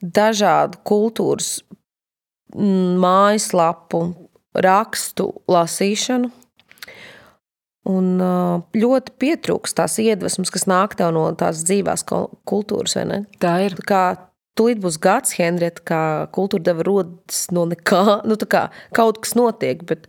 dažādu 0.00 0.80
kultūras 0.86 1.58
mājaslapu, 2.56 4.02
rakstu 4.56 5.30
lasīšanu. 5.50 6.32
Un 7.86 8.06
ļoti 8.74 9.12
pietrūkst 9.22 9.76
tās 9.78 10.00
iedvesmas, 10.02 10.50
kas 10.50 10.64
nāk 10.66 10.96
no 11.14 11.28
tās 11.38 11.60
dzīvās 11.68 12.02
kultūras. 12.48 12.96
Tā 13.38 13.52
ir. 13.62 13.76
Kā 13.86 14.00
Tūlīt 14.56 14.80
būs 14.80 14.96
gads, 15.02 15.34
Henrieta, 15.36 15.82
kā 15.84 16.02
kultūra 16.32 16.70
deva 16.70 16.86
rodas 16.86 17.46
no 17.52 17.66
nekā. 17.68 18.22
Nu, 18.24 18.38
kā, 18.48 18.68
kaut 18.96 19.20
kas 19.24 19.36
notiek, 19.36 19.84
bet 19.88 20.08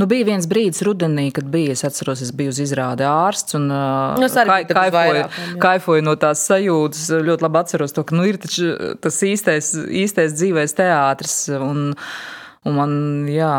Nu, 0.00 0.06
bija 0.08 0.24
viens 0.28 0.46
brīdis, 0.48 0.80
rudenī, 0.86 1.28
kad 1.34 1.48
bija. 1.52 1.74
Es 1.76 1.84
atceros, 1.84 2.22
es 2.24 2.32
biju 2.36 2.52
uz 2.54 2.60
izrādi 2.62 3.04
ārsts 3.04 3.56
un 3.58 3.68
nu, 3.68 4.28
kai, 4.32 4.62
kaifoju, 4.68 4.94
vairāk, 4.94 5.36
kaifoju 5.62 6.04
no 6.06 6.14
tās 6.20 6.44
sajūtas. 6.48 7.08
Ļoti 7.26 7.44
labi 7.44 7.60
atceros 7.60 7.96
to, 7.96 8.04
ka 8.08 8.16
nu, 8.16 8.24
ir 8.28 8.38
tas 8.40 9.20
īstais, 9.28 9.74
īstais 10.04 10.36
dzīvais 10.38 10.76
teātris. 10.78 11.36
Un, 11.58 11.90
un 12.64 12.78
man, 12.78 12.92
jā. 13.32 13.52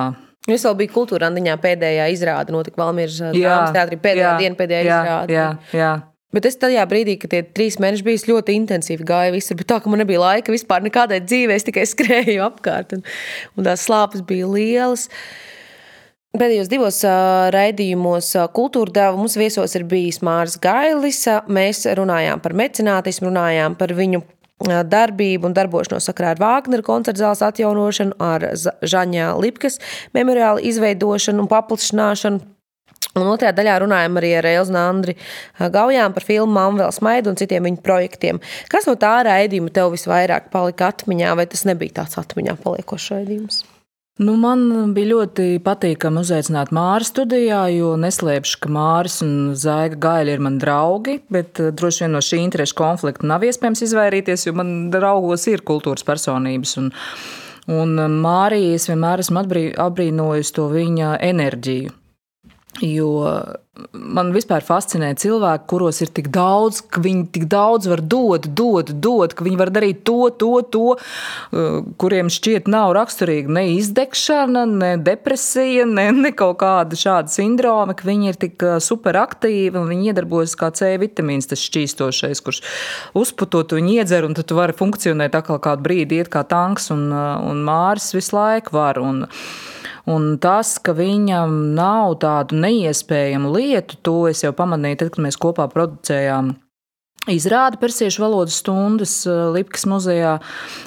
Es 0.49 0.65
vēl 0.65 0.79
biju 0.79 0.95
kultūra 0.95 1.27
randiņā 1.27 1.59
pēdējā 1.61 2.07
izrāde, 2.15 2.55
notika 2.55 2.81
Valmīras 2.81 3.19
teātrī 3.29 3.99
pēdējā 4.01 4.31
jā, 4.31 4.37
diena, 4.41 4.57
pēdējā 4.57 4.81
jā, 4.81 5.01
izrāde. 5.03 5.35
Jā, 5.35 5.49
jā. 5.75 5.91
Bet 6.35 6.45
es 6.45 6.59
tajā 6.61 6.83
brīdī, 6.85 7.15
kad 7.17 7.31
tie 7.33 7.41
trīs 7.41 7.79
mēneši 7.81 8.05
bija 8.05 8.29
ļoti 8.29 8.53
intensīvi, 8.59 9.05
gāja 9.07 9.33
visur, 9.33 9.57
bet 9.57 9.69
tā, 9.71 9.79
ka 9.81 9.89
man 9.89 10.03
nebija 10.03 10.21
laika 10.21 10.53
vispār 10.53 10.83
nekādai 10.85 11.23
dzīvē, 11.25 11.57
es 11.57 11.65
tikai 11.65 11.87
skrēju 11.93 12.43
apkārt, 12.45 12.93
un, 12.97 13.05
un 13.57 13.65
tās 13.65 13.87
slāpes 13.87 14.21
bija 14.29 14.49
lielas. 14.49 15.07
Pēdējos 16.37 16.67
divos 16.69 16.99
uh, 17.09 17.47
raidījumos 17.55 18.27
uh, 18.37 18.45
kultūra 18.53 18.93
deva 18.93 19.17
mums 19.17 19.33
viesos 19.41 19.73
ir 19.73 19.87
bijis 19.89 20.21
Mārs 20.21 20.59
Gailis. 20.61 21.23
Mēs 21.49 21.87
runājām 21.97 22.43
par 22.43 22.53
mecenātismu, 22.53 23.31
runājām 23.31 23.79
par 23.79 23.95
viņu 23.97 24.21
darbību 24.67 25.47
un 25.47 25.55
darbošanos 25.55 26.05
sakarā 26.09 26.35
ar 26.35 26.43
Vāgneru 26.43 26.85
koncertu 26.85 27.23
zāles 27.23 27.41
atjaunošanu, 27.47 28.17
ar 28.19 28.45
Žaņā 28.83 29.31
Lipkas 29.39 29.79
memoriālu 30.13 30.61
izveidošanu 30.69 31.47
un 31.47 31.49
paplašināšanu 31.49 32.58
Un 33.17 33.25
otrajā 33.25 33.55
daļā 33.57 33.79
runājam 33.81 34.19
arī 34.21 34.35
ar 34.37 34.45
Elzu 34.45 34.75
Andri 34.77 35.15
Gaujām 35.57 36.13
par 36.13 36.25
filmu 36.27 36.53
Māmu 36.53 36.83
vēl 36.83 36.93
smaidu 36.93 37.31
un 37.31 37.39
citiem 37.39 37.65
viņu 37.65 37.81
projektiem. 37.85 38.41
Kas 38.69 38.85
no 38.85 38.93
tā 39.01 39.15
raidījuma 39.25 39.73
tev 39.73 39.95
visvairāk 39.95 40.51
palika 40.53 40.91
atmiņā, 40.93 41.33
vai 41.39 41.49
tas 41.49 41.65
nebija 41.65 42.03
tāds 42.03 42.21
atmiņā 42.21 42.59
paliekošs 42.61 43.11
raidījums? 43.15 43.63
Nu, 44.19 44.33
man 44.35 44.91
bija 44.91 45.13
ļoti 45.13 45.43
patīkami 45.63 46.19
uzaicināt 46.19 46.73
Māri 46.75 47.07
studijā, 47.07 47.61
jo 47.71 47.93
neslēpšu, 48.01 48.57
ka 48.65 48.71
Māris 48.75 49.21
un 49.23 49.53
Zaiga 49.55 49.95
Gaļa 50.03 50.33
ir 50.35 50.43
mani 50.43 50.59
draugi, 50.59 51.21
bet 51.31 51.61
droši 51.79 52.03
vien 52.03 52.17
no 52.17 52.19
šī 52.19 52.41
interešu 52.43 52.75
konflikta 52.81 53.29
nav 53.31 53.45
iespējams 53.47 53.85
izvairīties, 53.87 54.43
jo 54.49 54.53
man 54.59 54.73
draugos 54.91 55.47
ir 55.47 55.63
kultūras 55.63 56.03
personības. 56.03 56.75
Un, 56.81 56.91
un 57.71 57.95
Mārija 58.19 58.75
es 58.75 58.89
vienmēr 58.91 59.23
esmu 59.23 59.45
apbrīnojusi 59.87 60.55
to 60.59 60.67
viņa 60.75 61.15
enerģiju. 61.29 61.95
Jo 62.81 63.09
man 63.93 64.33
vispār 64.35 64.63
fascinē 64.65 65.13
cilvēki, 65.19 65.65
kuros 65.71 66.01
ir 66.03 66.11
tik 66.11 66.27
daudz, 66.33 66.81
ka 66.91 67.01
viņi 67.03 67.25
tik 67.35 67.45
daudz 67.51 67.87
var 67.89 68.01
dot, 68.03 68.49
dot, 68.55 68.91
dot, 68.91 69.35
ka 69.35 69.45
viņi 69.45 69.59
var 69.59 69.71
darīt 69.73 70.01
to, 70.07 70.17
to, 70.35 70.51
to, 70.73 70.83
uh, 70.97 71.79
kuriem 72.01 72.31
šķiet 72.33 72.67
nav 72.71 72.91
raksturīga 72.97 73.53
ne 73.55 73.65
izdegšana, 73.77 74.65
ne 74.69 74.91
depresija, 75.03 75.87
ne, 75.87 76.09
ne 76.15 76.33
kaut 76.35 76.59
kāda 76.63 76.99
šāda 76.99 77.31
sindroma, 77.31 77.95
ka 77.97 78.09
viņi 78.09 78.33
ir 78.33 78.41
tik 78.41 78.67
uh, 78.67 78.77
superaktīvi 78.83 79.79
un 79.79 79.89
viņi 79.91 80.13
iedarbojas 80.13 80.57
kā 80.59 80.71
C 80.75 80.93
vitamīns, 81.01 81.49
tas 81.49 81.63
šķīstošais, 81.63 82.43
kurš 82.43 82.61
uzputot 83.19 83.77
viņu 83.77 83.99
iedzer, 83.99 84.27
un 84.27 84.35
tad 84.37 84.49
tu 84.51 84.59
vari 84.59 84.75
funkcionēt 84.75 85.39
atkal 85.39 85.61
kādu 85.63 85.87
brīdi, 85.87 86.19
iet 86.19 86.31
kā 86.33 86.43
tanks, 86.47 86.91
un, 86.95 87.07
uh, 87.13 87.39
un 87.47 87.63
Māris 87.67 88.11
visu 88.17 88.35
laiku 88.35 88.75
var. 88.75 88.99
Un, 88.99 89.25
Un 90.09 90.31
tas, 90.41 90.77
ka 90.81 90.95
viņam 90.97 91.75
nav 91.77 92.15
tādu 92.23 92.57
neiespējamu 92.63 93.51
lietu, 93.53 93.99
to 94.01 94.23
es 94.31 94.41
jau 94.41 94.53
pamanīju, 94.57 95.03
tad, 95.03 95.13
kad 95.13 95.25
mēs 95.27 95.37
kopā 95.37 95.67
producējām. 95.69 96.55
Izrāda 97.29 97.77
persiešu 97.77 98.23
valodas 98.23 98.57
stundas 98.61 99.13
eh, 99.29 99.41
Lipkas 99.53 99.85
muzejā. 99.89 100.37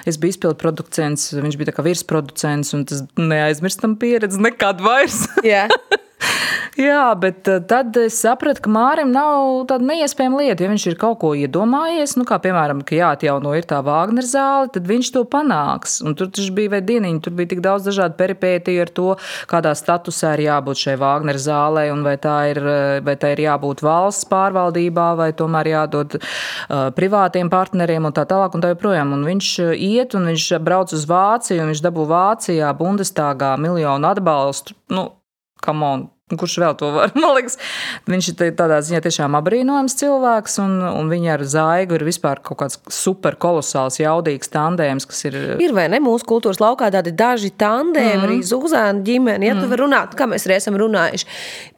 Es 0.08 0.18
biju 0.18 0.34
izpildu 0.34 0.58
producents, 0.58 1.28
viņš 1.36 1.58
bija 1.60 1.84
virsproducents, 1.86 2.72
un 2.74 2.86
tas 2.88 3.04
neaizmirstam 3.20 3.94
pieredze 4.00 4.42
nekad 4.42 4.82
vairs. 4.82 5.26
Yeah. 5.46 5.70
Jā, 6.80 7.12
bet 7.18 7.48
eh, 7.50 7.60
tad 7.68 7.96
es 8.00 8.16
sapratu, 8.22 8.62
ka 8.64 8.70
Mārim 8.72 9.12
nav 9.12 9.66
tāda 9.70 9.84
neiespējama 9.86 10.40
lieta. 10.40 10.64
Ja 10.64 10.70
viņš 10.70 10.86
ir 10.88 10.96
kaut 11.00 11.18
ko 11.22 11.32
iedomājies, 11.36 12.14
nu, 12.18 12.24
kā 12.28 12.38
piemēram, 12.42 12.82
ka 12.86 12.96
jāatjauno 12.96 13.52
ir 13.58 13.66
tā 13.68 13.82
Vāgner 13.84 14.26
zāle, 14.26 14.70
tad 14.72 14.88
viņš 14.88 15.12
to 15.14 15.24
panāks. 15.28 15.98
Un 16.04 16.16
tur 16.18 16.30
bija 16.56 16.74
vai 16.76 16.82
dieniņi, 16.86 17.20
tur 17.24 17.36
bija 17.38 17.52
tik 17.52 17.62
daudz 17.64 17.88
dažādu 17.90 18.16
peripētiju 18.20 18.84
ar 18.84 18.92
to, 18.94 19.08
kādā 19.50 19.74
statusā 19.78 20.34
ir 20.38 20.46
jābūt 20.46 20.84
šai 20.84 20.96
Vāgner 21.02 21.40
zālē, 21.42 21.86
un 21.92 22.04
vai 22.06 22.16
tā 22.22 22.38
ir, 22.54 22.62
eh, 22.62 23.00
vai 23.04 23.16
tā 23.20 23.34
ir 23.36 23.44
jābūt 23.46 23.84
valsts 23.84 24.28
pārvaldībā, 24.32 25.10
vai 25.18 25.30
tomēr 25.36 25.68
jādod 25.72 26.16
uh, 26.16 26.88
privātiem 26.96 27.50
partneriem 27.52 28.06
un 28.08 28.14
tā 28.16 28.24
tālāk. 28.28 28.54
Un 28.56 28.62
tā 28.64 28.72
joprojām. 28.72 29.12
Un 29.16 29.26
viņš 29.26 29.48
iet 29.76 30.16
un 30.16 30.30
viņš 30.30 30.48
brauc 30.64 30.92
uz 30.96 31.04
Vāciju, 31.08 31.62
un 31.62 31.72
viņš 31.72 31.84
dabū 31.84 32.06
Vācijā 32.08 32.72
Bundestāgā 32.78 33.54
miljonu 33.60 34.10
atbalstu. 34.12 34.76
Nu, 34.92 35.08
come 35.62 35.92
on! 35.92 36.08
Kurš 36.38 36.58
vēl 36.62 36.76
to 36.80 36.90
var? 36.94 37.12
Man 37.22 37.36
liekas, 37.36 37.58
viņš 38.08 38.30
ir 38.32 38.52
tādā 38.58 38.80
ziņā 38.84 39.02
tiešām 39.04 39.36
apbrīnojams 39.40 39.96
cilvēks, 40.00 40.58
un, 40.64 40.76
un 40.88 41.10
viņa 41.12 41.34
ar 41.36 41.46
zaigu 41.54 41.98
ir 41.98 42.06
vispār 42.08 42.42
kaut 42.44 42.62
kāds 42.62 42.80
super 42.92 43.36
kolosāls, 43.40 44.00
jaudīgs 44.02 44.52
tandēms, 44.52 45.08
kas 45.08 45.24
ir. 45.30 45.38
Ir 45.62 45.76
vai 45.76 45.88
ne 45.92 46.02
mūsu 46.02 46.28
kultūras 46.28 46.62
laukā 46.62 46.90
tādi 46.94 47.14
daži 47.16 47.52
tandēmi, 47.60 48.20
mm. 48.20 48.28
arī 48.28 48.38
Zuzāna 48.46 49.04
ģimene. 49.06 49.48
Ja 49.48 49.56
mm. 49.56 49.64
tu 49.64 49.72
vari 49.72 49.84
runāt, 49.86 50.16
kā 50.18 50.28
mēs 50.30 50.48
arī 50.48 50.58
esam 50.58 50.78
runājuši 50.80 51.28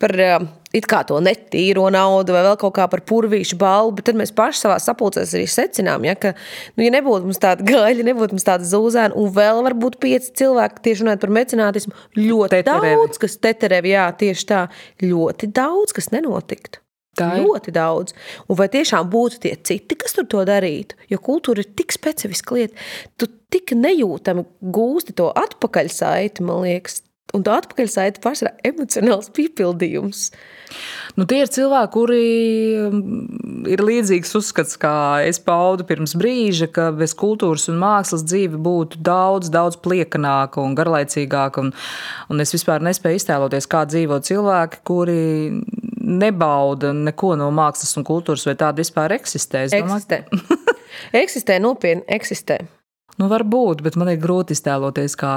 par 0.02 0.14
uh, 0.20 0.46
it 0.74 0.88
kā 0.90 1.02
to 1.06 1.20
netīro 1.22 1.86
naudu 1.94 2.34
vai 2.34 2.42
vēl 2.48 2.58
kaut 2.60 2.74
kā 2.78 2.86
par 2.90 3.04
purvīšu 3.06 3.58
balvu, 3.60 3.96
bet 3.98 4.08
tad 4.10 4.18
mēs 4.18 4.34
paši 4.34 4.64
savā 4.64 4.78
sapulcēs 4.82 5.34
arī 5.38 5.46
secinām, 5.50 6.06
ja, 6.08 6.16
ka, 6.18 6.34
nu, 6.74 6.86
ja 6.86 6.94
nebūtu 6.96 7.30
mums 7.30 7.42
tāda 7.42 7.66
gaļa, 7.68 8.06
nebūtu 8.10 8.36
mums 8.36 8.46
tāda 8.46 8.66
zūzēna, 8.68 9.14
un 9.18 9.32
vēl 9.34 9.62
varbūt 9.68 10.00
pieci 10.02 10.32
cilvēki, 10.42 10.82
tieši 10.88 11.06
runājot 11.06 11.26
par 11.26 11.34
mecenātismu, 11.38 11.98
ļoti 12.18 12.58
Teterevi. 12.58 12.94
daudz, 12.94 13.20
kas 13.22 13.38
teterevi, 13.38 13.94
jā, 13.94 14.08
tieši 14.24 14.48
tā, 14.50 14.64
ļoti 15.04 15.52
daudz, 15.54 15.94
kas 15.96 16.10
nenotiktu. 16.14 16.84
Tā 17.14 17.30
ir. 17.38 17.44
Ļoti 17.46 17.70
daudz. 17.74 18.14
Un 18.50 18.58
vai 18.58 18.66
tiešām 18.72 19.06
būtu 19.10 19.38
tie 19.44 19.54
citi, 19.62 19.94
kas 19.98 20.16
tur 20.16 20.26
to 20.30 20.42
darītu? 20.48 20.98
Jo 21.12 21.20
kultūra 21.22 21.62
ir 21.62 21.70
tik 21.78 21.94
specifiska 21.94 22.56
lieta. 22.58 22.86
Tu 23.20 23.28
tik 23.54 23.76
nejūtami 23.78 24.42
gūsti 24.74 25.14
to 25.20 25.30
atpakaļsaiti, 25.44 26.42
man 26.46 26.64
liekas. 26.66 27.04
Un 27.34 27.42
tā 27.42 27.56
atpakaļsaite 27.58 28.20
pašā 28.22 28.50
ir 28.50 28.68
emocionāls 28.70 29.30
piepildījums. 29.34 30.28
Nu, 31.18 31.24
tie 31.30 31.40
ir 31.42 31.50
cilvēki, 31.50 31.90
kuri 31.94 32.20
mm, 32.90 33.64
ir 33.74 33.82
līdzīgs 33.82 34.34
uzskats, 34.38 34.76
kā 34.78 35.22
es 35.26 35.40
paudu 35.42 35.86
pirms 35.88 36.14
brīža, 36.20 36.68
ka 36.74 36.90
bez 36.94 37.14
kultūras 37.18 37.66
un 37.72 37.80
mākslas 37.82 38.22
dzīve 38.26 38.60
būtu 38.62 39.00
daudz, 39.02 39.50
daudz 39.54 39.80
pliekanāka 39.82 40.62
un 40.62 40.76
garlaicīgāka. 40.78 41.64
Un, 41.64 41.72
un 42.30 42.44
es 42.44 42.54
vispār 42.54 42.84
nespēju 42.86 43.22
iztēloties, 43.22 43.70
kā 43.72 43.82
dzīvo 43.88 44.20
cilvēki, 44.28 44.82
kuri 44.86 45.18
nebauda 46.04 46.92
neko 46.94 47.34
no 47.40 47.50
mākslas 47.54 47.96
un 47.98 48.06
kultūras, 48.06 48.46
vai 48.46 48.54
tāda 48.60 48.84
vispār 48.84 49.16
eksistē. 49.18 49.66
Eksistē. 49.80 50.22
eksistē, 51.24 51.58
nopietni 51.62 52.06
eksistē. 52.14 52.62
Nu, 53.20 53.28
varbūt, 53.30 53.82
bet 53.86 53.98
man 54.00 54.10
ir 54.10 54.22
grūti 54.22 54.56
iztēloties, 54.56 55.14
kā, 55.20 55.34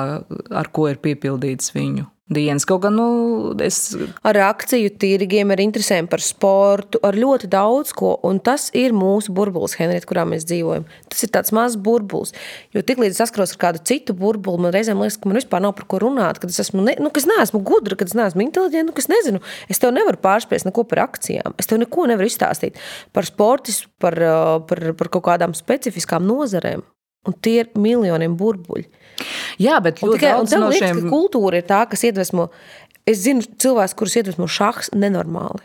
ar 0.49 0.69
ko 0.73 0.87
ir 0.89 1.01
piepildīts 1.03 1.75
viņu 1.75 2.07
dienas. 2.27 2.65
Kaut 2.67 2.81
gan, 2.83 2.95
nu, 2.97 3.53
es 3.63 3.95
Ar 4.27 4.37
akciju 4.49 4.91
tirgiem, 4.99 5.51
ar 5.53 5.61
interesēm 5.63 6.09
par 6.11 6.21
sportu, 6.23 6.99
ar 7.05 7.15
ļoti 7.15 7.49
daudz 7.51 7.93
ko. 7.95 8.15
Un 8.27 8.41
tas 8.43 8.67
ir 8.77 8.95
mūsu 8.97 9.33
burbulis, 9.35 9.77
Henrieta, 9.79 10.07
kurā 10.09 10.25
mēs 10.27 10.47
dzīvojam. 10.49 10.87
Tas 11.11 11.23
ir 11.23 11.31
tāds 11.33 11.53
mazs 11.55 11.79
burbulis. 11.79 12.33
Jo 12.75 12.83
tiklīdz 12.87 13.21
saskaros 13.21 13.55
ar 13.55 13.61
kādu 13.61 13.83
citu 13.87 14.15
burbuli, 14.17 14.65
man 14.65 14.75
reizēm 14.75 14.99
liekas, 15.03 15.19
ka 15.21 15.31
man 15.31 15.39
vispār 15.39 15.63
nav 15.63 15.77
par 15.77 15.87
ko 15.87 16.01
runāt. 16.03 16.41
Kad 16.43 16.51
es 16.51 16.59
esmu, 16.65 16.83
ne, 16.89 16.97
nu, 16.99 17.13
ka 17.13 17.23
es 17.23 17.29
neesmu 17.29 17.63
gudra, 17.67 17.99
kad 17.99 18.11
es 18.11 18.17
neesmu 18.17 18.43
inteliģenta, 18.47 18.89
nu, 18.89 18.97
ka 18.97 19.05
es 19.05 19.11
nezinu. 19.11 19.43
Es 19.71 19.81
tev 19.83 19.95
nevaru 19.95 20.19
pārspēst 20.23 20.67
neko 20.67 20.83
par 20.89 21.05
akcijām. 21.07 21.55
Es 21.61 21.71
tev 21.71 21.79
neko 21.83 22.09
nevaru 22.11 22.27
izstāstīt 22.27 22.81
par 23.15 23.27
sportismu, 23.29 23.93
par, 24.03 24.19
uh, 24.19 24.53
par, 24.67 24.83
par 24.99 25.13
kaut 25.15 25.29
kādām 25.31 25.55
specifiskām 25.57 26.27
nozarēm. 26.27 26.83
Un 27.27 27.35
tie 27.43 27.61
ir 27.63 27.71
miljoniem 27.75 28.37
burbuļi. 28.39 28.85
Jā, 29.61 29.79
bet 29.83 30.03
Un 30.03 30.11
ļoti 30.11 30.21
tikai, 30.21 30.33
un 30.37 30.45
daudz 30.45 30.59
no 30.59 30.69
liekas, 30.69 30.91
šiem 30.91 31.07
ka 31.07 31.11
kultūra 31.11 31.61
ir 31.61 31.65
tā, 31.67 31.81
kas 31.89 32.05
iedvesmo. 32.07 32.51
Es 33.07 33.21
zinu 33.23 33.45
cilvēkus, 33.63 33.95
kurus 33.95 34.17
iedvesmo 34.19 34.49
šachs 34.51 34.91
nenormāli. 34.91 35.63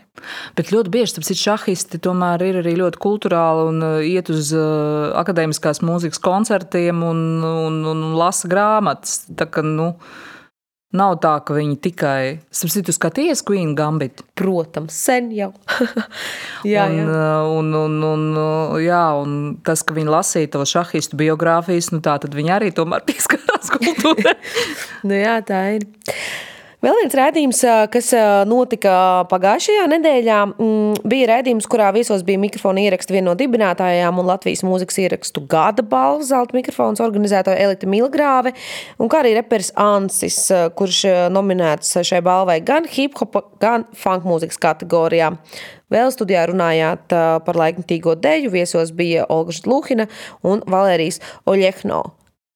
Bet 0.55 0.71
ļoti 0.71 0.91
bieži 0.93 1.17
tas 1.17 1.31
šahisti 1.41 1.99
tomēr 2.03 2.45
ir 2.47 2.59
arī 2.61 2.77
ļoti 2.79 3.01
kultūrāli 3.03 3.65
un 3.67 3.83
uh, 3.83 3.97
iet 4.07 4.31
uz 4.31 4.53
uh, 4.55 5.11
akadēmiskās 5.19 5.83
mūzikas 5.83 6.23
koncertiem 6.23 7.03
un, 7.03 7.19
un, 7.43 7.81
un 7.91 8.05
lasa 8.15 8.47
grāmatas. 8.47 9.25
Tā 9.35 9.49
kā, 9.51 9.65
nu, 9.67 9.91
nav 10.97 11.17
tā, 11.23 11.33
ka 11.45 11.55
viņi 11.57 11.77
tikai. 11.83 12.21
Es 12.53 12.63
citu 12.73 12.93
skaties 12.95 13.43
Queen 13.45 13.73
Gambit. 13.77 14.23
Protams, 14.37 14.95
sen 14.95 15.31
jau. 15.35 15.51
jā, 16.73 16.87
un, 16.89 16.99
jā. 16.99 17.07
uh, 17.09 17.51
Un, 17.53 17.73
un, 17.77 17.97
un, 18.07 18.23
uh, 18.37 18.77
jā, 18.81 19.03
un 19.19 19.57
tas, 19.65 19.83
ka 19.85 19.95
viņi 19.97 20.13
lasīja 20.13 20.53
to 20.55 20.63
šahistu 20.67 21.19
biogrāfijas, 21.19 21.91
nu 21.93 22.01
tā 22.05 22.15
tad 22.23 22.33
viņi 22.37 22.55
arī 22.55 22.71
tomēr 22.75 23.05
pieskarās 23.09 23.73
kultūrai. 23.73 24.37
Nu, 25.07 25.15
jā, 25.19 25.35
tā 25.43 25.59
ir. 25.75 25.83
Vēl 26.83 26.97
viens 26.99 27.13
rādījums, 27.15 27.61
kas 27.93 28.09
notika 28.43 28.93
pagājušajā 29.31 29.85
nedēļā, 29.87 30.39
mm, 30.51 30.97
bija 31.07 31.29
rādījums, 31.29 31.63
kurā 31.71 31.87
viesos 31.95 32.25
bija 32.27 32.41
mikrofona 32.41 32.81
ieraksta 32.83 33.13
viena 33.15 33.29
no 33.29 33.35
dibinātājām 33.39 34.17
un 34.19 34.27
Latvijas 34.27 34.65
mūzikas 34.67 34.97
ierakstu 34.99 35.45
gada 35.47 35.79
balvu 35.79 36.25
zelta 36.27 36.57
mikrofons 36.57 36.99
organizētāja 36.99 37.61
Elita 37.63 37.87
Milgrāve, 37.87 38.51
un 38.99 39.07
kā 39.07 39.21
arī 39.23 39.31
reperis 39.37 39.71
Ansis, 39.79 40.49
kurš 40.75 41.29
nominēts 41.31 41.95
šai 42.03 42.19
balvai 42.25 42.57
gan 42.59 42.83
hip-hop, 42.83 43.37
gan 43.63 43.85
funk 43.95 44.27
mūzikas 44.27 44.59
kategorijā. 44.59 45.31
Vēl 45.87 46.11
studijā 46.11 46.43
runājāt 46.51 47.15
par 47.47 47.61
laikmatīgo 47.63 48.17
deju, 48.19 48.51
viesos 48.51 48.91
bija 48.91 49.23
Olga 49.31 49.55
Žluhina 49.55 50.09
un 50.43 50.59
Valērijas 50.67 51.23
Oļehno. 51.47 52.01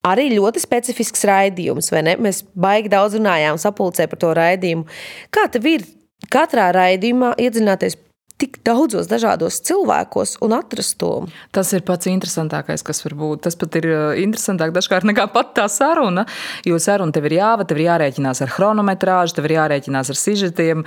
Arī 0.08 0.30
ļoti 0.34 0.62
specifisks 0.64 1.26
raidījums, 1.28 1.92
vai 1.94 2.04
ne? 2.08 2.18
Mēs 2.22 2.44
baigi 2.56 2.92
daudz 2.94 3.18
runājām 3.20 3.60
sapulcē 3.62 4.08
par 4.12 4.22
to 4.22 4.34
raidījumu. 4.38 4.88
Kā 5.34 5.48
tev 5.52 5.68
ir 5.70 5.86
katrā 6.34 6.70
raidījumā 6.76 7.34
iedziļināties 7.42 7.98
tik 8.42 8.60
daudzos 8.66 9.10
dažādos 9.10 9.60
cilvēkos 9.66 10.38
un 10.46 10.54
atrast 10.58 10.98
to? 11.02 11.12
Tas 11.56 11.72
ir 11.74 11.84
pats 11.88 12.10
interesantākais, 12.10 12.84
kas 12.86 13.02
var 13.06 13.16
būt. 13.18 13.44
Tas 13.48 13.58
pat 13.60 13.78
ir 13.80 13.88
uh, 13.90 14.02
interesantāk 14.22 14.74
dažkārt 14.76 15.08
nekā 15.10 15.28
pat 15.34 15.56
tā 15.58 15.66
saruna. 15.72 16.28
Jo 16.68 16.78
saruna 16.82 17.16
tev 17.16 17.30
ir 17.30 17.38
jāvada, 17.40 17.68
tev 17.72 17.82
ir 17.82 17.88
jārēķinās 17.88 18.44
ar 18.46 18.54
chronometrāžu, 18.54 19.38
tev 19.38 19.50
ir 19.50 19.56
jārēķinās 19.58 20.14
ar 20.14 20.20
sižetiem. 20.22 20.86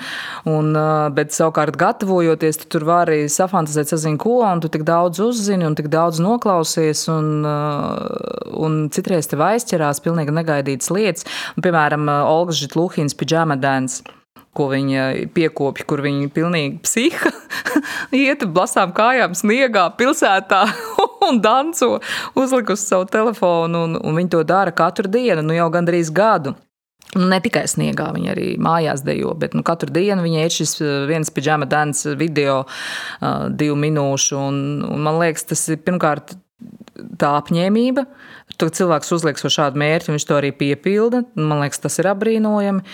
Un, 0.50 0.70
uh, 0.76 1.08
bet 1.16 1.34
savukārt, 1.34 1.78
gatavojoties, 1.80 2.62
tu 2.62 2.70
tur 2.76 2.86
vari 2.88 3.24
safantazēt, 3.32 3.90
sazini, 3.90 4.20
ko, 4.20 4.40
un 4.46 4.62
tu 4.62 4.70
tik 4.72 4.86
daudz 4.88 5.22
uzzini 5.24 5.66
un 5.66 5.78
tik 5.78 5.90
daudz 5.92 6.22
noklausies. 6.22 7.06
Un, 7.10 7.32
uh, 7.42 8.54
un 8.60 8.86
citreiz 8.94 9.30
tev 9.30 9.42
aizķerās 9.48 10.02
pilnīgi 10.04 10.34
negaidītas 10.38 10.94
lietas. 10.94 11.28
Un, 11.56 11.66
piemēram, 11.66 12.06
Olga 12.30 12.54
Žitluhins 12.54 13.18
pijama 13.18 13.58
dance 13.58 14.19
ko 14.56 14.66
viņa 14.72 15.04
piekopja, 15.34 15.86
kur 15.88 16.02
viņa 16.04 16.30
pilnīgi 16.34 16.80
psiha. 16.84 17.30
Iet 18.22 18.42
blasām 18.50 18.94
kājām, 18.96 19.36
sniegā, 19.38 19.86
pilsētā 19.98 20.64
un 21.28 21.38
danco, 21.42 22.00
uzlikusi 22.38 22.88
savu 22.88 23.06
telefonu. 23.10 23.84
Un, 23.86 24.00
un 24.00 24.18
viņa 24.18 24.34
to 24.34 24.42
dara 24.46 24.74
katru 24.74 25.10
dienu, 25.10 25.44
nu 25.46 25.56
jau 25.56 25.70
gandrīz 25.72 26.12
gadu. 26.14 26.56
Nu, 27.16 27.24
ne 27.26 27.40
tikai 27.42 27.64
sniegā, 27.66 28.12
viņa 28.14 28.30
arī 28.30 28.50
mājās 28.62 29.02
dejo, 29.02 29.32
bet 29.38 29.56
nu, 29.58 29.64
katru 29.66 29.90
dienu 29.90 30.22
viņai 30.22 30.44
ir 30.46 30.54
šis 30.54 30.76
uh, 30.82 30.90
viens 31.10 31.32
pijama 31.34 31.66
dance 31.66 32.14
video, 32.18 32.60
uh, 32.66 33.48
divu 33.50 33.78
minūšu. 33.82 34.38
Un, 34.38 34.60
un 34.86 35.02
man 35.06 35.18
liekas, 35.18 35.48
tas 35.50 35.64
ir 35.72 35.80
pirmkārt 35.82 36.36
tā 37.18 37.32
apņēmība. 37.40 38.04
Tad 38.60 38.76
cilvēks 38.76 39.10
uzliek 39.16 39.40
šo 39.40 39.50
šādu 39.50 39.80
mērķi, 39.80 40.14
viņš 40.14 40.28
to 40.28 40.38
arī 40.38 40.52
piepilda. 40.54 41.24
Man 41.38 41.64
liekas, 41.64 41.82
tas 41.82 41.98
ir 42.02 42.10
apbrīnojami. 42.12 42.84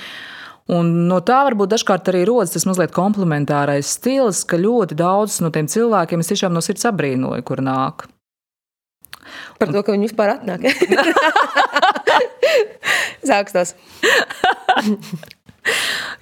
Un 0.74 0.88
no 1.06 1.20
tā 1.22 1.44
varbūt 1.46 1.76
dažkārt 1.76 2.08
arī 2.10 2.24
rodas 2.26 2.54
tas 2.54 2.66
mazliet 2.66 2.94
komplementārais 2.94 3.92
stils, 3.98 4.42
ka 4.48 4.58
ļoti 4.58 4.98
daudz 4.98 5.38
no 5.44 5.52
tiem 5.54 5.68
cilvēkiem 5.70 6.24
es 6.24 6.32
tiešām 6.32 6.56
no 6.56 6.62
sirds 6.64 6.88
apbrīnoju, 6.90 7.44
kur 7.46 7.62
nāk. 7.62 8.08
Par 9.60 9.70
to, 9.70 9.82
ka 9.82 9.94
viņi 9.94 10.08
vispār 10.08 10.36
atnāk. 10.36 10.66
Zākstos. 13.30 13.74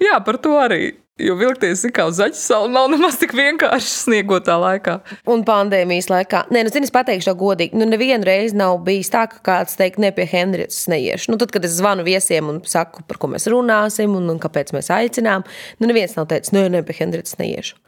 Jā, 0.01 0.19
par 0.25 0.39
to 0.41 0.55
arī. 0.61 0.95
Jo 1.15 1.37
vilkties 1.39 1.85
kā 1.95 2.09
uz 2.09 2.17
zaķu 2.19 2.35
salu 2.35 2.67
nav 2.73 2.89
nemaz 2.91 3.15
tik 3.21 3.31
vienkārši 3.37 3.87
sniegotā 4.01 4.57
laikā. 4.59 4.97
Un 5.31 5.45
pandēmijas 5.47 6.09
laikā. 6.11 6.41
Nē, 6.51 6.65
nu, 6.67 6.73
zini, 6.73 6.89
es 6.89 6.91
pateikšu 6.91 7.29
to 7.29 7.33
godīgi. 7.39 7.77
Nu, 7.79 7.87
nevienu 7.87 8.27
reizi 8.27 8.57
nav 8.59 8.81
bijis 8.83 9.13
tā, 9.13 9.21
ka 9.31 9.39
kāds 9.45 9.77
teikt, 9.79 10.01
ne 10.03 10.09
pie 10.15 10.25
Henrietas 10.27 10.81
neiešu. 10.91 11.31
Nu, 11.31 11.39
tad, 11.39 11.53
kad 11.55 11.63
es 11.63 11.77
zvanu 11.77 12.03
viesiem 12.03 12.51
un 12.51 12.59
saku, 12.67 13.05
par 13.07 13.21
ko 13.21 13.29
mēs 13.31 13.47
runāsim 13.47 14.17
un, 14.19 14.27
un 14.33 14.41
kāpēc 14.43 14.75
mēs 14.75 14.91
aicinām, 14.91 15.47
nu, 15.79 15.87
neviens 15.87 16.17
nav 16.19 16.27
teicis, 16.33 16.51
nē, 16.51 16.65
ne 16.73 16.83
pie 16.83 16.97
Henrietas 16.99 17.39
neiešu. 17.39 17.79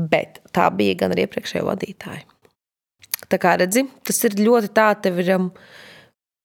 Bet 0.00 0.40
tā 0.56 0.70
bija 0.72 0.96
gan 1.04 1.12
ar 1.12 1.20
iepriekšējo 1.26 1.68
vadītāju. 1.68 2.24
Tā 3.28 3.42
kā 3.42 3.58
redzi, 3.60 3.84
tas 4.00 4.24
ir 4.24 4.40
ļoti 4.40 4.72
tā, 4.80 4.88
tev 5.04 5.20
ir. 5.20 5.34
Um, 5.36 5.52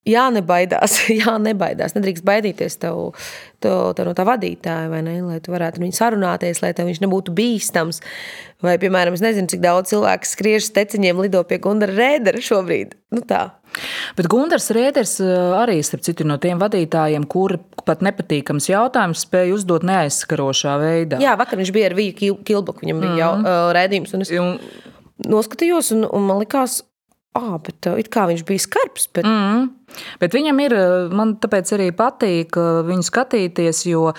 jānebaidās, 0.09 0.99
jānebaidās. 1.23 1.95
Nedrīkst 1.97 2.25
baidīties 2.27 2.79
tev, 2.81 3.15
tev, 3.63 3.91
tev 3.97 4.09
no 4.09 4.15
tā 4.17 4.25
vadītāja, 4.27 4.89
vai 4.91 5.01
ne? 5.05 5.17
Lai 5.25 5.41
tu 5.43 5.53
varētu 5.55 5.81
ar 5.81 5.85
viņu 5.87 5.97
sarunāties, 5.97 6.61
lai 6.63 6.73
tev 6.77 6.89
viņš 6.89 7.03
nebūtu 7.03 7.35
bīstams. 7.35 8.01
Vai, 8.63 8.77
piemēram, 8.81 9.13
es 9.17 9.21
nezinu, 9.21 9.49
cik 9.51 9.61
daudz 9.61 9.91
cilvēku 9.91 10.29
skriež 10.29 10.69
steciņiem, 10.69 11.19
lido 11.25 11.43
pie 11.45 11.59
Gundara 11.61 11.93
Rēdera 11.93 12.41
šobrīd. 12.41 12.95
Nu 13.13 13.21
tā. 13.27 13.49
Bet 14.15 14.29
Gunārs 14.31 14.69
Rēders 14.73 15.17
arī 15.59 15.77
starp 15.83 16.05
citu, 16.05 16.23
ir 16.23 16.29
no 16.29 16.37
tiem 16.41 16.61
vadītājiem, 16.61 17.27
kuri 17.29 17.59
pat 17.85 18.03
nepatīkams 18.05 18.69
jautājums 18.71 19.25
spēja 19.27 19.55
uzdot 19.57 19.85
neaizskarošā 19.87 20.77
veidā. 20.81 21.19
Jā, 21.23 21.35
vakar 21.39 21.59
viņš 21.59 21.73
bija 21.75 21.91
ar 21.91 21.97
Viju 21.97 22.15
Kil 22.17 22.37
Kilbaku, 22.47 22.85
viņam 22.85 23.03
bija 23.03 23.17
jau 23.19 23.31
uh, 23.37 23.53
rēdījums, 23.75 24.15
un 24.15 24.25
es 24.25 24.33
Un, 24.35 24.57
noskatījos, 25.31 25.93
un, 25.95 26.07
un 26.11 26.25
man 26.27 26.41
likās, 26.41 26.81
ah, 27.37 27.55
bet 27.63 27.87
uh, 27.89 27.99
it 28.01 28.09
kā 28.13 28.25
viņš 28.31 28.43
bija 28.47 28.63
skarbs, 28.65 29.07
bet 29.15 29.27
mm, 29.27 29.67
bet 30.21 30.35
viņam 30.35 30.61
ir, 30.65 30.75
man 31.15 31.35
tāpēc 31.41 31.73
arī 31.77 31.89
patīk 31.95 32.57
uh, 32.59 32.81
viņu 32.87 33.05
skatīties, 33.07 33.83
jo 33.89 34.09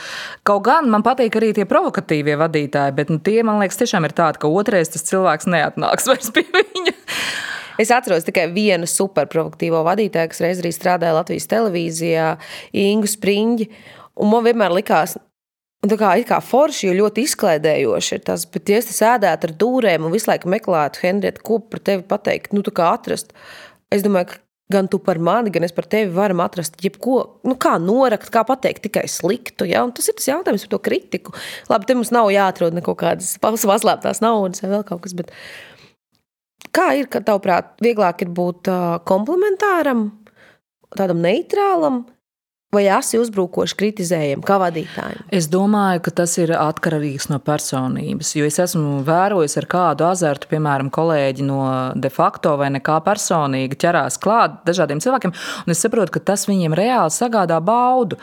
kaut 0.47 0.65
gan 0.69 0.91
man 0.93 1.05
patīk 1.07 1.39
arī 1.41 1.53
tie 1.57 1.67
provokatīvie 1.69 2.39
vadītāji, 2.41 2.97
bet 2.97 3.13
nu, 3.13 3.21
tie, 3.23 3.41
man 3.47 3.61
liekas, 3.63 3.81
tiešām 3.83 4.09
ir 4.09 4.17
tādi, 4.17 4.43
ka 4.43 4.51
otrais 4.51 4.93
tas 4.93 5.07
cilvēks 5.11 5.51
neatnāks 5.53 6.09
vairs 6.11 6.33
pie 6.35 6.47
viņa. 6.47 6.97
Es 7.83 7.93
atceros 7.93 8.25
tikai 8.25 8.47
vienu 8.55 8.89
superproduktīvo 8.89 9.83
vadītāju, 9.85 10.33
kas 10.33 10.43
reiz 10.45 10.63
arī 10.63 10.73
strādāja 10.73 11.19
Latvijas 11.19 11.49
televīzijā, 11.51 12.31
Ingu 12.87 13.11
Springi. 13.11 13.69
Man 14.17 14.47
vienmēr 14.47 14.73
likās, 14.73 15.19
Un 15.85 15.93
tā 15.93 15.99
kā, 16.01 16.09
kā 16.27 16.41
forši, 16.43 16.89
jo 16.89 16.95
ļoti 16.97 17.23
izklaidējoši 17.29 18.17
ir 18.17 18.23
tas, 18.27 18.43
bet 18.51 18.73
ja 18.73 18.81
es 18.81 18.89
sēdētu 18.97 19.47
ar 19.47 19.53
dūrēm 19.61 20.09
un 20.09 20.15
visu 20.15 20.31
laiku 20.33 20.51
meklētu, 20.51 21.03
Henrieta, 21.05 21.43
ko 21.47 21.61
par 21.63 21.83
tevi 21.87 22.03
pateikt, 22.11 22.57
nu, 22.57 22.65
tā 22.67 22.73
kā 22.75 22.89
atrast. 22.97 23.31
Es 23.95 24.03
domāju, 24.03 24.33
ka 24.33 24.41
gan 24.73 24.89
tu 24.91 24.99
par 25.03 25.21
mani, 25.23 25.53
gan 25.55 25.67
es 25.67 25.75
par 25.75 25.87
tevi 25.91 26.11
varam 26.15 26.41
atrast 26.43 26.75
jebko, 26.83 27.19
nu, 27.47 27.55
kā 27.61 27.77
norakt, 27.83 28.31
kā 28.35 28.43
pateikt 28.47 28.87
tikai 28.89 29.07
sliktu. 29.11 29.69
Ja? 29.71 29.85
Un 29.87 29.95
tas 29.95 30.09
ir 30.11 30.17
tas 30.19 30.29
jautājums 30.31 30.67
par 30.67 30.75
to 30.75 30.83
kritiku. 30.89 31.35
Labi, 31.71 31.87
te 31.87 31.97
mums 31.99 32.13
nav 32.15 32.33
jāatrod 32.35 32.79
kaut 32.87 33.01
kādas 33.05 33.37
paslēptās 33.43 34.23
naudas 34.25 34.65
vai 34.65 34.73
vēl 34.75 34.85
kaut 34.89 35.05
kas. 35.07 35.15
Bet 35.19 35.31
kā 36.75 36.91
ir, 36.99 37.11
ka 37.13 37.23
tavuprāt, 37.25 37.77
vieglāk 37.85 38.27
ir 38.27 38.35
būt 38.35 38.71
komplementāram, 39.07 40.09
tādam 40.99 41.23
neitrālam, 41.23 42.05
vai 42.75 42.87
asi 42.93 43.19
uzbrukoši 43.21 43.77
kritizējam 43.79 44.43
kā 44.47 44.59
vadītājiem? 44.61 45.29
Es 45.35 45.49
domāju, 45.53 46.03
ka 46.07 46.13
tas 46.23 46.37
ir 46.41 46.53
atkarīgs 46.57 47.29
no 47.31 47.39
personības. 47.45 48.35
Jo 48.37 48.49
es 48.49 48.59
esmu 48.63 49.01
vērojis 49.07 49.57
ar 49.61 49.69
kādu 49.71 50.09
azartu, 50.09 50.51
piemēram, 50.51 50.91
kolēģi 50.95 51.47
no 51.47 51.63
de 51.95 52.11
facto 52.13 52.57
vai 52.61 52.73
nekā 52.75 52.99
personīgi 53.07 53.79
ķerās 53.87 54.21
klāt 54.23 54.61
dažādiem 54.69 55.03
cilvēkiem, 55.05 55.35
un 55.65 55.75
es 55.75 55.83
saprotu, 55.85 56.17
ka 56.17 56.25
tas 56.33 56.47
viņiem 56.51 56.77
reāli 56.77 57.15
sagādā 57.15 57.61
baudu. 57.65 58.21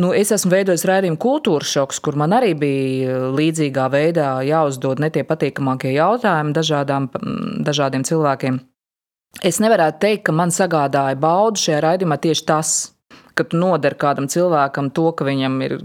Nu, 0.00 0.14
es 0.16 0.30
esmu 0.32 0.54
veidojis 0.54 0.86
raidījumu 0.88 1.18
kultūras 1.20 1.68
šoks, 1.74 1.98
kur 2.00 2.16
man 2.16 2.32
arī 2.32 2.54
bija 2.56 3.18
līdzīgā 3.36 3.84
veidā 3.92 4.30
jāuzdod 4.48 5.02
ne 5.02 5.10
tie 5.12 5.26
patīkamākie 5.28 5.92
jautājumi 5.92 6.54
dažādām, 6.56 7.10
dažādiem 7.66 8.06
cilvēkiem. 8.08 8.56
Es 9.44 9.60
nevaru 9.62 9.90
teikt, 10.00 10.24
ka 10.26 10.32
man 10.34 10.54
sagādāja 10.54 11.18
baudu 11.20 11.60
šajā 11.60 11.82
raidījumā 11.84 12.16
tieši 12.22 12.46
tas, 12.48 12.72
ka 13.34 13.46
tu 13.48 13.60
nodari 13.60 13.98
kādam 14.00 14.28
cilvēkam 14.30 14.90
to, 14.96 15.10
ka 15.16 15.26
viņam 15.28 15.60
ir 15.66 15.76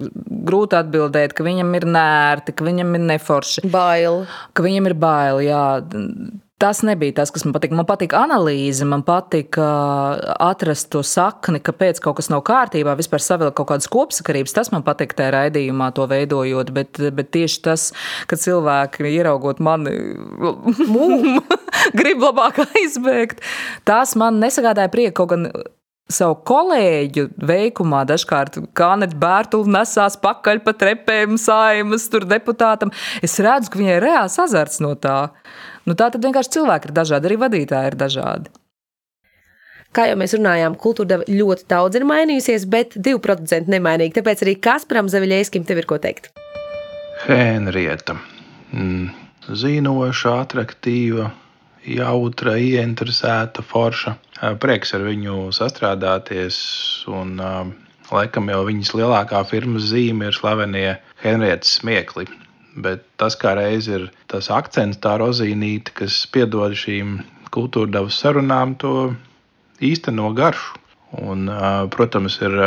grūti 0.45 0.79
atbildēt, 0.79 1.35
ka 1.35 1.45
viņam 1.45 1.75
ir 1.79 1.89
nērti, 1.97 2.55
ka 2.55 2.67
viņam 2.67 2.97
ir 2.97 3.05
neforši. 3.11 3.67
Bail. 3.73 4.23
Ka 4.55 4.65
viņam 4.65 4.89
ir 4.91 4.97
bail, 4.99 5.43
jā. 5.45 5.65
Tas 6.55 6.79
nebija 6.87 7.11
tas, 7.17 7.33
kas 7.35 7.43
man 7.43 7.51
patika. 7.51 7.75
Man 7.75 7.87
patika 7.87 8.21
analīze, 8.23 8.85
man 8.87 9.01
patika 9.03 9.65
atrast 10.39 10.87
to 10.93 11.01
sakni, 11.03 11.59
kāpēc 11.59 11.99
kaut 11.99 12.15
kas 12.21 12.31
nav 12.31 12.45
kārtībā, 12.47 12.93
vispār 12.95 13.19
savilkt 13.19 13.57
kaut 13.57 13.73
kādas 13.73 13.89
kopsakarības. 13.91 14.55
Tas 14.55 14.71
man 14.71 14.85
patika 14.87 15.19
tajā 15.19 15.33
raidījumā, 15.35 15.89
to 15.97 16.07
veidojot. 16.07 16.71
Bet, 16.77 17.01
bet 17.17 17.33
tieši 17.35 17.59
tas, 17.67 17.89
ka 18.31 18.39
cilvēki 18.39 19.03
ieraugot 19.11 19.59
mani, 19.59 19.97
grib 21.99 22.23
labāk 22.23 22.63
aizbēgt, 22.69 23.43
tas 23.83 24.15
man 24.15 24.39
nesagādāja 24.39 24.93
prieku. 24.95 25.17
Kaut 25.19 25.35
gan 25.35 25.49
savu 26.11 26.37
kolēģu 26.45 27.29
veikumā 27.49 28.03
dažkārt 28.09 28.59
Kāneta 28.77 29.17
Bērtula 29.19 29.79
nesās 29.79 30.17
pakaļ 30.21 30.61
pa 30.65 30.75
trepēm 30.77 31.39
saimas 31.41 32.09
tur 32.11 32.27
deputātam. 32.29 32.93
Es 33.25 33.37
redzu, 33.41 33.71
ka 33.71 33.81
viņai 33.81 33.95
ir 33.97 34.05
reāls 34.05 34.37
azarts 34.41 34.81
no 34.83 34.93
tā. 34.95 35.31
Nu, 35.85 35.97
tā 35.97 36.09
tad 36.13 36.21
vienkārši 36.25 36.57
cilvēki 36.57 36.89
ir 36.89 36.95
dažādi, 36.97 37.29
arī 37.29 37.39
vadītāji 37.41 37.91
ir 37.91 37.99
dažādi. 37.99 38.53
Kā 39.95 40.09
jau 40.09 40.17
mēs 40.19 40.33
runājām, 40.35 40.73
kultūra 40.75 41.21
ļoti 41.23 41.69
daudz 41.71 41.95
ir 41.95 42.03
mainījusies, 42.09 42.65
bet 42.67 42.97
2% 42.99 43.69
nemainīgi. 43.71 44.17
Tāpēc 44.17 44.43
arī 44.43 44.57
Kasparam 44.59 45.07
Zaviļēskim 45.11 45.63
tev 45.67 45.79
ir 45.79 45.87
ko 45.87 46.01
teikt. 46.03 46.33
Henrieta. 47.23 48.17
Mm, 48.75 49.13
zinoša, 49.55 50.33
attraktīva, 50.43 51.29
jautra, 51.85 52.55
ieinteresēta, 52.61 53.63
forša. 53.65 54.15
Prieks 54.61 54.93
ar 54.97 55.05
viņu 55.07 55.49
sastrādāties. 55.55 56.57
Un, 57.11 57.37
laikam 58.11 58.49
jau 58.51 58.63
viņas 58.67 58.93
lielākā 58.97 59.41
firmas 59.49 59.89
zīme 59.91 60.29
ir 60.29 60.37
slavenie 60.37 60.97
Henrietas 61.23 61.79
smiekli. 61.79 62.27
Bet 62.75 63.05
tas 63.21 63.37
kā 63.39 63.55
reiz 63.55 63.87
ir 63.87 64.09
tas 64.31 64.49
akcents, 64.51 64.99
tā 65.03 65.15
rozīnīte, 65.21 65.93
kas 65.95 66.25
piedod 66.31 66.75
šīm 66.75 67.21
kultūrdevas 67.55 68.17
sarunām, 68.19 68.75
to 68.81 69.13
īsteno 69.79 70.33
garšu. 70.35 70.81
Un, 71.15 71.47
protams, 71.93 72.41
ir 72.43 72.57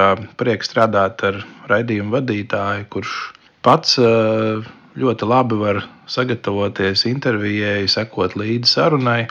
prieks 0.40 0.70
strādāt 0.70 1.20
ar 1.26 1.42
raidījumu 1.68 2.14
vadītāju, 2.14 2.86
kurš 2.94 3.16
pats 3.66 3.98
ļoti 4.98 5.28
labi 5.28 5.58
var 5.60 5.82
sagatavoties 6.10 7.04
intervijai, 7.08 7.86
sekot 7.90 8.34
līdzi 8.38 8.70
sarunai 8.72 9.22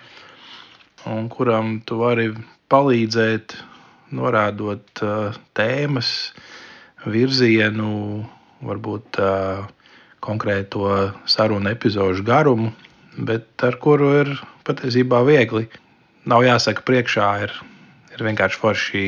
un 1.08 1.28
kuram 1.32 1.78
tu 1.88 2.00
vari 2.02 2.32
palīdzēt, 2.72 3.56
norādot 4.18 5.04
uh, 5.04 5.36
tēmas, 5.58 6.12
virzienu, 7.08 8.26
varbūt 8.68 9.20
uh, 9.22 9.66
konkrēto 10.24 10.92
sarunu 11.30 11.72
epizodu 11.72 12.24
garumu, 12.28 12.72
bet 13.18 13.64
ar 13.64 13.78
kuru 13.84 14.12
ir 14.22 14.34
patiesībā 14.68 15.22
viegli. 15.28 15.68
Nav 16.28 16.44
jāsaka, 16.44 16.84
priekšā 16.88 17.28
ir, 17.46 17.54
ir 18.16 18.24
vienkārši 18.28 18.60
forši 18.60 19.04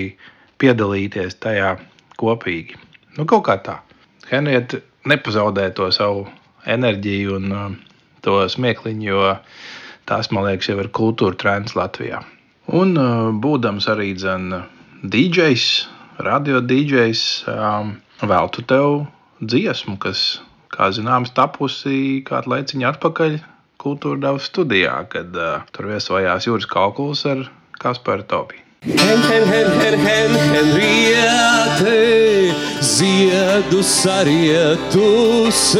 piedalīties 0.61 1.39
tajā 1.43 1.73
kopīgi. 2.19 2.77
Nu, 3.17 3.25
kaut 3.27 3.43
kā 3.47 3.57
tā. 3.63 3.79
Henrieta 4.29 4.79
nepazaudē 5.09 5.67
to 5.75 5.89
savu 5.91 6.27
enerģiju 6.77 7.35
un 7.39 7.51
uh, 7.51 7.67
to 8.25 8.41
smiekliņu, 8.51 9.05
jo 9.09 9.27
Tas, 10.09 10.31
man 10.33 10.47
liekas, 10.47 10.71
jau 10.71 10.79
ir 10.81 10.87
kultūra 10.97 11.37
trends 11.37 11.75
Latvijā. 11.77 12.23
Un 12.79 12.95
uh, 12.97 13.27
būdams 13.43 13.85
arī 13.93 14.07
DJs, 14.17 15.65
radio 16.25 16.61
DJs, 16.65 17.21
um, 17.53 17.91
veltu 18.31 18.63
tev 18.71 19.03
dziesmu, 19.45 19.99
kas, 20.01 20.23
kā 20.73 20.89
zināms, 20.97 21.35
tapusi 21.37 22.23
kādu 22.25 22.55
laiciņu 22.55 22.89
atpakaļ 22.89 23.37
kultūra 23.79 24.23
deva 24.25 24.41
studijā, 24.41 24.95
kad 25.13 25.37
uh, 25.37 25.61
tur 25.77 25.91
viesojās 25.93 26.49
Jūras 26.49 26.65
Kaukuls 26.73 27.21
ar 27.29 27.45
Kasparu 27.77 28.25
Topiju. 28.33 28.68
Hen, 28.81 28.95
hen, 28.95 29.43
hen, 29.43 29.79
hen, 29.79 29.99
hen, 29.99 30.31
Henriete, 30.53 32.53
ziedu 32.79 33.83
sarietusi, 33.83 35.79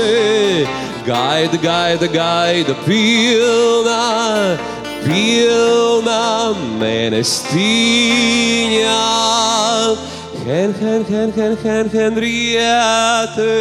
gaida, 1.06 1.58
gaida, 1.58 2.08
gaida, 2.08 2.74
pilna, 2.84 4.58
pilna 5.06 6.54
mēnestīņa. 6.82 9.00
Hen, 10.43 10.74
hen, 10.84 11.06
hen, 11.08 11.32
hen, 11.39 11.56
hen, 11.64 11.89
Henriete. 11.95 13.56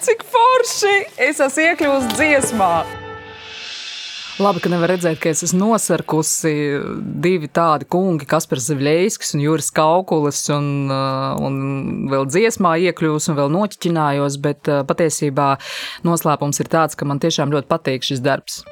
Cik 0.08 0.20
forši! 0.24 0.96
Es 1.20 1.36
esmu 1.36 1.60
iekļuvusi 1.68 2.08
dziesmā! 2.16 3.03
Labi, 4.42 4.58
ka 4.58 4.66
nevar 4.66 4.90
redzēt, 4.90 5.20
ka 5.22 5.30
es 5.30 5.44
esmu 5.46 5.60
nosarkusi 5.60 6.50
divi 7.22 7.46
tādi 7.54 7.86
kungi, 7.86 8.26
Kaspars 8.26 8.66
Zivļēskis 8.66 9.36
un 9.36 9.44
Juris 9.44 9.70
Kaukulis, 9.76 10.40
un, 10.50 10.90
uh, 10.90 11.38
un 11.38 12.08
vēl 12.10 12.26
dziesmā 12.26 12.74
iekļūs 12.88 13.30
un 13.30 13.38
vēl 13.38 13.54
noķiķinājos, 13.54 14.40
bet 14.42 14.72
uh, 14.72 14.82
patiesībā 14.88 15.52
noslēpums 16.02 16.58
ir 16.64 16.72
tāds, 16.72 16.98
ka 16.98 17.06
man 17.06 17.22
tiešām 17.22 17.54
ļoti 17.54 17.70
patīk 17.70 18.10
šis 18.10 18.24
darbs. 18.26 18.64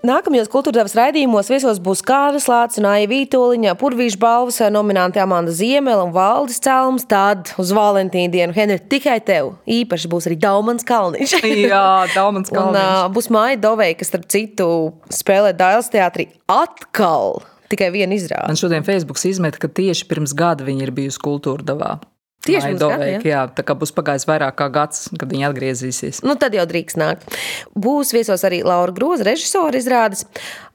Nākamajos 0.00 0.48
kultūrdevas 0.48 0.94
raidījumos 0.96 1.50
viesos 1.52 1.76
būs 1.84 2.00
Kārlis 2.08 2.46
Lācis 2.48 2.80
un 2.80 2.86
Aija 2.88 3.08
Vītoliņa, 3.10 3.74
Purvīša 3.76 4.16
balvas 4.22 4.56
nominanti 4.72 5.20
Amanda 5.20 5.52
Ziemela 5.52 6.06
un 6.06 6.14
Valdis 6.14 6.56
Celms. 6.64 7.04
Tad 7.10 7.50
uz 7.60 7.68
Valentīnu 7.76 8.32
dienu, 8.32 8.54
Henri, 8.56 8.78
tikai 8.80 9.18
tev 9.20 9.50
īpaši 9.68 10.08
būs 10.08 10.30
arī 10.30 10.38
Daumans 10.40 10.88
Kalniņš. 10.88 11.34
Jā, 11.68 11.82
Daumans 12.14 12.48
Kalniņš. 12.54 12.70
un 12.72 12.80
uh, 12.80 13.10
būs 13.12 13.28
Maija 13.36 13.58
Dovei, 13.60 13.92
kas 14.00 14.08
starp 14.08 14.24
citu 14.32 14.70
spēlē 15.12 15.52
Dailas 15.58 15.92
teātrī 15.92 16.30
atkal. 16.48 17.42
Tikai 17.68 17.92
viena 17.92 18.16
izrāde. 18.16 18.48
Man 18.48 18.56
šodien 18.56 18.88
Facebook 18.88 19.20
izmet, 19.28 19.60
ka 19.60 19.68
tieši 19.68 20.08
pirms 20.08 20.32
gada 20.32 20.64
viņa 20.64 20.88
ir 20.88 20.94
bijusi 20.96 21.20
kultūrdevā. 21.28 21.98
Tieši 22.40 22.76
tādā 22.80 22.96
veidā, 23.02 23.20
jā. 23.28 23.40
Tā 23.52 23.64
kā 23.68 23.74
būs 23.76 23.92
pagājis 23.92 24.24
vairāk 24.28 24.56
kā 24.56 24.70
gads, 24.72 25.10
kad 25.20 25.28
viņi 25.28 25.44
atgriezīsies. 25.50 26.22
Nu, 26.24 26.38
tad 26.40 26.56
jau 26.56 26.64
drīkst 26.68 26.96
nākt. 27.00 27.36
Būs 27.76 28.14
viesos 28.16 28.44
arī 28.48 28.62
Laura 28.64 28.94
Groza, 28.96 29.26
režisora 29.28 29.76
izrādes. 29.76 30.24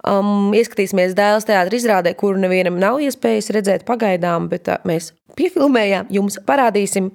Um, 0.06 0.54
ieskatīsimies 0.54 1.16
dēls 1.18 1.48
teātris 1.50 1.84
izrādē, 1.84 2.16
kuru 2.18 2.38
nevienam 2.42 2.80
nav 2.82 3.00
iespējas 3.02 3.52
redzēt 3.56 3.86
pagaidām, 3.88 4.50
bet 4.52 4.70
uh, 4.70 4.82
mēs 4.86 5.12
piefilmējām, 5.36 6.10
jums 6.14 6.38
parādīsim. 6.48 7.10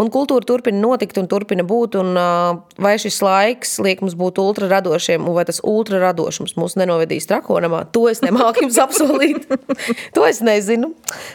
Un 0.00 0.10
kultūra 0.12 0.46
turpina 0.48 0.80
notikt 0.82 1.18
un 1.20 1.28
turpina 1.30 1.64
būt. 1.66 1.96
Un, 2.00 2.18
vai 2.82 2.94
šis 3.00 3.20
laiks 3.24 3.76
liek 3.84 4.02
mums 4.04 4.16
būt 4.18 4.40
ultra 4.42 4.68
radošiem, 4.70 5.26
vai 5.34 5.46
tas 5.48 5.62
ultra 5.66 6.00
radošums 6.02 6.56
mūs 6.60 6.76
nenovedīs 6.80 7.28
trakonamā, 7.30 7.84
to 7.94 8.06
es 8.10 8.22
nemāku 8.24 8.66
jums 8.66 8.80
apsolīt. 8.84 9.48
to 10.16 10.26
es 10.28 10.42
nezinu. 10.44 10.92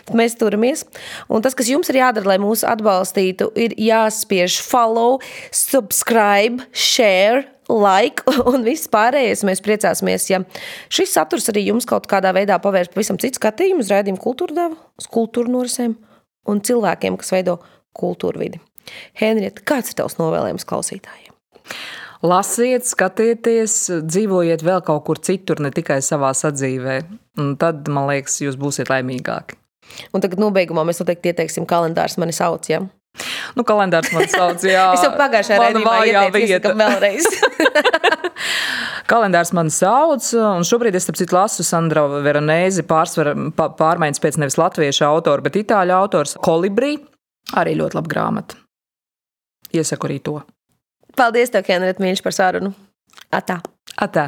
Bet 0.08 0.16
mēs 0.22 0.38
turamies. 0.40 0.86
Un 1.32 1.46
tas, 1.46 1.58
kas 1.58 1.72
jums 1.72 1.92
ir 1.92 2.02
jādara, 2.02 2.34
lai 2.34 2.40
mūs 2.42 2.66
atbalstītu, 2.68 3.52
ir 3.58 3.78
jāspiež 3.82 4.62
follow, 4.66 5.22
subscribe, 5.56 6.68
share 6.74 7.46
laiku 7.72 8.34
un 8.52 8.66
viss 8.68 8.90
pārējais. 8.92 9.46
Mēs 9.48 9.64
priecāsimies, 9.66 10.30
ja 10.32 10.42
šis 10.94 11.16
saturs 11.18 11.50
arī 11.54 11.68
jums 11.70 11.88
kaut 11.90 12.10
kādā 12.10 12.34
veidā 12.36 12.60
pavērs 12.64 12.92
pavisam 12.94 13.20
citu 13.22 13.42
skatījumu 13.42 13.86
uz 13.86 13.92
rādījumu 13.94 14.22
kultūra 14.24 14.58
devu, 14.62 14.80
uz 15.00 15.10
kultūra 15.12 15.52
norisēm 15.54 15.98
un 16.48 16.64
cilvēkiem, 16.64 17.20
kas 17.20 17.34
veido 17.36 17.60
kultūru 17.98 18.46
vidi. 18.46 18.62
Henrieta, 19.20 19.64
kāds 19.68 19.92
ir 19.92 20.00
tavs 20.00 20.16
novēlējums 20.20 20.68
klausītājiem? 20.68 21.34
Lasiet, 22.26 22.88
skatieties, 22.88 23.76
dzīvojiet 24.08 24.64
vēl 24.66 24.82
kaut 24.86 25.04
kur 25.06 25.20
citur, 25.22 25.60
ne 25.62 25.70
tikai 25.74 26.00
savā 26.02 26.32
sadzīvē. 26.34 27.02
Un 27.38 27.54
tad, 27.62 27.86
man 27.94 28.08
liekas, 28.10 28.40
jūs 28.42 28.58
būsiet 28.58 28.90
laimīgāki. 28.90 29.60
Un 30.16 30.24
tagad 30.24 30.42
nobeigumā 30.42 30.84
mēs 30.88 31.02
noteikti 31.02 31.32
ieteiksim 31.32 31.68
kalendārs 31.70 32.18
mani 32.18 32.34
sauc. 32.36 32.66
Ja? 32.72 32.82
Nu, 33.56 33.64
kalendārs 33.68 34.12
man 34.16 34.28
sauc, 34.32 34.64
jā. 34.68 34.88
es 34.98 35.06
jau 35.06 35.12
pagājušajā 35.16 35.60
raidījumā 35.62 35.96
ieteicu 36.10 36.74
vēlreiz. 36.82 37.28
kalendārs 39.12 39.54
man 39.56 39.72
sauc, 39.74 40.28
un 40.36 40.68
šobrīd 40.68 40.98
es, 40.98 41.08
starp 41.08 41.20
citu, 41.22 41.38
lasu 41.38 41.66
Sandra 41.68 42.06
Veronēzi 42.26 42.86
pārsvar, 42.88 43.34
pārmaiņas 43.56 44.24
pēc 44.24 44.42
nevis 44.44 44.60
latviešu 44.60 45.08
autora, 45.08 45.46
bet 45.46 45.60
itāļu 45.64 45.96
autors 45.98 46.38
Kolibri. 46.44 46.98
Arī 47.58 47.78
ļoti 47.80 48.00
laba 48.00 48.12
grāmata. 48.12 48.60
Iesaku 49.76 50.10
arī 50.10 50.20
to. 50.24 50.42
Paldies, 51.18 51.54
tev, 51.54 51.66
Henrieta 51.68 52.04
Mīļš, 52.04 52.26
par 52.26 52.36
sarunu. 52.36 52.76
Atā! 53.34 53.62
Atā! 53.98 54.28